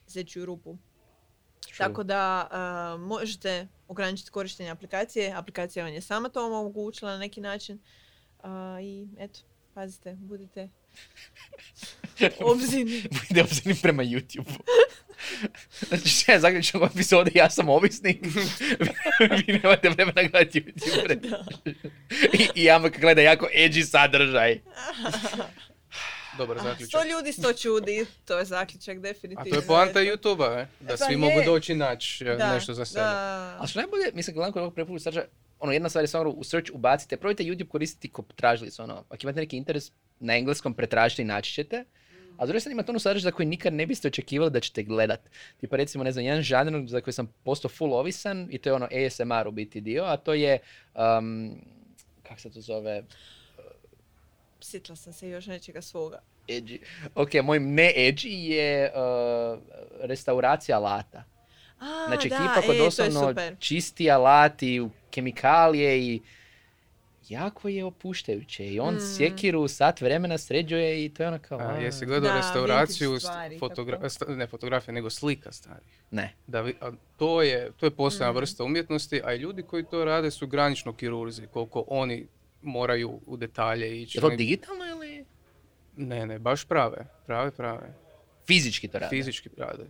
zečju 0.06 0.46
rupu. 0.46 0.78
True. 1.60 1.78
Tako 1.78 2.02
da 2.02 2.48
e, 2.50 2.98
možete 2.98 3.68
ograničiti 3.88 4.30
korištenje 4.30 4.70
aplikacije. 4.70 5.32
Aplikacija 5.32 5.84
vam 5.84 5.94
je 5.94 6.00
sama 6.00 6.28
to 6.28 6.46
omogućila 6.46 7.12
na 7.12 7.18
neki 7.18 7.40
način. 7.40 7.78
A, 8.42 8.78
I 8.82 9.08
eto, 9.18 9.40
pazite, 9.74 10.16
budite 10.18 10.68
obzirni. 12.52 13.02
Bude 13.28 13.42
obzirni 13.42 13.78
prema 13.82 14.02
YouTube. 14.02 14.50
Znači, 15.88 16.08
što 16.08 16.32
je 16.32 16.40
zaključak 16.40 16.74
ove 16.74 16.86
epizode, 16.94 17.30
ja 17.34 17.50
sam 17.50 17.68
ovisnik. 17.68 18.26
Vi 19.46 19.52
nemate 19.62 19.88
vremena 19.88 20.22
gledati 20.22 20.60
YouTube. 20.60 21.34
I, 22.32 22.62
I 22.62 22.70
Amak 22.70 23.00
gleda 23.00 23.22
jako 23.22 23.48
edgy 23.54 23.84
sadržaj. 23.84 24.60
Dobar 26.40 26.58
A, 26.58 26.62
zaključak. 26.62 26.88
Sto 26.88 27.08
ljudi 27.08 27.32
sto 27.32 27.52
čudi, 27.52 28.06
to 28.24 28.38
je 28.38 28.44
zaključak 28.44 28.96
A 28.96 29.00
definitivno. 29.00 29.50
to 29.50 29.56
je 29.56 29.66
poanta 29.66 30.00
YouTube-a, 30.00 30.60
e? 30.60 30.66
da 30.80 30.88
Pa 30.88 30.96
svi 30.96 31.12
je. 31.12 31.18
mogu 31.18 31.40
doći 31.44 31.74
naći 31.74 32.24
e, 32.24 32.36
Da, 32.36 32.54
nešto 32.54 32.74
za 32.74 32.84
sebe. 32.84 33.04
Da. 33.04 33.56
A 33.60 33.66
što 33.66 33.78
najbolje, 33.78 34.12
mislim, 34.14 34.34
gledam 34.34 34.52
kod 34.52 34.62
ovog 34.62 34.74
preporuku 34.74 34.98
sadržaja, 34.98 35.26
ono, 35.58 35.72
jedna 35.72 35.88
stvar 35.88 36.04
je 36.04 36.08
samo 36.08 36.30
u 36.30 36.44
search 36.44 36.70
ubacite, 36.74 37.16
probajte 37.16 37.44
YouTube 37.44 37.68
koristiti 37.68 38.08
kao 38.08 38.24
tražilicu, 38.36 38.82
ono, 38.82 39.04
ako 39.08 39.18
imate 39.22 39.40
neki 39.40 39.56
interes 39.56 39.92
na 40.20 40.36
engleskom, 40.36 40.74
pretražite 40.74 41.22
i 41.22 41.24
naći 41.24 41.52
ćete. 41.52 41.84
A 42.36 42.46
s 42.46 42.48
druge 42.48 42.60
strane 42.60 42.72
imate 42.72 42.92
onu 42.92 42.98
sadržaj 42.98 43.30
za 43.30 43.36
koji 43.36 43.46
nikad 43.46 43.72
ne 43.72 43.86
biste 43.86 44.08
očekivali 44.08 44.50
da 44.50 44.60
ćete 44.60 44.82
gledat. 44.82 45.20
Tipa 45.60 45.76
recimo, 45.76 46.04
ne 46.04 46.12
znam, 46.12 46.24
jedan 46.24 46.42
žanr 46.42 46.88
za 46.88 47.00
koji 47.00 47.14
sam 47.14 47.32
postao 47.44 47.68
full 47.68 47.94
ovisan 47.94 48.48
i 48.50 48.58
to 48.58 48.68
je 48.68 48.74
ono 48.74 48.88
ASMR 49.06 49.48
u 49.48 49.50
biti 49.50 49.80
dio, 49.80 50.04
a 50.04 50.16
to 50.16 50.34
je, 50.34 50.58
um, 50.94 51.50
kak 52.22 52.40
se 52.40 52.50
to 52.50 52.60
zove, 52.60 53.04
Sjetila 54.62 54.96
sam 54.96 55.12
se 55.12 55.28
još 55.28 55.46
nečega 55.46 55.82
svoga. 55.82 56.22
Edgy. 56.48 56.78
Ok, 57.14 57.30
moj 57.34 57.60
ne 57.60 57.92
edgy 57.96 58.28
je 58.28 58.92
uh, 58.92 59.58
restauracija 60.00 60.76
alata. 60.76 61.24
A, 61.80 62.04
Znači 62.06 62.28
da, 62.28 62.34
ekipa 62.34 62.62
koja 62.62 62.74
e, 62.74 62.78
doslovno 62.78 63.34
čisti 63.58 64.10
alati, 64.10 64.80
kemikalije 65.10 65.98
i 66.00 66.20
jako 67.28 67.68
je 67.68 67.84
opuštajuće. 67.84 68.66
I 68.66 68.80
on 68.80 68.94
Mm. 68.94 69.16
sjekiru 69.16 69.68
sat 69.68 70.00
vremena 70.00 70.38
sređuje 70.38 71.04
i 71.04 71.08
to 71.08 71.22
je 71.22 71.28
ono 71.28 71.38
kao... 71.38 71.58
A, 71.58 71.62
a, 71.68 71.76
jesi 71.76 72.06
gledao 72.06 72.30
Da, 72.30 72.36
restauraciju, 72.36 73.20
stvari, 73.20 73.58
fotogra- 73.58 74.08
sta- 74.08 74.26
ne 74.28 74.46
fotografije, 74.46 74.92
nego 74.92 75.10
slika 75.10 75.52
starih. 75.52 75.88
Ne. 76.10 76.34
Da 76.46 76.60
vi- 76.60 76.74
a 76.80 76.90
to 77.16 77.42
je, 77.42 77.70
to 77.72 77.86
je 77.86 77.90
posebna 77.90 78.32
Mm. 78.32 78.36
vrsta 78.36 78.64
umjetnosti, 78.64 79.20
a 79.24 79.34
i 79.34 79.38
ljudi 79.38 79.62
koji 79.62 79.84
to 79.84 80.04
rade 80.04 80.30
su 80.30 80.46
granično 80.46 80.92
kirurzi, 80.92 81.46
koliko 81.46 81.84
oni 81.88 82.26
moraju 82.62 83.20
u 83.26 83.36
detalje 83.36 84.02
ići. 84.02 84.18
Je 84.18 84.20
to 84.20 84.26
Oni- 84.26 84.36
digitalno 84.36 84.86
ili 84.86 85.09
Ne, 85.96 86.26
ne, 86.26 86.38
baš 86.38 86.64
prave, 86.64 86.96
prave, 87.26 87.50
prave. 87.50 87.94
fizički 88.46 88.88
to 88.88 88.98
rade? 88.98 89.10
Fizički 89.10 89.48
rade. 89.56 89.84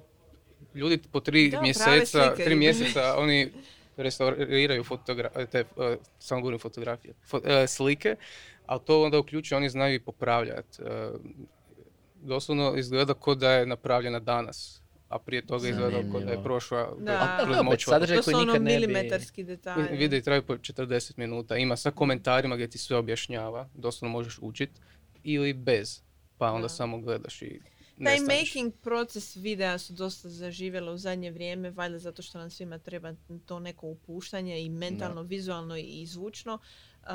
Ljudi 0.75 0.99
po 1.13 1.21
tri 1.21 1.51
Da, 1.51 1.63
mjeseca, 1.63 2.35
tri 2.35 2.55
mjeseca 2.55 3.15
oni 3.19 3.53
restauriraju 3.97 4.85
fotogra- 4.85 5.47
te, 5.47 5.65
uh, 5.77 5.85
samo 6.19 6.41
govorim 6.41 6.59
fotografije, 6.59 7.15
fo- 7.31 7.63
uh, 7.63 7.69
slike, 7.69 8.17
a 8.67 8.79
to 8.79 9.03
onda 9.03 9.19
uključuje, 9.19 9.57
oni 9.57 9.69
znaju 9.69 9.95
i 9.95 10.01
popravljati. 10.01 10.83
Uh, 10.83 11.21
doslovno 12.23 12.75
izgleda 12.77 13.15
kao 13.15 13.35
da 13.35 13.53
je 13.53 13.67
napravljena 13.67 14.19
danas, 14.19 14.83
a 15.09 15.19
prije 15.19 15.47
toga 15.47 15.69
izgleda 15.69 16.11
kao 16.13 16.21
da 16.21 16.33
je 16.33 16.43
prošla 16.43 16.93
Da. 16.99 17.13
A 17.13 17.45
kroz 17.45 17.79
sadržaj 17.81 18.17
To 18.17 18.23
su 18.23 18.31
koji 18.31 18.35
ono 18.35 18.45
nikad 18.45 18.63
ne 18.63 18.71
bi... 18.71 18.77
milimetarski 18.77 19.45
detalji. 19.45 19.97
Videi 19.97 20.23
traju 20.23 20.43
po 20.43 20.55
40 20.55 21.13
minuta, 21.17 21.57
ima 21.57 21.77
sa 21.77 21.91
komentarima 21.91 22.55
gdje 22.55 22.69
ti 22.69 22.79
sve 22.79 22.97
objašnjava, 22.97 23.69
doslovno 23.75 24.13
možeš 24.13 24.39
učit, 24.41 24.71
ili 25.23 25.53
bez, 25.53 26.03
pa 26.39 26.53
onda 26.53 26.65
Da. 26.65 26.69
samo 26.69 27.01
gledaš 27.01 27.43
i 27.43 27.61
Taj 28.05 28.19
nestaneš. 28.19 28.41
making 28.41 28.73
proces 28.83 29.37
videa 29.37 29.79
su 29.79 29.93
dosta 29.93 30.29
zaživjela 30.29 30.93
u 30.93 30.97
zadnje 30.99 31.31
vrijeme, 31.31 31.71
valjda 31.71 31.99
zato 31.99 32.23
što 32.23 32.39
nam 32.39 32.51
svima 32.51 32.79
treba 32.79 33.15
to 33.47 33.59
neko 33.59 33.87
upuštanje 33.87 34.61
i 34.63 34.69
mentalno, 34.69 35.23
vizualno 35.23 35.77
i 35.77 36.07
zvučno. 36.07 36.55
Uh, 36.55 37.09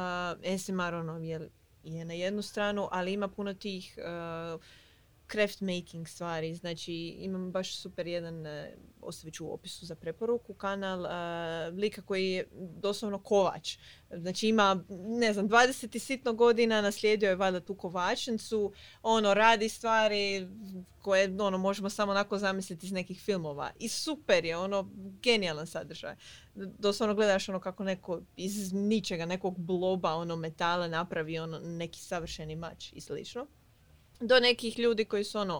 ASMR 0.53 0.93
ono 0.93 1.17
je, 1.17 1.49
je 1.83 2.05
na 2.05 2.13
jednu 2.13 2.41
stranu, 2.41 2.87
ali 2.91 3.13
ima 3.13 3.27
puno 3.27 3.53
tih 3.53 3.97
uh, 3.97 4.61
craft 5.31 5.61
making 5.61 6.07
stvari. 6.07 6.55
Znači 6.55 6.93
imam 7.19 7.51
baš 7.51 7.77
super 7.77 8.07
jedan, 8.07 8.41
uh, 8.41 8.51
ostavit 9.01 9.33
ću 9.33 9.45
u 9.45 9.53
opisu 9.53 9.85
za 9.85 9.95
preporuku, 9.95 10.53
kanal 10.53 10.99
uh, 10.99 11.77
lika 11.77 12.01
koji 12.01 12.31
je 12.31 12.47
doslovno 12.53 13.19
kovač. 13.19 13.77
Znači 14.11 14.47
ima, 14.47 14.83
ne 14.89 15.33
znam, 15.33 15.49
20 15.49 15.95
i 15.95 15.99
sitno 15.99 16.33
godina, 16.33 16.81
naslijedio 16.81 17.29
je 17.29 17.35
valjda 17.35 17.59
tu 17.59 17.75
kovačnicu, 17.75 18.73
ono, 19.01 19.33
radi 19.33 19.69
stvari 19.69 20.47
koje, 21.01 21.35
ono, 21.41 21.57
možemo 21.57 21.89
samo 21.89 22.11
onako 22.11 22.37
zamisliti 22.37 22.85
iz 22.85 22.91
nekih 22.91 23.21
filmova. 23.21 23.71
I 23.79 23.89
super 23.89 24.45
je, 24.45 24.57
ono, 24.57 24.89
genijalan 25.23 25.67
sadržaj. 25.67 26.15
Doslovno 26.55 27.15
gledaš 27.15 27.49
ono 27.49 27.59
kako 27.59 27.83
neko 27.83 28.21
iz 28.35 28.73
ničega, 28.73 29.25
nekog 29.25 29.59
bloba, 29.59 30.13
ono, 30.13 30.35
metala 30.35 30.87
napravi, 30.87 31.39
ono, 31.39 31.59
neki 31.59 31.99
savršeni 31.99 32.55
mač 32.55 32.93
i 32.93 33.01
slično. 33.01 33.47
Do 34.19 34.39
nekih 34.39 34.79
ljudi 34.79 35.05
koji 35.05 35.23
su, 35.23 35.39
ono, 35.39 35.57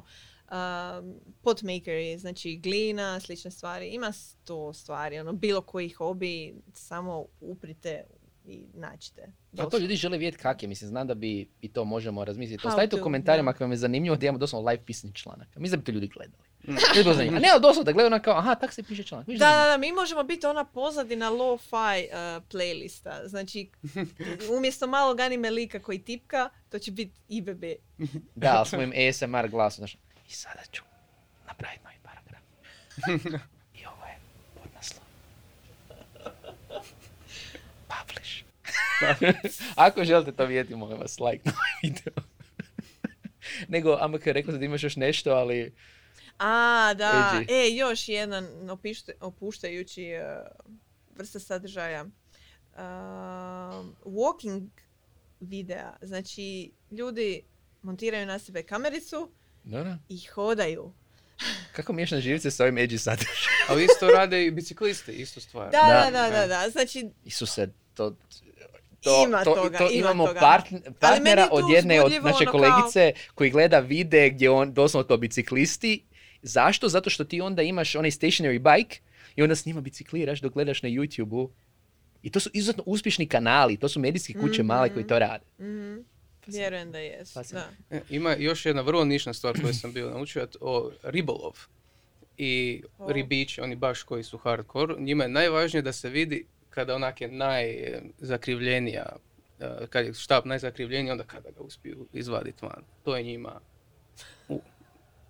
um, 0.51 1.19
potmakeri, 1.41 2.17
znači 2.17 2.59
glina, 2.63 3.19
slične 3.19 3.51
stvari. 3.51 3.89
Ima 3.89 4.11
sto 4.11 4.73
stvari, 4.73 5.19
ono, 5.19 5.33
bilo 5.33 5.61
koji 5.61 5.89
hobi, 5.89 6.55
samo 6.73 7.25
uprite 7.41 8.03
i 8.47 8.65
naćite. 8.73 9.31
A 9.57 9.69
to 9.69 9.77
ljudi 9.77 9.95
žele 9.95 10.17
vidjeti 10.17 10.37
kak 10.37 10.63
je, 10.63 10.69
mislim, 10.69 10.89
znam 10.89 11.07
da 11.07 11.13
bi 11.13 11.49
i 11.61 11.67
to 11.67 11.85
možemo 11.85 12.25
razmisliti. 12.25 12.67
Ostavite 12.67 12.95
u 12.95 13.03
komentarima 13.03 13.51
ako 13.51 13.63
vam 13.63 13.71
je 13.71 13.77
zanimljivo 13.77 14.15
da 14.15 14.25
imamo 14.25 14.37
doslovno 14.37 14.69
live 14.69 14.85
pisani 14.85 15.13
članak. 15.13 15.55
Mislim 15.55 15.79
da 15.79 15.81
bi 15.81 15.85
to 15.85 15.91
ljudi 15.91 16.07
gledali. 16.07 16.43
Mm. 16.67 16.77
A 17.35 17.39
ne, 17.39 17.49
ali 17.51 17.61
doslovno 17.61 17.83
da 17.83 17.91
gledaju 17.91 18.13
ono 18.13 18.23
kao, 18.23 18.37
aha, 18.37 18.55
tak 18.55 18.73
se 18.73 18.83
piše 18.83 19.03
članak. 19.03 19.27
Viš 19.27 19.39
Da, 19.39 19.49
da, 19.49 19.65
da, 19.65 19.77
mi 19.77 19.91
možemo 19.91 20.23
biti 20.23 20.47
ona 20.47 20.65
pozadina 20.65 21.29
lo-fi 21.29 21.75
uh, 21.75 22.43
playlista. 22.51 23.27
Znači, 23.27 23.69
umjesto 24.57 24.87
malog 24.87 25.19
anime 25.19 25.49
lika 25.49 25.79
koji 25.79 25.99
tipka, 25.99 26.49
to 26.69 26.79
će 26.79 26.91
biti 26.91 27.19
IBB. 27.27 27.63
Da, 28.35 28.55
ali 28.57 28.65
s 28.65 28.71
mojim 28.71 28.93
ASMR 29.09 29.49
glasom, 29.49 29.77
znaš, 29.77 29.97
i 30.29 30.31
sada 30.31 30.61
ću 30.71 30.83
napraviti 31.47 31.83
novi 31.83 31.95
paragraf. 32.03 32.41
I 33.73 33.85
ovo 33.85 34.05
je 34.05 34.17
podnaslov. 34.63 35.03
Publish. 37.87 38.43
Ako 39.75 40.03
želite 40.03 40.31
to 40.31 40.45
vidjeti, 40.45 40.75
molim 40.75 40.99
vas, 40.99 41.19
like 41.19 41.41
na 41.45 41.51
ovaj 41.51 41.71
video. 41.83 42.23
Nego, 43.67 43.97
Amaka 44.01 44.29
je 44.29 44.33
rekla 44.33 44.53
da 44.53 44.65
imaš 44.65 44.83
još 44.83 44.95
nešto, 44.95 45.31
ali... 45.31 45.73
A, 46.39 46.49
da. 46.93 47.11
Edgy. 47.35 47.45
E, 47.51 47.69
još 47.69 48.09
jedan 48.09 48.45
opište- 48.61 49.13
opuštajući 49.21 50.11
uh, 50.13 50.47
vrsta 51.17 51.39
sadržaja. 51.39 52.03
Uh, 52.03 52.79
walking 54.05 54.67
videa. 55.41 55.93
Znači, 56.01 56.71
ljudi 56.91 57.41
montiraju 57.81 58.25
na 58.25 58.39
sebe 58.39 58.63
kamericu 58.63 59.29
Da, 59.63 59.83
da. 59.83 59.97
i 60.09 60.19
hodaju. 60.19 60.93
Kako 61.71 61.93
miješam 61.93 62.19
živce 62.19 62.51
s 62.51 62.59
ovim 62.59 62.75
edgy 62.75 62.97
sadržajem? 62.97 63.35
Ali 63.69 63.83
isto 63.85 64.07
rade 64.07 64.45
i 64.45 64.51
biciklisti, 64.51 65.11
isto 65.11 65.39
stvar. 65.41 65.71
Da, 65.71 66.09
Da, 66.11 66.29
da, 66.29 66.47
da. 66.47 66.69
Znači, 66.69 67.09
Isuse, 67.25 67.67
to... 67.93 68.15
Ima 69.25 69.43
toga, 69.43 69.77
ima 69.79 69.89
imamo 69.91 70.27
toga. 70.27 70.39
partn- 70.39 70.93
partnera 70.93 71.47
od 71.51 71.69
jedne 71.69 72.01
od 72.01 72.11
naše 72.13 72.25
ono 72.35 72.37
kao- 72.41 72.51
kolegice 72.51 73.13
koji 73.35 73.49
gleda 73.49 73.79
vide 73.79 74.29
gdje 74.29 74.49
on 74.49 74.73
doslovno 74.73 75.03
to 75.03 75.17
biciklisti. 75.17 76.05
Zašto? 76.47 76.89
Zato 76.89 77.09
što 77.09 77.23
ti 77.23 77.41
onda 77.41 77.61
imaš 77.61 77.95
onaj 77.95 78.11
stationary 78.11 78.77
bike 78.77 78.99
i 79.35 79.41
onda 79.41 79.55
s 79.55 79.65
njima 79.65 79.81
bicikliraš 79.81 80.41
dok 80.41 80.53
gledaš 80.53 80.83
na 80.83 80.89
YouTube-u. 80.89 81.49
I 82.23 82.29
to 82.29 82.39
su 82.39 82.49
izuzetno 82.53 82.83
uspješni 82.85 83.27
kanali, 83.27 83.77
to 83.77 83.89
su 83.89 83.99
medijske 83.99 84.33
kuće 84.33 84.63
male 84.63 84.93
koji 84.93 85.07
to 85.07 85.19
rade. 85.19 85.45
mhm, 85.59 85.97
vjerujem 86.47 86.91
da 86.91 86.99
jesu. 86.99 87.39
Da. 87.51 87.69
E, 87.91 88.01
Ima 88.09 88.35
još 88.35 88.65
jedna 88.65 88.81
vrlo 88.81 89.05
nišna 89.05 89.33
stvar 89.33 89.61
koju 89.61 89.73
sam 89.73 89.93
bio 89.93 90.09
naučio, 90.09 90.47
o 90.61 90.91
ribolov. 91.03 91.53
I 92.37 92.83
O. 92.99 93.11
ribići, 93.11 93.61
oni 93.61 93.75
baš 93.75 94.03
koji 94.03 94.23
su 94.23 94.37
hardcore, 94.37 94.95
njima 94.99 95.23
je 95.23 95.29
najvažnije 95.29 95.81
da 95.81 95.93
se 95.93 96.09
vidi 96.09 96.45
kada 96.69 96.95
onak 96.95 97.21
je 97.21 97.27
najzakrivljenija, 97.27 99.15
e, 99.59 99.87
kad 99.89 100.05
je 100.05 100.13
štap 100.13 100.45
najzakrivljeniji, 100.45 101.11
onda 101.11 101.23
kada 101.23 101.49
ga 101.51 101.61
uspiju 101.61 102.07
izvaditi 102.13 102.65
van. 102.65 102.83
To 103.03 103.17
je 103.17 103.23
njima, 103.23 103.59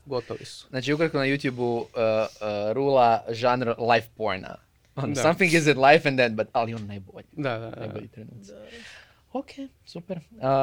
gotovi 0.05 0.45
su. 0.45 0.67
Znači, 0.69 0.93
ukratko 0.93 1.17
na 1.17 1.23
YouTube-u 1.23 1.77
uh, 1.77 1.85
uh, 1.85 2.73
rula 2.73 3.23
žanr 3.29 3.67
life 3.67 4.07
porna. 4.17 4.55
On, 4.95 5.13
Da. 5.13 5.21
Something 5.21 5.53
is 5.53 5.67
in 5.67 5.77
life 5.79 6.07
and 6.09 6.17
then, 6.17 6.35
but 6.35 6.47
ali 6.51 6.73
on 6.73 6.85
najbolji. 6.85 7.25
Da, 7.31 7.57
da, 7.57 7.69
da. 7.69 7.79
Najbolji 7.79 8.07
trenuci. 8.07 8.51
Da. 8.51 8.65
Ok, 9.33 9.49
super. 9.85 10.19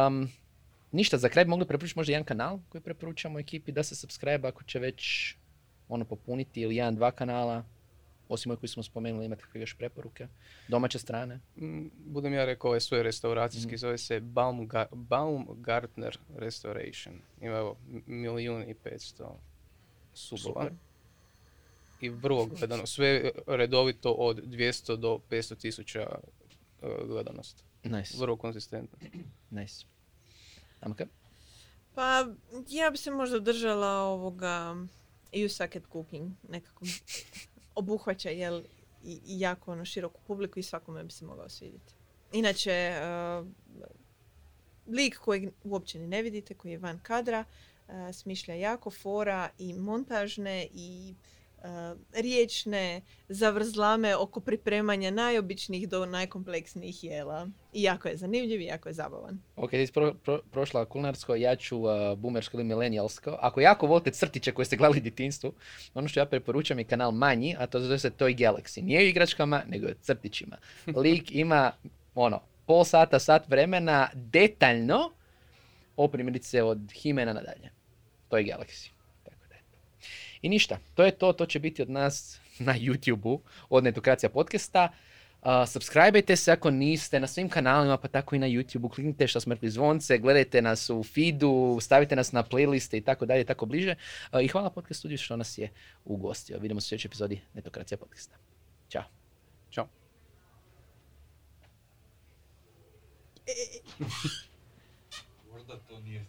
Um, 0.06 0.28
ništa, 0.92 1.18
za 1.18 1.28
kraj 1.28 1.44
bi 1.44 1.48
mogli 1.48 1.66
preporučiti 1.66 1.98
možda 1.98 2.12
jedan 2.12 2.24
kanal 2.24 2.58
koji 2.68 2.82
preporučamo 2.82 3.38
ekipi 3.38 3.72
da 3.72 3.82
se 3.82 3.94
subscribe 3.94 4.48
ako 4.48 4.62
će 4.62 4.78
već 4.78 5.34
ono 5.88 6.04
popuniti 6.04 6.60
ili 6.60 6.76
jedan, 6.76 6.94
dva 6.96 7.10
kanala. 7.10 7.64
Osim 8.28 8.50
ovih 8.50 8.60
koji 8.60 8.68
smo 8.68 8.82
spomenuli, 8.82 9.24
imate 9.26 9.42
kakve 9.42 9.60
još 9.60 9.74
preporuke. 9.74 10.28
Domaće 10.68 10.98
strane. 10.98 11.40
Mm, 11.56 11.86
Budem 11.96 12.32
ja 12.32 12.44
rekao, 12.44 12.68
ovaj 12.68 12.80
svoj 12.80 13.02
restauracijski, 13.02 13.68
Mhm. 13.68 13.76
zove 13.76 13.98
se 13.98 14.20
Baumga- 14.20 14.86
Baumgartner 14.92 16.18
Restoration. 16.30 17.14
Ima 17.40 17.56
evo 17.56 17.76
milijun 18.06 18.62
i 18.62 18.74
petsto 18.74 19.38
subova. 20.14 20.70
I 22.00 22.08
vrlo 22.08 22.46
gledano, 22.46 22.86
sve 22.86 23.30
redovito 23.46 24.10
od 24.10 24.36
200 24.38 24.96
do 24.96 25.20
500 25.20 25.54
tisuća 25.56 26.18
uh, 26.82 27.06
gledanost. 27.06 27.64
Nice, 27.84 28.16
Vrlo 28.18 28.36
konzistentno. 28.36 28.98
nice. 29.50 29.84
Amaka? 30.80 31.06
Pa, 31.94 32.26
ja 32.68 32.90
bi 32.90 32.96
se 32.96 33.10
možda 33.10 33.38
držala 33.40 33.88
ovoga 33.94 34.76
You 35.32 35.48
Suck 35.48 35.76
at 35.76 35.82
Cooking. 35.92 36.32
Nekako 36.44 36.84
obuhvaća, 37.74 38.30
jel, 38.30 38.62
i, 39.04 39.20
jako 39.24 39.72
ono 39.72 39.84
široku 39.84 40.20
publiku 40.26 40.58
i 40.58 40.62
svakome 40.62 41.04
bi 41.04 41.12
se 41.12 41.24
mogao 41.24 41.48
svidjeti. 41.48 41.94
Inače, 42.32 42.94
uh, 43.40 43.46
lik 44.94 45.18
kojeg 45.18 45.52
uopće 45.64 45.98
ni 45.98 46.06
ne 46.06 46.22
vidite, 46.22 46.54
koji 46.54 46.72
je 46.72 46.78
van 46.78 47.00
kadra, 47.02 47.44
uh, 47.88 47.94
smišlja 48.12 48.54
jako 48.54 48.90
fora 48.90 49.48
i 49.58 49.74
montažne 49.74 50.68
i 50.74 51.14
riječne 52.12 53.00
zavrzlame 53.28 54.16
oko 54.16 54.40
pripremanja 54.40 55.10
najobičnijih 55.10 55.88
do 55.88 56.06
najkompleksnijih 56.06 57.04
jela. 57.04 57.48
I 57.72 57.82
jako 57.82 58.08
je 58.08 58.16
zanimljiv 58.16 58.60
i 58.60 58.64
jako 58.64 58.88
je 58.88 58.92
zabavan. 58.92 59.38
Ok, 59.56 59.70
ti 59.70 59.86
si 59.86 59.92
pro, 59.92 60.14
pro- 60.14 60.40
prošla 60.50 60.84
kulinarsko, 60.84 61.34
ja 61.34 61.56
ću 61.56 61.78
uh, 61.78 61.90
boomersko 62.16 62.56
ili 62.56 62.64
milenijalsko. 62.64 63.38
Ako 63.40 63.60
jako 63.60 63.86
volite 63.86 64.10
crtiće 64.10 64.52
koje 64.52 64.66
ste 64.66 64.76
gledali 64.76 65.00
djetinstvu, 65.00 65.52
ono 65.94 66.08
što 66.08 66.20
ja 66.20 66.26
preporučam 66.26 66.78
je 66.78 66.84
kanal 66.84 67.10
manji, 67.10 67.56
a 67.58 67.66
to 67.66 67.80
zove 67.80 67.98
se 67.98 68.10
Toy 68.10 68.36
Galaxy. 68.36 68.82
Nije 68.82 69.00
u 69.00 69.06
igračkama, 69.06 69.62
nego 69.68 69.86
je 69.86 69.94
crtićima. 70.00 70.56
Lik 70.96 71.34
ima, 71.34 71.72
ono, 72.14 72.40
pol 72.66 72.84
sata, 72.84 73.18
sat 73.18 73.48
vremena, 73.48 74.08
detaljno 74.14 75.12
Ovo 75.96 76.08
primjerice 76.08 76.62
od 76.62 76.92
Himena 76.92 77.32
nadalje. 77.32 77.70
To 78.28 78.36
je 78.36 78.44
Galaxy. 78.44 78.90
I 80.42 80.48
ništa, 80.48 80.78
to 80.94 81.04
je 81.04 81.10
to, 81.10 81.32
to 81.32 81.46
će 81.46 81.58
biti 81.58 81.82
od 81.82 81.90
nas 81.90 82.40
na 82.58 82.74
YouTube-u, 82.74 83.40
od 83.70 83.84
Netokracija 83.84 84.30
podcasta. 84.30 84.88
Uh, 85.42 85.48
subscribeajte 85.66 86.36
se 86.36 86.52
ako 86.52 86.70
niste 86.70 87.20
na 87.20 87.26
svim 87.26 87.48
kanalima, 87.48 87.96
pa 87.96 88.08
tako 88.08 88.34
i 88.34 88.38
na 88.38 88.46
YouTube-u. 88.46 88.88
Kliknite 88.88 89.26
što 89.26 89.40
smo 89.40 89.54
rekli 89.54 89.70
zvonce, 89.70 90.18
gledajte 90.18 90.62
nas 90.62 90.90
u 90.90 91.02
feedu, 91.02 91.78
stavite 91.80 92.16
nas 92.16 92.32
na 92.32 92.44
playliste 92.44 92.96
i 92.96 93.00
tako 93.00 93.26
dalje, 93.26 93.44
tako 93.44 93.66
bliže. 93.66 93.94
Uh, 94.32 94.44
I 94.44 94.48
hvala 94.48 94.70
podcast 94.70 94.98
studiju 94.98 95.18
što 95.18 95.36
nas 95.36 95.58
je 95.58 95.70
ugostio. 96.04 96.58
Vidimo 96.58 96.80
se 96.80 96.84
u 96.84 96.88
sljedećoj 96.88 97.08
epizodi 97.08 97.40
Netokracija 97.54 97.98
podcasta. 97.98 98.36
Ćao. 98.88 99.04
Ćao. 99.70 99.88
Možda 105.52 105.78
to 105.88 106.00
nije. 106.00 106.24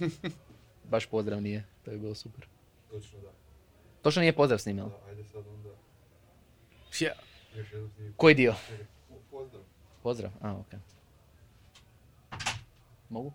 Baš 0.90 1.06
pozdrav 1.06 1.42
nije, 1.42 1.64
to 1.84 1.90
je 1.90 1.98
bilo 1.98 2.14
super. 2.14 2.46
Točno 2.92 3.18
da. 3.20 3.30
Točno 4.02 4.20
nije 4.20 4.32
pozdrav 4.32 4.58
snimilo. 4.58 4.88
da. 4.88 5.06
Ajde 5.08 5.24
sad 5.24 5.44
onda 5.48 5.68
Ja. 7.00 7.12
još. 7.54 7.68
Koji 8.16 8.34
dio? 8.34 8.54
Pozdrav. 9.30 9.62
Pozdrav, 10.02 10.30
a 10.40 10.52
ok. 10.52 10.66
Mogu? 13.08 13.32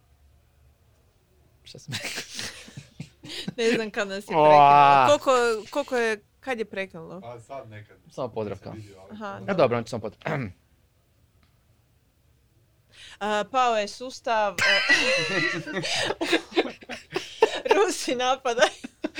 Šta 1.63 1.79
sam 1.79 1.93
rekao? 1.93 2.11
Ne 3.57 3.71
znam 3.71 3.91
kad 3.91 4.07
nas 4.07 4.17
je 4.17 4.27
prekinulo. 4.27 5.07
Koliko, 5.07 5.31
koliko 5.71 5.97
je, 5.97 6.21
kad 6.39 6.59
je 6.59 6.65
prekinulo? 6.65 7.21
A 7.25 7.39
sad 7.39 7.69
nekad. 7.69 7.97
Samo 8.09 8.27
pozdrav 8.27 8.59
kao. 8.59 8.73
Aha, 9.11 9.41
A 9.47 9.53
dobro, 9.53 9.77
on 9.77 9.83
će 9.83 9.89
samo 9.89 10.01
pozdrav. 10.01 10.39
A, 13.19 13.43
pao 13.51 13.77
je 13.77 13.87
sustav. 13.87 14.55
Rusi 17.75 18.15
napadaju. 18.15 18.69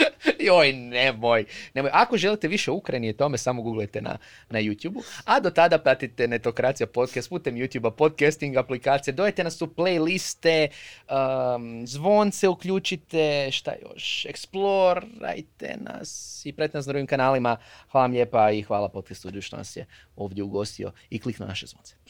Joj, 0.48 0.74
nemoj, 0.74 1.46
nemoj. 1.74 1.92
Ako 1.94 2.18
želite 2.18 2.48
više 2.48 2.72
o 2.72 2.74
Ukrajini 2.74 3.10
i 3.10 3.14
tome, 3.14 3.38
samo 3.38 3.62
googlajte 3.62 4.02
na, 4.02 4.18
na 4.50 4.60
YouTube-u. 4.60 5.04
A 5.26 5.40
do 5.40 5.50
tada 5.50 5.78
pratite 5.78 6.28
Netokracija 6.28 6.88
podcast 6.88 7.30
putem 7.30 7.56
YouTube-a, 7.56 7.92
podcasting 7.92 8.58
aplikacije, 8.58 9.14
dojete 9.14 9.44
nas 9.44 9.62
u 9.62 9.68
playliste, 9.68 10.68
um, 11.10 11.88
zvonce 11.88 12.48
uključite, 12.48 13.50
šta 13.52 13.74
još, 13.82 14.26
eksplorajte 14.26 15.76
nas 15.78 16.42
i 16.46 16.54
pratite 16.54 16.78
nas 16.78 16.86
na 16.86 16.92
drugim 16.92 17.08
kanalima. 17.08 17.58
Hvala 17.92 18.04
vam 18.04 18.12
lijepa 18.12 18.52
i 18.52 18.62
hvala 18.62 18.90
podcast 18.90 19.20
studiju 19.20 19.42
što 19.42 19.58
nas 19.58 19.76
je 19.76 19.86
ovdje 20.16 20.44
ugostio 20.44 20.92
i 21.10 21.20
kliknuo 21.20 21.48
naše 21.48 21.68
zvonce. 21.68 22.07